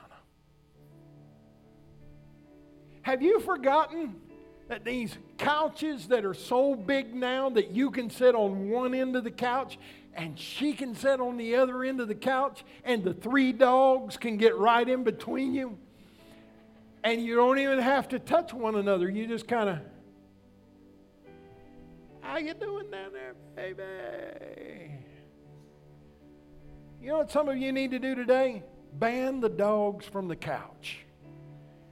Have 3.01 3.22
you 3.22 3.41
forgotten 3.41 4.16
that 4.70 4.86
these 4.86 5.18
couches 5.38 6.08
that 6.08 6.24
are 6.24 6.34
so 6.34 6.76
big 6.76 7.14
now 7.14 7.49
that 7.49 7.72
you 7.72 7.91
can 7.91 8.10
sit 8.10 8.36
on 8.36 8.70
one 8.70 8.95
end 8.95 9.18
of 9.18 9.26
the 9.26 9.32
couch 9.32 9.78
and 10.14 10.39
she 10.39 10.72
can 10.72 10.95
sit 10.95 11.20
on 11.20 11.36
the 11.36 11.56
other 11.56 11.84
end 11.84 11.99
of 11.99 12.08
the 12.08 12.16
couch 12.16 12.64
and 12.86 13.04
the 13.04 13.14
three 13.14 13.51
dogs 13.51 14.16
can 14.16 14.38
get 14.38 14.58
right 14.58 14.88
in 14.88 15.04
between 15.04 15.54
you? 15.54 15.78
And 17.04 17.22
you 17.22 17.36
don't 17.36 17.60
even 17.60 17.80
have 17.80 18.08
to 18.08 18.20
touch 18.20 18.54
one 18.54 18.76
another. 18.76 19.10
You 19.10 19.28
just 19.28 19.45
kind 19.45 19.70
of 19.70 19.80
how 22.24 22.38
you 22.38 22.54
doing 22.54 22.90
down 22.90 23.12
there, 23.14 23.36
baby? 23.56 23.84
You 27.02 27.10
know 27.10 27.18
what 27.18 27.32
some 27.32 27.50
of 27.50 27.58
you 27.58 27.72
need 27.74 27.92
to 27.92 28.00
do 28.00 28.16
today? 28.16 28.64
Ban 28.94 29.42
the 29.42 29.50
dogs 29.50 30.06
from 30.06 30.30
the 30.30 30.36
couch 30.36 31.00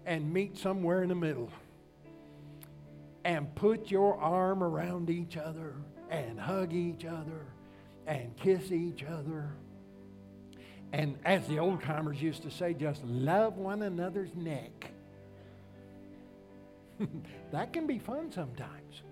and 0.06 0.34
meet 0.34 0.58
somewhere 0.58 1.04
in 1.04 1.10
the 1.10 1.16
middle. 1.16 1.50
And 3.26 3.54
put 3.54 3.92
your 3.92 4.18
arm 4.18 4.64
around 4.64 5.10
each 5.10 5.38
other 5.38 5.76
and 6.10 6.40
hug 6.40 6.74
each 6.74 7.06
other 7.06 7.46
and 8.08 8.36
kiss 8.38 8.72
each 8.72 9.04
other. 9.04 9.50
And 10.94 11.18
as 11.26 11.46
the 11.48 11.60
old 11.60 11.84
timers 11.84 12.22
used 12.22 12.44
to 12.44 12.52
say, 12.52 12.74
just 12.74 13.04
love 13.04 13.58
one 13.58 13.82
another's 13.82 14.34
neck. 14.36 14.92
that 17.52 17.74
can 17.74 17.86
be 17.86 18.00
fun 18.00 18.32
sometimes. 18.32 19.04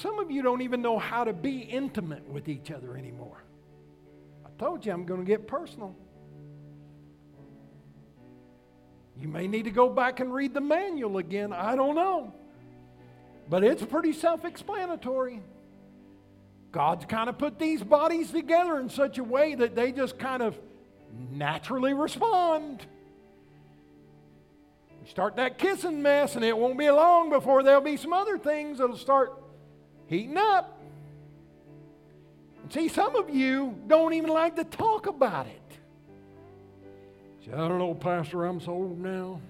Some 0.00 0.18
of 0.18 0.30
you 0.30 0.40
don't 0.40 0.62
even 0.62 0.80
know 0.80 0.98
how 0.98 1.24
to 1.24 1.34
be 1.34 1.58
intimate 1.58 2.26
with 2.26 2.48
each 2.48 2.70
other 2.70 2.96
anymore. 2.96 3.44
I 4.46 4.48
told 4.58 4.86
you 4.86 4.92
I'm 4.92 5.04
going 5.04 5.20
to 5.20 5.26
get 5.26 5.46
personal. 5.46 5.94
You 9.18 9.28
may 9.28 9.46
need 9.46 9.64
to 9.64 9.70
go 9.70 9.90
back 9.90 10.20
and 10.20 10.32
read 10.32 10.54
the 10.54 10.60
manual 10.62 11.18
again. 11.18 11.52
I 11.52 11.76
don't 11.76 11.94
know. 11.94 12.32
But 13.50 13.62
it's 13.62 13.84
pretty 13.84 14.14
self 14.14 14.46
explanatory. 14.46 15.42
God's 16.72 17.04
kind 17.04 17.28
of 17.28 17.36
put 17.36 17.58
these 17.58 17.82
bodies 17.82 18.30
together 18.30 18.80
in 18.80 18.88
such 18.88 19.18
a 19.18 19.24
way 19.24 19.54
that 19.54 19.76
they 19.76 19.92
just 19.92 20.18
kind 20.18 20.42
of 20.42 20.58
naturally 21.30 21.92
respond. 21.92 22.86
You 25.02 25.10
start 25.10 25.36
that 25.36 25.58
kissing 25.58 26.00
mess, 26.00 26.36
and 26.36 26.44
it 26.44 26.56
won't 26.56 26.78
be 26.78 26.90
long 26.90 27.28
before 27.28 27.62
there'll 27.62 27.82
be 27.82 27.98
some 27.98 28.14
other 28.14 28.38
things 28.38 28.78
that'll 28.78 28.96
start 28.96 29.39
heating 30.10 30.36
up. 30.36 30.76
See, 32.68 32.88
some 32.88 33.16
of 33.16 33.30
you 33.30 33.78
don't 33.86 34.12
even 34.12 34.30
like 34.30 34.56
to 34.56 34.64
talk 34.64 35.06
about 35.06 35.46
it. 35.46 35.60
See, 37.44 37.52
I 37.52 37.56
don't 37.56 37.78
know, 37.78 37.94
Pastor, 37.94 38.44
I'm 38.44 38.60
so 38.60 38.72
old 38.72 38.98
now. 38.98 39.40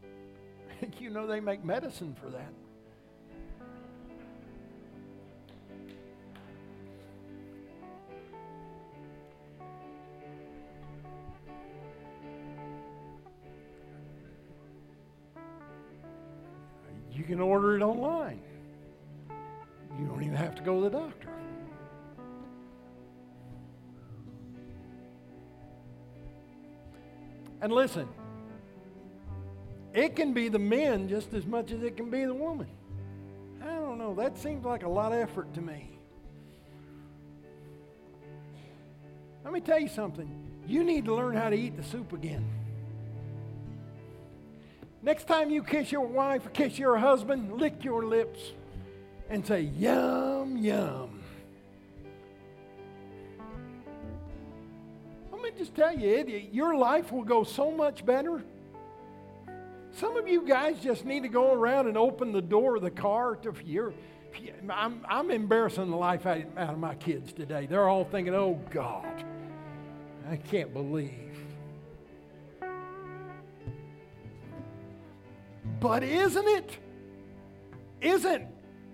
you 0.98 1.10
know 1.10 1.26
they 1.26 1.38
make 1.38 1.64
medicine 1.64 2.16
for 2.20 2.30
that. 2.30 2.52
You 17.12 17.24
can 17.24 17.40
order 17.40 17.76
it 17.76 17.82
online. 17.82 18.40
You 20.00 20.06
don't 20.06 20.22
even 20.22 20.36
have 20.36 20.54
to 20.54 20.62
go 20.62 20.76
to 20.76 20.88
the 20.88 20.98
doctor. 20.98 21.28
And 27.60 27.70
listen, 27.70 28.08
it 29.92 30.16
can 30.16 30.32
be 30.32 30.48
the 30.48 30.58
men 30.58 31.06
just 31.06 31.34
as 31.34 31.44
much 31.44 31.70
as 31.70 31.82
it 31.82 31.98
can 31.98 32.08
be 32.08 32.24
the 32.24 32.32
woman. 32.32 32.68
I 33.62 33.74
don't 33.74 33.98
know. 33.98 34.14
That 34.14 34.38
seems 34.38 34.64
like 34.64 34.84
a 34.84 34.88
lot 34.88 35.12
of 35.12 35.18
effort 35.18 35.52
to 35.52 35.60
me. 35.60 35.98
Let 39.44 39.52
me 39.52 39.60
tell 39.60 39.80
you 39.80 39.88
something. 39.88 40.30
You 40.66 40.82
need 40.82 41.04
to 41.04 41.14
learn 41.14 41.36
how 41.36 41.50
to 41.50 41.56
eat 41.56 41.76
the 41.76 41.82
soup 41.82 42.14
again. 42.14 42.48
Next 45.02 45.26
time 45.26 45.50
you 45.50 45.62
kiss 45.62 45.92
your 45.92 46.06
wife 46.06 46.46
or 46.46 46.50
kiss 46.50 46.78
your 46.78 46.96
husband, 46.96 47.60
lick 47.60 47.84
your 47.84 48.06
lips 48.06 48.40
and 49.30 49.46
say, 49.46 49.62
Yum, 49.62 50.58
yum. 50.58 51.22
Let 55.32 55.40
me 55.40 55.50
just 55.56 55.74
tell 55.74 55.96
you, 55.96 56.08
it, 56.08 56.52
your 56.52 56.76
life 56.76 57.12
will 57.12 57.24
go 57.24 57.44
so 57.44 57.70
much 57.70 58.04
better. 58.04 58.42
Some 59.92 60.16
of 60.16 60.28
you 60.28 60.46
guys 60.46 60.78
just 60.80 61.04
need 61.04 61.22
to 61.22 61.28
go 61.28 61.52
around 61.52 61.88
and 61.88 61.96
open 61.96 62.32
the 62.32 62.42
door 62.42 62.76
of 62.76 62.82
the 62.82 62.90
car. 62.90 63.36
To, 63.36 63.54
your, 63.64 63.94
I'm, 64.68 65.04
I'm 65.08 65.30
embarrassing 65.30 65.90
the 65.90 65.96
life 65.96 66.26
out 66.26 66.42
of 66.56 66.78
my 66.78 66.94
kids 66.96 67.32
today. 67.32 67.66
They're 67.66 67.88
all 67.88 68.04
thinking, 68.04 68.34
oh, 68.34 68.60
God, 68.70 69.24
I 70.28 70.36
can't 70.36 70.72
believe. 70.72 71.14
But 75.80 76.02
isn't 76.02 76.46
it? 76.46 76.78
Isn't 78.00 78.48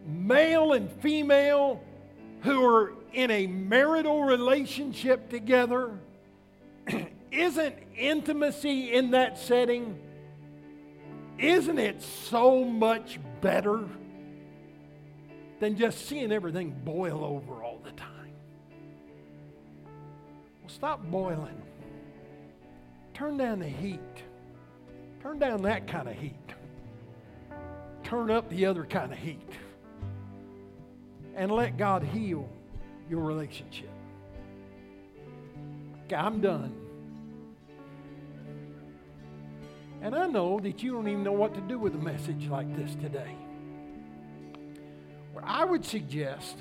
male 0.07 0.73
and 0.73 0.91
female 0.91 1.83
who 2.43 2.65
are 2.65 2.93
in 3.13 3.31
a 3.31 3.47
marital 3.47 4.25
relationship 4.25 5.29
together, 5.29 5.99
isn't 7.33 7.75
intimacy 7.97 8.93
in 8.93 9.11
that 9.13 9.39
setting, 9.39 9.99
isn't 11.39 11.79
it 11.79 12.03
so 12.03 12.65
much 12.65 13.19
better 13.41 13.85
than 15.61 15.77
just 15.77 16.07
seeing 16.07 16.33
everything 16.33 16.75
boil 16.85 17.25
over 17.25 17.63
all 17.63 17.81
the 17.85 17.93
time? 17.93 18.33
Well, 20.63 20.69
stop 20.69 21.03
boiling. 21.05 21.63
Turn 23.15 23.39
down 23.39 23.61
the 23.61 23.69
heat. 23.69 24.01
Turn 25.23 25.39
down 25.39 25.63
that 25.63 25.87
kind 25.87 26.09
of 26.09 26.15
heat 26.15 26.35
turn 28.07 28.31
up 28.31 28.49
the 28.51 28.67
other 28.67 28.85
kind 28.85 29.11
of 29.13 29.19
heat 29.19 29.51
and 31.37 31.53
let 31.53 31.77
God 31.77 32.03
heal 32.03 32.49
your 33.09 33.21
relationship. 33.21 33.91
Okay, 36.07 36.17
I'm 36.17 36.41
done. 36.41 36.75
And 40.03 40.15
I 40.15 40.27
know 40.27 40.61
that 40.61 40.83
you 40.83 40.93
don't 40.93 41.09
even 41.09 41.23
know 41.23 41.33
what 41.33 41.55
to 41.55 41.61
do 41.63 41.79
with 41.79 41.95
a 41.95 41.99
message 41.99 42.49
like 42.49 42.75
this 42.77 42.95
today. 42.97 43.35
Well, 45.35 45.45
I 45.47 45.65
would 45.65 45.85
suggest 45.85 46.57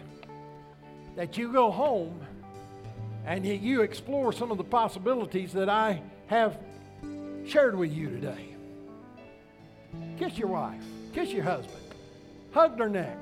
that 1.16 1.38
you 1.38 1.52
go 1.52 1.72
home 1.72 2.20
and 3.26 3.46
you 3.46 3.82
explore 3.82 4.34
some 4.34 4.52
of 4.52 4.58
the 4.58 4.64
possibilities 4.64 5.54
that 5.54 5.70
I 5.70 6.02
have 6.28 6.58
shared 7.46 7.76
with 7.76 7.92
you 7.92 8.10
today. 8.10 8.56
Kiss 10.18 10.38
your 10.38 10.48
wife. 10.48 10.84
Kiss 11.14 11.30
your 11.30 11.44
husband. 11.44 11.84
Hug 12.52 12.78
their 12.78 12.90
neck. 12.90 13.18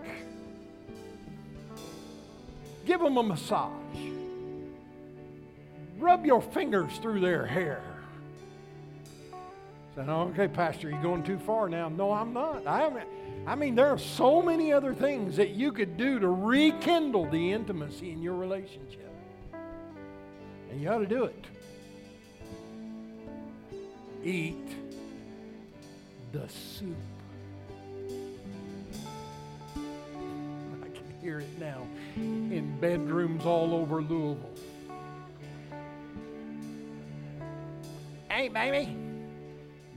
Give 2.85 2.99
them 2.99 3.17
a 3.17 3.23
massage. 3.23 3.71
Rub 5.97 6.25
your 6.25 6.41
fingers 6.41 6.97
through 6.97 7.21
their 7.21 7.45
hair. 7.45 7.81
Say, 9.95 10.03
no, 10.05 10.21
okay, 10.29 10.47
Pastor, 10.47 10.89
you're 10.89 11.01
going 11.01 11.23
too 11.23 11.37
far 11.37 11.69
now. 11.69 11.87
No, 11.87 12.11
I'm 12.11 12.33
not. 12.33 12.65
I 12.65 12.81
haven't. 12.81 13.07
I 13.45 13.55
mean, 13.55 13.75
there 13.75 13.87
are 13.87 13.97
so 13.97 14.41
many 14.41 14.73
other 14.73 14.93
things 14.93 15.35
that 15.37 15.51
you 15.51 15.71
could 15.71 15.97
do 15.97 16.19
to 16.19 16.27
rekindle 16.27 17.29
the 17.29 17.51
intimacy 17.51 18.11
in 18.11 18.21
your 18.21 18.35
relationship. 18.35 19.11
And 20.71 20.81
you 20.81 20.89
ought 20.89 20.99
to 20.99 21.05
do 21.05 21.25
it. 21.25 21.45
Eat 24.23 24.67
the 26.31 26.49
soup. 26.49 26.95
Hear 31.23 31.39
it 31.39 31.57
now 31.57 31.87
in 32.17 32.77
bedrooms 32.81 33.45
all 33.45 33.73
over 33.73 34.01
Louisville. 34.01 34.49
Hey, 38.29 38.49
baby, 38.49 38.97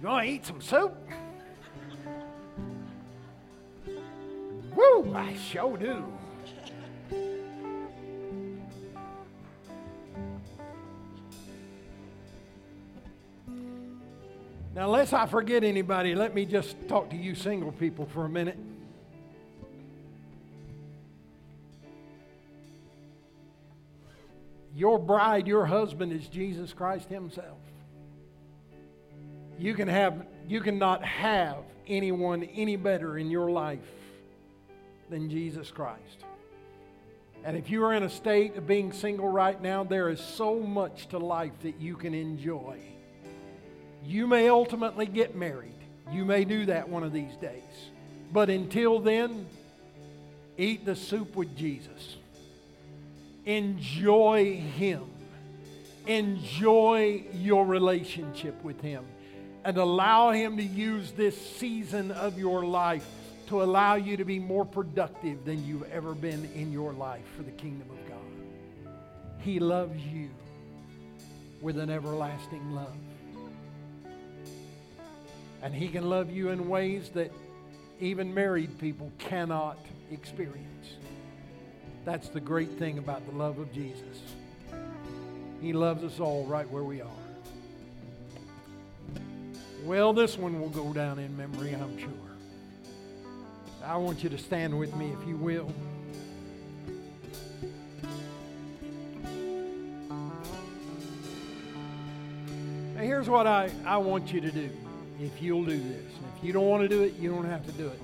you 0.01 0.07
want 0.07 0.25
to 0.25 0.33
eat 0.33 0.47
some 0.47 0.61
soup? 0.61 0.95
Woo, 4.77 5.13
I 5.17 5.35
sure 5.35 5.77
do. 5.77 6.05
Now, 14.77 14.85
unless 14.85 15.13
I 15.13 15.27
forget 15.27 15.65
anybody, 15.65 16.15
let 16.15 16.35
me 16.37 16.45
just 16.47 16.77
talk 16.87 17.11
to 17.11 17.17
you 17.17 17.35
single 17.35 17.73
people 17.73 18.07
for 18.07 18.27
a 18.27 18.29
minute. 18.29 18.59
Your 24.77 24.99
bride, 24.99 25.47
your 25.47 25.65
husband 25.65 26.13
is 26.13 26.29
Jesus 26.29 26.75
Christ 26.75 27.09
Himself. 27.09 27.57
You 29.59 29.73
can 29.73 29.89
have 29.89 30.27
you 30.47 30.61
cannot 30.61 31.03
have 31.03 31.65
anyone 31.87 32.43
any 32.43 32.77
better 32.77 33.17
in 33.17 33.31
your 33.31 33.51
life 33.51 33.81
than 35.09 35.31
Jesus 35.31 35.71
Christ. 35.71 36.25
And 37.43 37.57
if 37.57 37.71
you 37.71 37.85
are 37.85 37.95
in 37.95 38.03
a 38.03 38.11
state 38.11 38.57
of 38.57 38.67
being 38.67 38.93
single 38.93 39.29
right 39.29 39.61
now, 39.61 39.83
there 39.83 40.11
is 40.11 40.21
so 40.21 40.61
much 40.61 41.09
to 41.09 41.19
life 41.19 41.59
that 41.63 41.81
you 41.81 41.97
can 41.97 42.13
enjoy. 42.13 42.77
You 44.05 44.27
may 44.27 44.51
ultimately 44.51 45.07
get 45.07 45.35
married. 45.35 45.73
You 46.13 46.27
may 46.27 46.45
do 46.45 46.67
that 46.67 46.87
one 46.87 47.03
of 47.03 47.15
these 47.15 47.35
days. 47.37 47.63
But 48.31 48.51
until 48.51 49.01
then, 49.01 49.47
eat 50.59 50.85
the 50.85 50.97
soup 50.97 51.35
with 51.35 51.57
Jesus. 51.57 52.17
Enjoy 53.47 54.57
Him. 54.57 55.05
Enjoy 56.07 57.25
your 57.33 57.65
relationship 57.65 58.63
with 58.63 58.81
Him. 58.81 59.05
And 59.65 59.79
allow 59.79 60.31
Him 60.31 60.57
to 60.59 60.63
use 60.63 61.13
this 61.13 61.41
season 61.57 62.11
of 62.11 62.39
your 62.39 62.65
life 62.65 63.07
to 63.47 63.63
allow 63.63 63.95
you 63.95 64.17
to 64.17 64.25
be 64.25 64.39
more 64.39 64.65
productive 64.65 65.45
than 65.45 65.65
you've 65.65 65.89
ever 65.91 66.15
been 66.15 66.51
in 66.55 66.73
your 66.73 66.93
life 66.93 67.25
for 67.37 67.45
the 67.45 67.53
kingdom 67.53 67.89
of 67.91 68.09
God. 68.09 68.93
He 69.39 69.61
loves 69.61 70.01
you 70.05 70.31
with 71.61 71.79
an 71.79 71.89
everlasting 71.89 72.75
love. 72.75 72.95
And 75.63 75.75
He 75.75 75.89
can 75.89 76.09
love 76.09 76.31
you 76.31 76.51
in 76.51 76.69
ways 76.69 77.11
that 77.11 77.31
even 78.01 78.35
married 78.35 78.79
people 78.79 79.11
cannot 79.19 79.79
experience. 80.11 80.97
That's 82.07 82.29
the 82.29 82.41
great 82.41 82.71
thing 82.79 82.99
about 82.99 83.27
the 83.27 83.37
love 83.37 83.59
of 83.59 83.73
Jesus. 83.73 84.23
He 85.61 85.73
loves 85.73 86.05
us 86.05 86.21
all 86.21 86.45
right 86.45 86.71
where 86.71 86.85
we 86.85 87.01
are. 87.01 87.11
Well, 89.83 90.13
this 90.13 90.39
one 90.39 90.61
will 90.61 90.69
go 90.69 90.93
down 90.93 91.19
in 91.19 91.37
memory, 91.37 91.73
I'm 91.73 91.99
sure. 91.99 92.09
I 93.85 93.97
want 93.97 94.23
you 94.23 94.31
to 94.31 94.39
stand 94.39 94.79
with 94.79 94.95
me, 94.95 95.13
if 95.21 95.27
you 95.27 95.37
will. 95.37 95.73
Now, 102.95 103.03
here's 103.03 103.29
what 103.29 103.49
I, 103.49 103.69
I 103.85 103.97
want 103.97 104.33
you 104.33 104.41
to 104.43 104.53
do 104.53 104.71
if 105.21 105.43
you'll 105.43 105.65
do 105.65 105.77
this. 105.77 106.13
If 106.39 106.45
you 106.45 106.53
don't 106.53 106.69
want 106.69 106.83
to 106.85 106.89
do 106.89 107.03
it, 107.03 107.15
you 107.15 107.31
don't 107.31 107.47
have 107.47 107.67
to 107.67 107.73
do 107.73 107.89
it. 107.89 108.01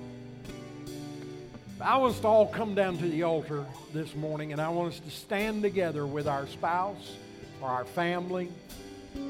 I 1.84 1.96
want 1.96 2.14
us 2.14 2.20
to 2.20 2.28
all 2.28 2.46
come 2.46 2.76
down 2.76 2.96
to 2.98 3.08
the 3.08 3.24
altar 3.24 3.64
this 3.92 4.14
morning 4.14 4.52
and 4.52 4.60
I 4.60 4.68
want 4.68 4.94
us 4.94 5.00
to 5.00 5.10
stand 5.10 5.62
together 5.62 6.06
with 6.06 6.28
our 6.28 6.46
spouse 6.46 7.16
or 7.60 7.68
our 7.68 7.84
family 7.84 8.50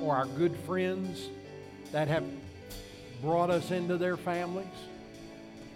or 0.03 0.15
our 0.15 0.27
good 0.27 0.55
friends 0.67 1.29
that 1.93 2.09
have 2.09 2.25
brought 3.23 3.49
us 3.49 3.71
into 3.71 3.97
their 3.97 4.19
families. 4.19 4.67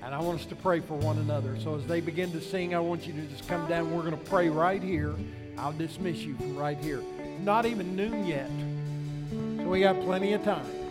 And 0.03 0.15
I 0.15 0.21
want 0.21 0.41
us 0.41 0.47
to 0.47 0.57
pray 0.57 0.81
for 0.81 0.95
one 0.95 1.17
another. 1.19 1.59
So 1.61 1.77
as 1.77 1.87
they 1.87 2.03
begin 2.03 2.31
to 2.33 2.43
sing, 2.43 2.75
I 2.75 2.81
want 2.81 3.07
you 3.07 3.15
to 3.15 3.23
just 3.23 3.49
come 3.49 3.67
down. 3.69 3.95
We're 3.95 4.03
going 4.03 4.19
to 4.19 4.31
pray 4.31 4.51
right 4.51 4.83
here. 4.83 5.15
I'll 5.57 5.73
dismiss 5.73 6.19
you 6.19 6.37
from 6.37 6.57
right 6.57 6.79
here. 6.79 7.03
Not 7.41 7.65
even 7.65 7.97
noon 7.97 8.27
yet. 8.27 8.51
So 9.31 9.69
we 9.69 9.81
got 9.81 9.99
plenty 10.03 10.35
of 10.35 10.45
time. 10.45 10.86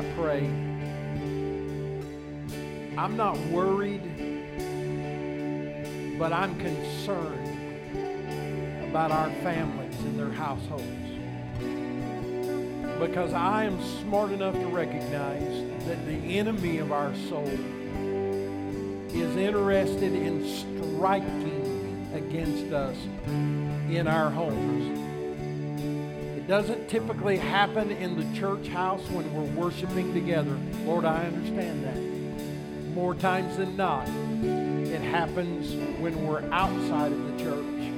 I 0.00 0.02
pray. 0.16 0.46
I'm 2.96 3.18
not 3.18 3.38
worried, 3.48 4.00
but 6.18 6.32
I'm 6.32 6.58
concerned 6.58 7.46
about 8.88 9.10
our 9.10 9.28
families 9.42 9.94
and 9.98 10.18
their 10.18 10.30
households. 10.30 10.86
Because 12.98 13.34
I 13.34 13.64
am 13.64 13.78
smart 14.00 14.32
enough 14.32 14.54
to 14.54 14.66
recognize 14.68 15.84
that 15.84 16.06
the 16.06 16.38
enemy 16.38 16.78
of 16.78 16.92
our 16.92 17.14
soul 17.28 17.50
is 19.12 19.36
interested 19.36 20.14
in 20.14 20.48
striking 20.96 22.08
against 22.14 22.72
us 22.72 22.96
in 23.90 24.06
our 24.08 24.30
homes 24.30 24.99
doesn't 26.50 26.88
typically 26.88 27.36
happen 27.36 27.92
in 27.92 28.16
the 28.16 28.36
church 28.36 28.66
house 28.66 29.08
when 29.10 29.32
we're 29.32 29.62
worshiping 29.62 30.12
together. 30.12 30.58
Lord, 30.84 31.04
I 31.04 31.24
understand 31.24 31.84
that. 31.84 32.92
More 32.92 33.14
times 33.14 33.56
than 33.56 33.76
not, 33.76 34.08
it 34.08 35.00
happens 35.00 35.72
when 36.00 36.26
we're 36.26 36.42
outside 36.50 37.12
of 37.12 37.24
the 37.24 37.44
church 37.44 37.94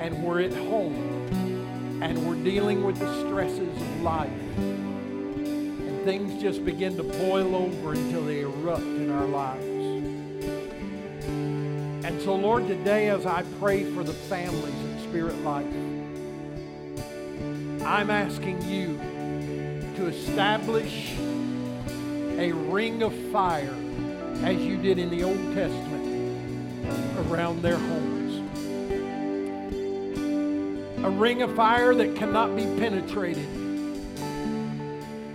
and 0.00 0.22
we're 0.22 0.42
at 0.42 0.52
home 0.52 2.02
and 2.02 2.28
we're 2.28 2.44
dealing 2.44 2.84
with 2.84 2.98
the 2.98 3.20
stresses 3.26 3.74
of 3.74 4.02
life. 4.02 4.30
And 4.58 6.04
things 6.04 6.42
just 6.42 6.62
begin 6.62 6.98
to 6.98 7.04
boil 7.04 7.56
over 7.56 7.92
until 7.92 8.26
they 8.26 8.42
erupt 8.42 8.82
in 8.82 9.10
our 9.10 9.24
lives. 9.24 9.64
And 12.04 12.20
so, 12.20 12.34
Lord, 12.36 12.68
today 12.68 13.08
as 13.08 13.24
I 13.24 13.44
pray 13.58 13.90
for 13.94 14.04
the 14.04 14.12
families 14.12 14.74
in 14.74 14.98
SpiritLife, 15.10 15.93
I'm 17.86 18.08
asking 18.08 18.62
you 18.62 18.98
to 19.96 20.06
establish 20.06 21.14
a 22.38 22.50
ring 22.52 23.02
of 23.02 23.14
fire 23.30 23.74
as 24.42 24.56
you 24.56 24.78
did 24.78 24.98
in 24.98 25.10
the 25.10 25.22
Old 25.22 25.54
Testament 25.54 27.28
around 27.28 27.60
their 27.60 27.76
homes. 27.76 28.40
A 31.04 31.10
ring 31.10 31.42
of 31.42 31.54
fire 31.54 31.94
that 31.94 32.16
cannot 32.16 32.56
be 32.56 32.64
penetrated 32.64 33.48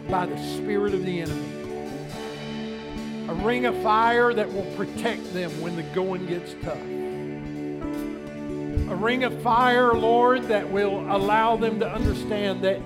by 0.10 0.26
the 0.26 0.38
spirit 0.56 0.96
of 0.96 1.06
the 1.06 1.22
enemy. 1.22 1.54
A 3.30 3.34
ring 3.36 3.68
of 3.68 3.78
fire 3.84 4.34
that 4.34 4.52
will 4.52 4.66
protect 4.76 5.36
them 5.36 5.52
when 5.62 5.76
the 5.76 5.84
going 5.84 6.26
gets 6.26 6.56
tough 6.64 6.80
ring 9.00 9.24
of 9.24 9.42
fire, 9.42 9.94
Lord, 9.94 10.44
that 10.50 10.70
will 10.70 11.00
allow 11.16 11.56
them 11.56 11.80
to 11.80 11.90
understand 11.90 12.62
that, 12.64 12.86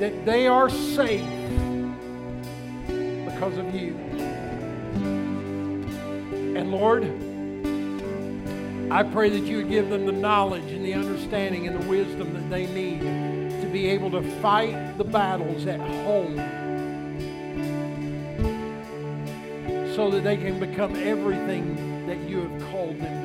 that 0.00 0.24
they 0.24 0.46
are 0.46 0.70
safe 0.70 1.20
because 2.86 3.58
of 3.58 3.74
you. 3.74 3.94
And 6.56 6.70
Lord, 6.70 7.04
I 8.90 9.02
pray 9.02 9.28
that 9.30 9.40
you 9.40 9.58
would 9.58 9.68
give 9.68 9.90
them 9.90 10.06
the 10.06 10.12
knowledge 10.12 10.72
and 10.72 10.84
the 10.84 10.94
understanding 10.94 11.66
and 11.68 11.80
the 11.80 11.88
wisdom 11.88 12.32
that 12.32 12.48
they 12.50 12.66
need 12.66 13.00
to 13.60 13.68
be 13.70 13.88
able 13.88 14.10
to 14.12 14.22
fight 14.40 14.96
the 14.96 15.04
battles 15.04 15.66
at 15.66 15.80
home 15.80 16.36
so 19.94 20.10
that 20.10 20.24
they 20.24 20.36
can 20.36 20.58
become 20.58 20.96
everything 20.96 22.06
that 22.06 22.18
you 22.28 22.40
have 22.40 22.70
called 22.70 22.98
them 22.98 23.19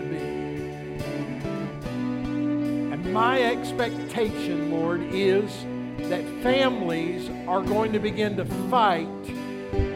my 3.16 3.41
expectation, 3.41 4.72
Lord, 4.72 5.01
is 5.01 5.49
that 6.09 6.22
families 6.43 7.30
are 7.47 7.61
going 7.61 7.93
to 7.93 7.99
begin 7.99 8.36
to 8.36 8.43
fight 8.70 9.07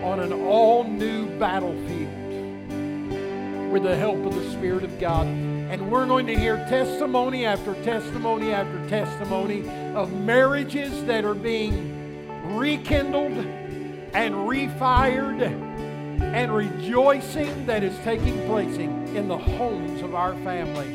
on 0.01 0.21
an 0.21 0.31
all 0.31 0.85
new 0.85 1.27
battlefield 1.37 2.13
with 3.73 3.83
the 3.83 3.93
help 3.97 4.25
of 4.25 4.33
the 4.33 4.49
Spirit 4.51 4.85
of 4.85 4.97
God. 5.01 5.27
And 5.27 5.91
we're 5.91 6.05
going 6.05 6.27
to 6.27 6.39
hear 6.39 6.55
testimony 6.69 7.45
after 7.45 7.73
testimony 7.83 8.53
after 8.53 8.87
testimony 8.87 9.69
of 9.95 10.13
marriages 10.13 11.03
that 11.03 11.25
are 11.25 11.35
being 11.35 12.55
rekindled 12.55 13.37
and 14.13 14.33
refired 14.33 15.41
and 15.41 16.55
rejoicing 16.55 17.65
that 17.65 17.83
is 17.83 17.99
taking 18.05 18.37
place 18.47 18.77
in 18.77 19.27
the 19.27 19.37
homes 19.37 20.01
of 20.03 20.15
our 20.15 20.35
family. 20.35 20.87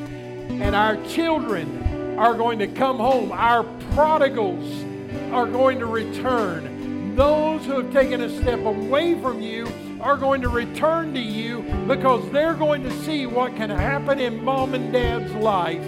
And 0.63 0.75
our 0.75 0.97
children 1.05 2.03
are 2.17 2.35
going 2.35 2.59
to 2.61 2.67
come 2.69 2.99
home. 2.99 3.33
Our 3.33 3.65
prodigals 3.93 4.85
are 5.33 5.47
going 5.47 5.79
to 5.81 5.87
return. 5.87 7.17
Those 7.17 7.65
who 7.65 7.81
have 7.81 7.93
taken 7.93 8.21
a 8.21 8.41
step 8.41 8.65
away 8.65 9.21
from 9.21 9.41
you 9.41 9.69
are 10.01 10.17
going 10.17 10.43
to 10.43 10.49
return 10.49 11.15
to 11.15 11.21
you 11.21 11.63
because 11.87 12.31
they're 12.31 12.55
going 12.55 12.83
to 12.83 12.91
see 13.05 13.27
what 13.27 13.57
can 13.57 13.71
happen 13.71 14.19
in 14.21 14.45
mom 14.45 14.75
and 14.75 14.93
dad's 14.93 15.33
life 15.35 15.85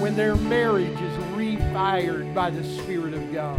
when 0.00 0.14
their 0.16 0.36
marriage 0.36 1.00
is 1.00 1.16
refired 1.34 2.32
by 2.34 2.50
the 2.50 2.62
Spirit 2.62 3.14
of 3.14 3.32
God. 3.32 3.58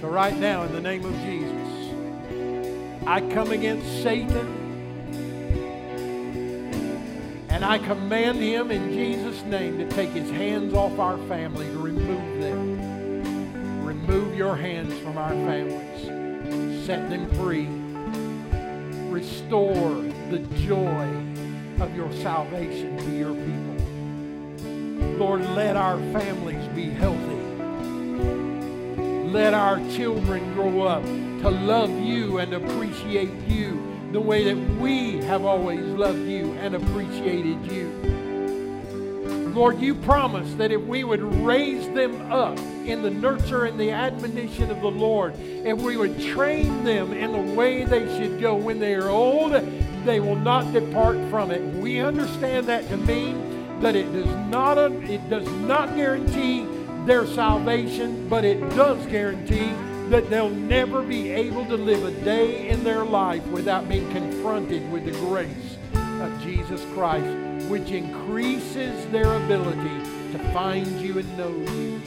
So, 0.00 0.08
right 0.08 0.36
now, 0.36 0.64
in 0.64 0.72
the 0.72 0.80
name 0.80 1.04
of 1.04 1.14
Jesus, 1.20 3.06
I 3.06 3.20
come 3.32 3.52
against 3.52 4.02
Satan 4.02 4.61
and 7.52 7.66
I 7.66 7.76
command 7.76 8.38
him 8.38 8.70
in 8.70 8.92
Jesus' 8.94 9.42
name 9.42 9.76
to 9.76 9.86
take 9.90 10.08
his 10.08 10.30
hands 10.30 10.72
off 10.72 10.98
our 10.98 11.18
family, 11.28 11.66
to 11.66 11.78
remove 11.78 12.40
them. 12.40 13.84
Remove 13.84 14.34
your 14.34 14.56
hands 14.56 14.98
from 15.00 15.18
our 15.18 15.28
families. 15.28 16.86
Set 16.86 17.10
them 17.10 17.28
free. 17.34 17.68
Restore 19.10 19.96
the 20.30 20.38
joy 20.64 21.06
of 21.82 21.94
your 21.94 22.10
salvation 22.14 22.96
to 22.96 23.10
your 23.10 23.34
people. 23.34 25.18
Lord, 25.18 25.42
let 25.50 25.76
our 25.76 25.98
families 26.14 26.66
be 26.68 26.88
healthy. 26.88 27.42
Let 29.28 29.52
our 29.52 29.76
children 29.90 30.54
grow 30.54 30.82
up 30.82 31.04
to 31.04 31.50
love 31.50 31.90
you 31.90 32.38
and 32.38 32.54
appreciate 32.54 33.34
you 33.46 33.91
the 34.12 34.20
way 34.20 34.44
that 34.44 34.56
we 34.78 35.16
have 35.24 35.44
always 35.44 35.80
loved 35.80 36.26
you 36.28 36.52
and 36.54 36.74
appreciated 36.74 37.72
you. 37.72 37.88
Lord, 39.54 39.80
you 39.80 39.94
promised 39.94 40.58
that 40.58 40.70
if 40.70 40.82
we 40.82 41.04
would 41.04 41.22
raise 41.22 41.88
them 41.90 42.30
up 42.30 42.58
in 42.58 43.02
the 43.02 43.10
nurture 43.10 43.64
and 43.64 43.78
the 43.78 43.90
admonition 43.90 44.70
of 44.70 44.80
the 44.80 44.90
Lord, 44.90 45.34
if 45.38 45.80
we 45.80 45.96
would 45.96 46.20
train 46.20 46.84
them 46.84 47.12
in 47.12 47.32
the 47.32 47.54
way 47.54 47.84
they 47.84 48.06
should 48.18 48.40
go 48.40 48.54
when 48.54 48.78
they 48.78 48.94
are 48.94 49.08
old, 49.08 49.52
they 50.04 50.20
will 50.20 50.36
not 50.36 50.72
depart 50.72 51.18
from 51.30 51.50
it. 51.50 51.62
We 51.76 52.00
understand 52.00 52.66
that 52.66 52.88
to 52.88 52.96
mean 52.96 53.80
that 53.80 53.96
it 53.96 54.10
does 54.12 54.34
not, 54.50 54.78
it 54.78 55.28
does 55.30 55.48
not 55.48 55.94
guarantee 55.96 56.66
their 57.06 57.26
salvation, 57.26 58.28
but 58.28 58.44
it 58.44 58.60
does 58.70 59.04
guarantee 59.06 59.72
that 60.12 60.28
they'll 60.28 60.50
never 60.50 61.00
be 61.00 61.30
able 61.30 61.64
to 61.64 61.74
live 61.74 62.04
a 62.04 62.10
day 62.22 62.68
in 62.68 62.84
their 62.84 63.02
life 63.02 63.42
without 63.46 63.88
being 63.88 64.06
confronted 64.10 64.92
with 64.92 65.06
the 65.06 65.10
grace 65.12 65.78
of 65.94 66.42
Jesus 66.42 66.84
Christ, 66.92 67.66
which 67.68 67.90
increases 67.92 69.06
their 69.06 69.36
ability 69.42 69.88
to 70.32 70.38
find 70.52 70.86
you 71.00 71.18
and 71.18 71.38
know 71.38 71.48
you. 71.72 71.98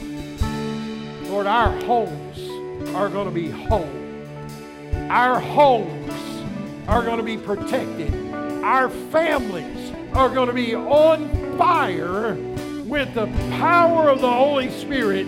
Lord, 1.28 1.48
our 1.48 1.72
homes 1.82 2.38
are 2.94 3.08
going 3.08 3.26
to 3.26 3.34
be 3.34 3.50
whole. 3.50 3.90
Our 5.10 5.40
homes 5.40 6.14
are 6.86 7.02
going 7.02 7.18
to 7.18 7.24
be 7.24 7.36
protected. 7.36 8.14
Our 8.62 8.88
families 8.88 9.92
are 10.14 10.32
going 10.32 10.46
to 10.46 10.54
be 10.54 10.76
on 10.76 11.58
fire 11.58 12.34
with 12.84 13.12
the 13.14 13.26
power 13.58 14.08
of 14.08 14.20
the 14.20 14.32
Holy 14.32 14.70
Spirit 14.70 15.26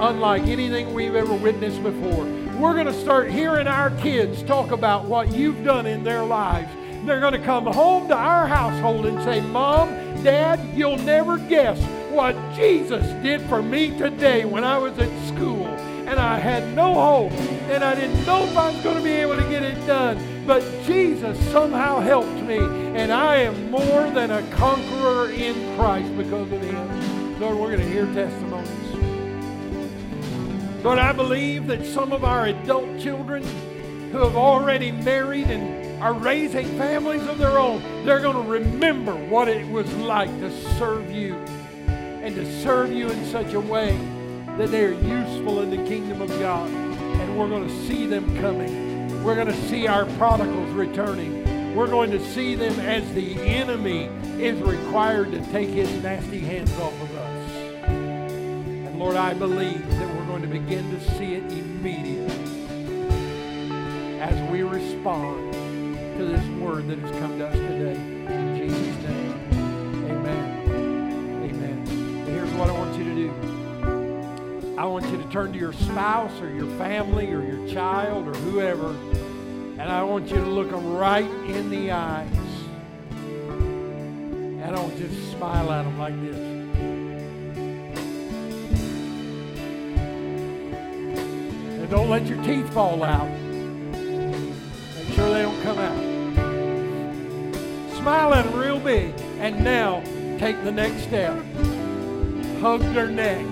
unlike 0.00 0.42
anything 0.46 0.94
we've 0.94 1.14
ever 1.14 1.34
witnessed 1.34 1.82
before. 1.82 2.24
We're 2.58 2.74
going 2.74 2.86
to 2.86 3.00
start 3.00 3.30
hearing 3.30 3.66
our 3.66 3.90
kids 3.98 4.42
talk 4.42 4.72
about 4.72 5.04
what 5.04 5.32
you've 5.34 5.64
done 5.64 5.86
in 5.86 6.02
their 6.02 6.24
lives. 6.24 6.70
They're 7.06 7.20
going 7.20 7.32
to 7.32 7.44
come 7.44 7.66
home 7.66 8.08
to 8.08 8.16
our 8.16 8.46
household 8.46 9.06
and 9.06 9.22
say, 9.22 9.40
Mom, 9.40 9.88
Dad, 10.22 10.60
you'll 10.76 10.98
never 10.98 11.38
guess 11.38 11.80
what 12.10 12.34
Jesus 12.54 13.06
did 13.22 13.40
for 13.42 13.62
me 13.62 13.96
today 13.96 14.44
when 14.44 14.64
I 14.64 14.78
was 14.78 14.98
at 14.98 15.28
school. 15.28 15.66
And 15.66 16.18
I 16.18 16.38
had 16.38 16.74
no 16.74 16.94
hope. 16.94 17.32
And 17.70 17.84
I 17.84 17.94
didn't 17.94 18.24
know 18.26 18.44
if 18.44 18.56
I 18.56 18.70
was 18.70 18.82
going 18.82 18.96
to 18.96 19.02
be 19.02 19.12
able 19.12 19.36
to 19.36 19.48
get 19.48 19.62
it 19.62 19.86
done. 19.86 20.18
But 20.46 20.64
Jesus 20.84 21.38
somehow 21.50 22.00
helped 22.00 22.42
me. 22.42 22.58
And 22.58 23.12
I 23.12 23.36
am 23.36 23.70
more 23.70 24.10
than 24.10 24.30
a 24.30 24.42
conqueror 24.50 25.30
in 25.30 25.76
Christ 25.76 26.16
because 26.16 26.50
of 26.50 26.60
Him. 26.60 27.40
Lord, 27.40 27.58
we're 27.58 27.76
going 27.76 27.80
to 27.80 27.88
hear 27.88 28.06
testimonies. 28.06 28.47
Lord, 30.82 31.00
I 31.00 31.12
believe 31.12 31.66
that 31.66 31.84
some 31.84 32.12
of 32.12 32.22
our 32.22 32.46
adult 32.46 33.00
children 33.00 33.42
who 34.12 34.18
have 34.18 34.36
already 34.36 34.92
married 34.92 35.50
and 35.50 36.00
are 36.00 36.12
raising 36.12 36.66
families 36.78 37.26
of 37.26 37.38
their 37.38 37.58
own, 37.58 37.82
they're 38.04 38.20
going 38.20 38.44
to 38.44 38.50
remember 38.50 39.14
what 39.14 39.48
it 39.48 39.66
was 39.68 39.92
like 39.96 40.30
to 40.38 40.50
serve 40.78 41.10
you 41.10 41.34
and 41.34 42.34
to 42.36 42.62
serve 42.62 42.92
you 42.92 43.10
in 43.10 43.24
such 43.26 43.54
a 43.54 43.60
way 43.60 43.96
that 44.56 44.70
they 44.70 44.84
are 44.84 44.92
useful 44.92 45.62
in 45.62 45.70
the 45.70 45.76
kingdom 45.88 46.22
of 46.22 46.28
God. 46.38 46.70
And 46.70 47.36
we're 47.36 47.48
going 47.48 47.66
to 47.66 47.86
see 47.86 48.06
them 48.06 48.40
coming. 48.40 49.24
We're 49.24 49.34
going 49.34 49.48
to 49.48 49.68
see 49.68 49.88
our 49.88 50.06
prodigals 50.16 50.70
returning. 50.70 51.74
We're 51.74 51.88
going 51.88 52.12
to 52.12 52.24
see 52.32 52.54
them 52.54 52.78
as 52.80 53.12
the 53.14 53.40
enemy 53.40 54.04
is 54.40 54.60
required 54.60 55.32
to 55.32 55.40
take 55.46 55.70
his 55.70 55.90
nasty 56.02 56.38
hands 56.38 56.72
off 56.78 56.94
of 57.02 57.16
us. 57.16 57.50
And 57.88 58.98
Lord, 58.98 59.16
I 59.16 59.34
believe 59.34 59.88
that 59.98 60.17
going 60.38 60.52
to 60.52 60.60
begin 60.60 60.88
to 60.90 61.00
see 61.16 61.34
it 61.34 61.42
immediately 61.50 62.32
as 64.20 64.50
we 64.52 64.62
respond 64.62 65.52
to 66.16 66.24
this 66.26 66.46
word 66.60 66.86
that 66.86 66.96
has 66.96 67.10
come 67.18 67.36
to 67.40 67.46
us 67.48 67.54
today. 67.54 67.96
In 67.96 68.56
Jesus' 68.56 69.02
name, 69.02 70.04
amen. 70.08 71.42
Amen. 71.42 72.26
Here's 72.26 72.52
what 72.52 72.70
I 72.70 72.72
want 72.72 72.96
you 72.96 73.04
to 73.04 73.14
do. 73.16 74.74
I 74.78 74.84
want 74.84 75.06
you 75.06 75.16
to 75.16 75.28
turn 75.30 75.52
to 75.54 75.58
your 75.58 75.72
spouse 75.72 76.40
or 76.40 76.54
your 76.54 76.68
family 76.78 77.32
or 77.32 77.42
your 77.42 77.66
child 77.66 78.28
or 78.28 78.34
whoever, 78.34 78.90
and 78.90 79.90
I 79.90 80.04
want 80.04 80.28
you 80.30 80.36
to 80.36 80.46
look 80.46 80.70
them 80.70 80.94
right 80.94 81.28
in 81.48 81.68
the 81.68 81.90
eyes. 81.90 82.28
And 83.50 84.76
I 84.76 84.80
want 84.80 84.96
you 84.98 85.08
to 85.08 85.30
smile 85.32 85.72
at 85.72 85.82
them 85.82 85.98
like 85.98 86.20
this. 86.20 86.57
Don't 91.90 92.10
let 92.10 92.26
your 92.26 92.42
teeth 92.42 92.72
fall 92.74 93.02
out. 93.02 93.30
Make 93.30 95.14
sure 95.14 95.32
they 95.32 95.42
don't 95.42 95.62
come 95.62 95.78
out. 95.78 96.18
Smile 97.96 98.34
at 98.34 98.44
them 98.44 98.58
real 98.58 98.78
big. 98.78 99.14
And 99.38 99.64
now 99.64 100.02
take 100.38 100.62
the 100.64 100.72
next 100.72 101.04
step. 101.04 101.34
Hug 102.60 102.80
their 102.92 103.08
neck. 103.08 103.46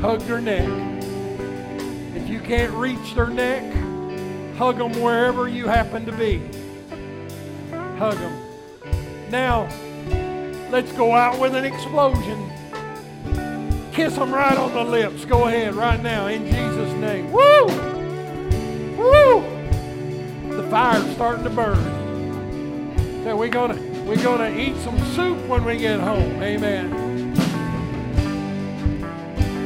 Hug 0.00 0.20
their 0.22 0.40
neck. 0.40 0.68
If 2.16 2.28
you 2.28 2.40
can't 2.40 2.72
reach 2.72 3.14
their 3.14 3.28
neck, 3.28 3.62
hug 4.56 4.78
them 4.78 4.92
wherever 5.02 5.48
you 5.48 5.66
happen 5.66 6.06
to 6.06 6.12
be. 6.12 6.40
Hug 7.98 8.14
them. 8.14 8.32
Now, 9.30 9.68
let's 10.70 10.92
go 10.92 11.12
out 11.12 11.38
with 11.38 11.54
an 11.54 11.64
explosion. 11.64 12.50
Kiss 13.98 14.14
them 14.14 14.32
right 14.32 14.56
on 14.56 14.72
the 14.74 14.84
lips. 14.84 15.24
Go 15.24 15.48
ahead 15.48 15.74
right 15.74 16.00
now 16.00 16.28
in 16.28 16.44
Jesus' 16.46 16.92
name. 17.00 17.32
Woo! 17.32 17.66
Woo! 18.96 20.56
The 20.56 20.62
fire's 20.70 21.04
starting 21.16 21.42
to 21.42 21.50
burn. 21.50 23.24
So 23.24 23.36
we're 23.36 23.48
gonna 23.48 23.74
we're 24.04 24.22
gonna 24.22 24.50
eat 24.50 24.76
some 24.84 24.96
soup 25.16 25.44
when 25.48 25.64
we 25.64 25.78
get 25.78 25.98
home. 25.98 26.40
Amen. 26.40 27.34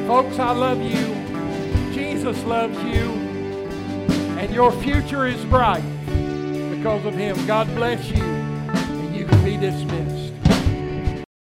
Folks, 0.06 0.38
I 0.38 0.52
love 0.52 0.80
you. 0.80 1.92
Jesus 1.92 2.42
loves 2.44 2.82
you. 2.84 3.10
And 4.38 4.50
your 4.54 4.72
future 4.72 5.26
is 5.26 5.44
bright 5.44 5.84
because 6.70 7.04
of 7.04 7.12
him. 7.12 7.36
God 7.46 7.66
bless 7.74 8.08
you. 8.08 8.24
And 8.24 9.14
you 9.14 9.26
can 9.26 9.44
be 9.44 9.58
dismissed. 9.58 10.11